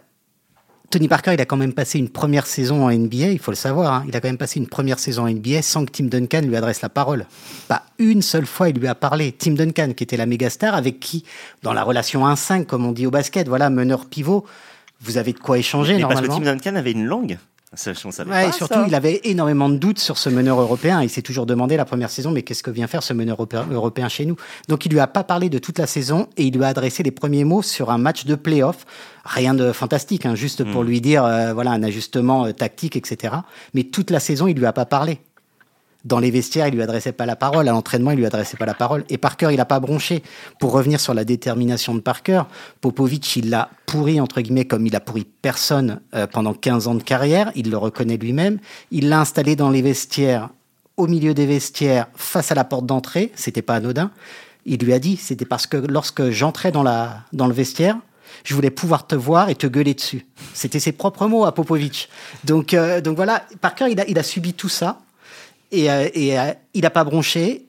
Tony 0.89 1.09
Parker, 1.09 1.33
il 1.33 1.41
a 1.41 1.45
quand 1.45 1.57
même 1.57 1.73
passé 1.73 1.99
une 1.99 2.07
première 2.07 2.47
saison 2.47 2.85
en 2.85 2.91
NBA, 2.91 3.31
il 3.31 3.39
faut 3.39 3.51
le 3.51 3.57
savoir. 3.57 3.93
Hein, 3.93 4.05
il 4.07 4.15
a 4.15 4.21
quand 4.21 4.29
même 4.29 4.37
passé 4.37 4.57
une 4.57 4.67
première 4.67 4.99
saison 4.99 5.23
en 5.23 5.29
NBA 5.29 5.61
sans 5.61 5.85
que 5.85 5.91
Tim 5.91 6.05
Duncan 6.05 6.41
lui 6.43 6.55
adresse 6.55 6.81
la 6.81 6.87
parole. 6.87 7.25
Pas 7.67 7.83
une 7.99 8.21
seule 8.21 8.45
fois, 8.45 8.69
il 8.69 8.79
lui 8.79 8.87
a 8.87 8.95
parlé. 8.95 9.33
Tim 9.33 9.51
Duncan, 9.51 9.91
qui 9.93 10.05
était 10.05 10.15
la 10.15 10.25
méga 10.25 10.49
star, 10.49 10.75
avec 10.75 11.01
qui, 11.01 11.25
dans 11.61 11.73
la 11.73 11.83
relation 11.83 12.25
1-5, 12.25 12.65
comme 12.65 12.85
on 12.85 12.93
dit 12.93 13.05
au 13.05 13.11
basket, 13.11 13.49
voilà, 13.49 13.69
meneur 13.69 14.05
pivot, 14.05 14.45
vous 15.01 15.17
avez 15.17 15.33
de 15.33 15.39
quoi 15.39 15.57
échanger 15.57 15.95
Mais 15.95 15.99
normalement. 15.99 16.27
Parce 16.27 16.39
que 16.39 16.45
Tim 16.45 16.53
Duncan 16.53 16.75
avait 16.77 16.93
une 16.93 17.05
langue. 17.05 17.37
Ça, 17.73 17.91
on 18.05 18.11
savait 18.11 18.31
ouais, 18.31 18.43
pas, 18.43 18.49
et 18.49 18.51
surtout, 18.53 18.75
ça. 18.75 18.85
il 18.87 18.95
avait 18.95 19.19
énormément 19.25 19.67
de 19.67 19.75
doutes 19.75 19.99
sur 19.99 20.17
ce 20.17 20.29
meneur 20.29 20.59
européen. 20.61 21.01
Il 21.03 21.09
s'est 21.09 21.21
toujours 21.21 21.45
demandé 21.45 21.75
la 21.75 21.83
première 21.83 22.09
saison, 22.09 22.31
mais 22.31 22.41
qu'est-ce 22.43 22.63
que 22.63 22.71
vient 22.71 22.87
faire 22.87 23.03
ce 23.03 23.11
meneur 23.13 23.37
européen 23.71 24.07
chez 24.07 24.25
nous? 24.25 24.37
Donc, 24.69 24.85
il 24.85 24.91
lui 24.93 25.01
a 25.01 25.07
pas 25.07 25.25
parlé 25.25 25.49
de 25.49 25.59
toute 25.59 25.77
la 25.77 25.85
saison 25.85 26.29
et 26.37 26.43
il 26.45 26.55
lui 26.55 26.63
a 26.63 26.69
adressé 26.69 27.03
les 27.03 27.11
premiers 27.11 27.43
mots 27.43 27.61
sur 27.61 27.91
un 27.91 27.97
match 27.97 28.25
de 28.25 28.35
play-off. 28.35 28.85
Rien 29.25 29.53
de 29.53 29.73
fantastique, 29.73 30.25
hein, 30.25 30.33
juste 30.33 30.63
pour 30.63 30.83
Mm. 30.83 30.87
lui 30.87 31.01
dire, 31.01 31.25
euh, 31.25 31.53
voilà, 31.53 31.71
un 31.71 31.83
ajustement 31.83 32.45
euh, 32.45 32.53
tactique, 32.53 32.95
etc. 32.95 33.35
Mais 33.73 33.83
toute 33.83 34.11
la 34.11 34.21
saison, 34.21 34.47
il 34.47 34.57
lui 34.57 34.65
a 34.65 34.71
pas 34.73 34.85
parlé. 34.85 35.19
Dans 36.07 36.19
les 36.19 36.31
vestiaires, 36.31 36.69
il 36.69 36.73
lui 36.73 36.81
adressait 36.81 37.11
pas 37.11 37.25
la 37.25 37.35
parole. 37.35 37.67
À 37.67 37.73
l'entraînement, 37.73 38.11
il 38.11 38.17
lui 38.17 38.25
adressait 38.25 38.55
pas 38.55 38.65
la 38.65 38.73
parole. 38.73 39.03
Et 39.09 39.17
Parker, 39.17 39.49
il 39.51 39.59
a 39.59 39.65
pas 39.65 39.81
bronché. 39.81 40.23
Pour 40.57 40.71
revenir 40.71 41.01
sur 41.01 41.13
la 41.13 41.25
détermination 41.25 41.93
de 41.95 41.99
Parker, 41.99 42.43
Popovic, 42.79 43.35
il 43.35 43.49
l'a 43.49 43.69
pourri, 43.87 44.21
entre 44.21 44.39
guillemets, 44.39 44.63
comme 44.63 44.87
il 44.87 44.95
a 44.95 45.01
pourri 45.01 45.25
personne 45.25 45.99
euh, 46.15 46.25
pendant 46.25 46.53
15 46.53 46.87
ans 46.87 46.95
de 46.95 47.03
carrière. 47.03 47.51
Il 47.55 47.69
le 47.69 47.75
reconnaît 47.75 48.15
lui-même. 48.15 48.59
Il 48.89 49.09
l'a 49.09 49.19
installé 49.19 49.57
dans 49.57 49.69
les 49.69 49.81
vestiaires, 49.81 50.47
au 50.95 51.07
milieu 51.07 51.33
des 51.33 51.45
vestiaires, 51.45 52.07
face 52.15 52.53
à 52.53 52.55
la 52.55 52.63
porte 52.63 52.85
d'entrée. 52.85 53.33
C'était 53.35 53.61
pas 53.61 53.75
anodin. 53.75 54.11
Il 54.65 54.77
lui 54.77 54.93
a 54.93 54.99
dit, 54.99 55.17
c'était 55.17 55.43
parce 55.43 55.67
que 55.67 55.75
lorsque 55.75 56.29
j'entrais 56.29 56.71
dans 56.71 56.83
la, 56.83 57.17
dans 57.33 57.47
le 57.47 57.53
vestiaire, 57.53 57.97
je 58.45 58.55
voulais 58.55 58.69
pouvoir 58.69 59.07
te 59.07 59.15
voir 59.15 59.49
et 59.49 59.55
te 59.55 59.67
gueuler 59.67 59.93
dessus. 59.93 60.25
C'était 60.53 60.79
ses 60.79 60.93
propres 60.93 61.27
mots 61.27 61.43
à 61.43 61.53
Popovic. 61.53 62.07
Donc, 62.45 62.73
euh, 62.73 63.01
donc 63.01 63.17
voilà, 63.17 63.43
Parker, 63.59 63.87
il 63.91 63.99
a, 63.99 64.07
il 64.07 64.17
a 64.17 64.23
subi 64.23 64.53
tout 64.53 64.69
ça. 64.69 65.01
Et, 65.71 65.91
euh, 65.91 66.09
et 66.13 66.39
euh, 66.39 66.53
il 66.73 66.81
n'a 66.81 66.89
pas 66.89 67.03
bronché. 67.03 67.65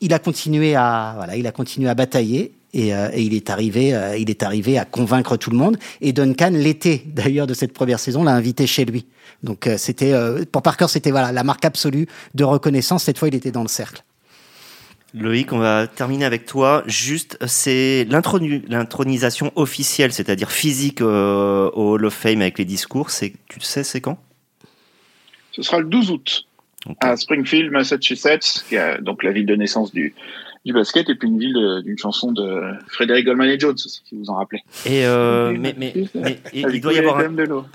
il 0.00 0.12
a 0.12 0.18
continué 0.18 0.74
à 0.74 1.14
voilà, 1.16 1.36
il 1.36 1.46
a 1.46 1.52
continué 1.52 1.88
à 1.88 1.94
batailler 1.94 2.52
et, 2.74 2.94
euh, 2.94 3.10
et 3.12 3.22
il 3.22 3.34
est 3.34 3.50
arrivé, 3.50 3.94
euh, 3.94 4.16
il 4.16 4.30
est 4.30 4.42
arrivé 4.42 4.78
à 4.78 4.84
convaincre 4.84 5.36
tout 5.36 5.50
le 5.50 5.56
monde. 5.56 5.78
Et 6.00 6.12
Duncan, 6.12 6.50
l'été 6.52 7.02
d'ailleurs 7.06 7.46
de 7.46 7.54
cette 7.54 7.72
première 7.72 7.98
saison, 7.98 8.24
l'a 8.24 8.32
invité 8.32 8.66
chez 8.66 8.84
lui. 8.84 9.06
Donc 9.42 9.66
euh, 9.66 9.76
c'était 9.78 10.12
pour 10.52 10.62
Parker, 10.62 10.86
c'était 10.88 11.10
voilà 11.10 11.32
la 11.32 11.44
marque 11.44 11.64
absolue 11.64 12.06
de 12.34 12.44
reconnaissance. 12.44 13.04
Cette 13.04 13.18
fois, 13.18 13.28
il 13.28 13.34
était 13.34 13.50
dans 13.50 13.62
le 13.62 13.68
cercle. 13.68 14.02
Loïc, 15.14 15.54
on 15.54 15.58
va 15.58 15.86
terminer 15.86 16.26
avec 16.26 16.44
toi. 16.44 16.82
Juste, 16.86 17.38
c'est 17.46 18.06
l'intronisation 18.10 19.52
officielle, 19.56 20.12
c'est-à-dire 20.12 20.50
physique 20.50 21.00
au 21.00 21.72
Hall 21.74 22.04
of 22.04 22.12
Fame 22.12 22.42
avec 22.42 22.58
les 22.58 22.66
discours. 22.66 23.08
C'est, 23.10 23.32
tu 23.48 23.60
sais, 23.60 23.84
c'est 23.84 24.02
quand? 24.02 24.18
Ce 25.52 25.62
sera 25.62 25.78
le 25.78 25.86
12 25.86 26.10
août 26.10 26.44
à 27.00 27.16
Springfield, 27.16 27.70
Massachusetts, 27.70 28.64
qui 28.68 28.76
est 28.76 29.00
donc 29.00 29.22
la 29.22 29.32
ville 29.32 29.46
de 29.46 29.56
naissance 29.56 29.92
du, 29.92 30.14
du 30.64 30.72
basket, 30.72 31.08
et 31.08 31.14
puis 31.14 31.28
une 31.28 31.38
ville 31.38 31.82
d'une 31.84 31.98
chanson 31.98 32.32
de 32.32 32.62
Frédéric 32.88 33.26
Goldman 33.26 33.48
et 33.48 33.58
Jones, 33.58 33.78
si 33.78 34.02
vous 34.12 34.30
en 34.30 34.36
rappelez. 34.36 34.62
Et 34.86 35.04
euh, 35.06 35.54
mais, 35.58 35.74
mais, 35.76 35.92
mais 36.14 36.38
il, 36.52 36.80
doit 36.80 36.92
y 36.92 36.98
avoir 36.98 37.20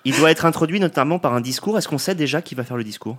il 0.06 0.16
doit 0.16 0.32
être 0.32 0.46
introduit 0.46 0.80
notamment 0.80 1.20
par 1.20 1.34
un 1.34 1.42
discours. 1.42 1.78
Est-ce 1.78 1.88
qu'on 1.88 1.98
sait 1.98 2.16
déjà 2.16 2.42
qui 2.42 2.56
va 2.56 2.64
faire 2.64 2.78
le 2.78 2.84
discours? 2.84 3.18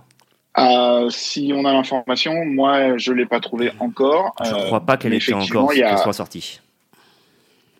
Euh, 0.57 1.09
si 1.09 1.51
on 1.53 1.65
a 1.65 1.73
l'information, 1.73 2.45
moi 2.45 2.97
je 2.97 3.11
l'ai 3.11 3.25
pas 3.25 3.41
trouvé 3.41 3.71
encore. 3.79 4.33
Je 4.43 4.51
ne 4.51 4.61
crois 4.61 4.81
pas 4.81 4.97
qu'elle 4.97 5.13
ait 5.13 5.33
encore 5.33 5.71
qu'elle 5.71 5.97
soit 5.97 6.13
sortie. 6.13 6.61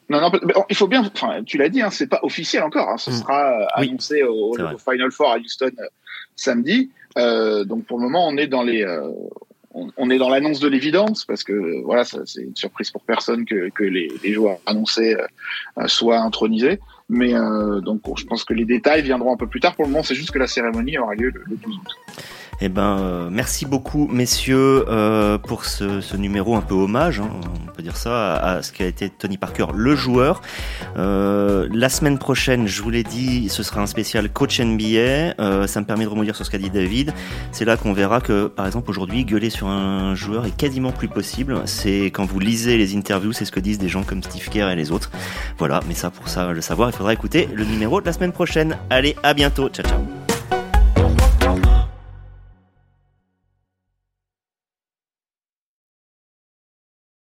Non, 0.10 0.22
non, 0.22 0.32
il 0.70 0.76
faut 0.76 0.88
bien. 0.88 1.10
Enfin, 1.14 1.44
tu 1.44 1.58
l'as 1.58 1.70
dit, 1.70 1.82
hein, 1.82 1.90
c'est 1.90 2.08
pas 2.08 2.20
officiel 2.22 2.64
encore. 2.64 2.90
Hein, 2.90 2.98
ce 2.98 3.10
mm. 3.10 3.14
sera 3.14 3.62
euh, 3.62 3.66
annoncé 3.74 4.24
au, 4.24 4.56
Final 4.78 5.12
Four 5.12 5.32
à 5.32 5.38
Houston 5.38 5.72
samedi. 6.36 6.92
Euh, 7.18 7.64
donc 7.64 7.86
pour 7.86 7.98
le 7.98 8.04
moment, 8.04 8.28
on 8.28 8.38
est 8.38 8.48
dans 8.48 8.64
les, 8.64 8.84
euh, 8.84 9.10
on, 9.74 10.10
est 10.10 10.18
dans 10.18 10.30
l'annonce 10.30 10.60
de 10.60 10.68
l'évidence 10.68 11.26
parce 11.26 11.44
que 11.44 11.82
voilà, 11.84 12.04
c'est 12.04 12.42
une 12.42 12.56
surprise 12.56 12.92
pour 12.92 13.02
personne 13.04 13.46
que, 13.46 13.70
que 13.70 13.84
les, 13.84 14.10
les 14.24 14.34
joueurs 14.34 14.60
annoncés 14.66 15.16
euh, 15.78 15.88
soient 15.88 16.20
intronisés. 16.20 16.80
Mais 17.08 17.34
donc 17.84 18.02
je 18.18 18.26
pense 18.26 18.44
que 18.44 18.56
les 18.56 18.66
détails 18.66 19.04
viendront 19.04 19.32
un 19.32 19.38
peu 19.38 19.46
plus 19.46 19.60
tard. 19.60 19.76
Pour 19.76 19.86
le 19.86 19.92
moment, 19.92 20.04
c'est 20.04 20.16
juste 20.16 20.32
que 20.32 20.40
la 20.40 20.48
cérémonie 20.48 20.98
aura 20.98 21.14
lieu 21.14 21.30
le, 21.30 21.44
le 21.46 21.56
12 21.56 21.76
août. 21.76 21.96
Eh 22.62 22.70
ben, 22.70 23.00
euh, 23.00 23.30
merci 23.30 23.66
beaucoup, 23.66 24.08
messieurs, 24.08 24.86
euh, 24.88 25.38
pour 25.38 25.66
ce, 25.66 26.16
numéro 26.16 26.56
un 26.56 26.62
peu 26.62 26.74
hommage, 26.74 27.20
hein, 27.20 27.30
on 27.68 27.72
peut 27.74 27.84
dire 27.84 27.98
ça, 27.98 28.36
à, 28.36 28.62
ce 28.62 28.72
qu'a 28.72 28.86
été 28.86 29.10
Tony 29.10 29.38
Parker, 29.38 29.68
le 29.76 29.96
joueur. 29.96 30.42
Euh, 30.98 31.68
la 31.74 31.90
semaine 31.90 32.18
prochaine, 32.18 32.68
je 32.68 32.82
vous 32.82 32.90
l'ai 32.90 33.04
dit, 33.04 33.50
ce 33.50 33.62
sera 33.64 33.82
un 33.82 33.88
spécial 33.88 34.30
coach 34.30 34.60
NBA. 34.60 35.36
Ça 35.68 35.82
me 35.82 35.86
permet 35.86 36.06
de 36.06 36.10
rebondir 36.10 36.36
sur 36.36 36.46
ce 36.46 36.52
qu'a 36.52 36.58
dit 36.58 36.70
David. 36.70 37.14
C'est 37.52 37.66
là 37.66 37.76
qu'on 37.76 37.94
verra 37.94 38.22
que, 38.22 38.48
par 38.48 38.66
exemple, 38.66 38.90
aujourd'hui, 38.90 39.26
gueuler 39.26 39.50
sur 39.50 39.68
un 39.68 40.16
joueur 40.16 40.46
est 40.46 40.56
quasiment 40.56 40.92
plus 40.92 41.10
possible. 41.10 41.62
C'est 41.66 42.06
quand 42.06 42.26
vous 42.26 42.40
lisez 42.40 42.78
les 42.78 42.96
interviews, 42.96 43.34
c'est 43.34 43.46
ce 43.46 43.52
que 43.52 43.60
disent 43.60 43.80
des 43.80 43.90
gens 43.90 44.04
comme 44.04 44.24
Steve 44.24 44.50
Kerr 44.50 44.70
et 44.70 44.76
les 44.76 44.92
autres. 44.92 45.12
Voilà, 45.58 45.82
mais 45.88 45.94
ça, 45.94 46.10
pour 46.10 46.30
ça, 46.30 46.52
le 46.52 46.62
savoir, 46.62 46.90
il 46.90 46.94
faudra 46.96 47.14
écouter 47.14 47.50
le 47.54 47.66
numéro 47.66 48.00
de 48.00 48.06
la 48.06 48.14
semaine 48.14 48.32
prochaine. 48.32 48.78
Allez, 48.90 49.16
à 49.24 49.34
bientôt. 49.34 49.68
Ciao, 49.70 49.86
ciao. 49.86 50.25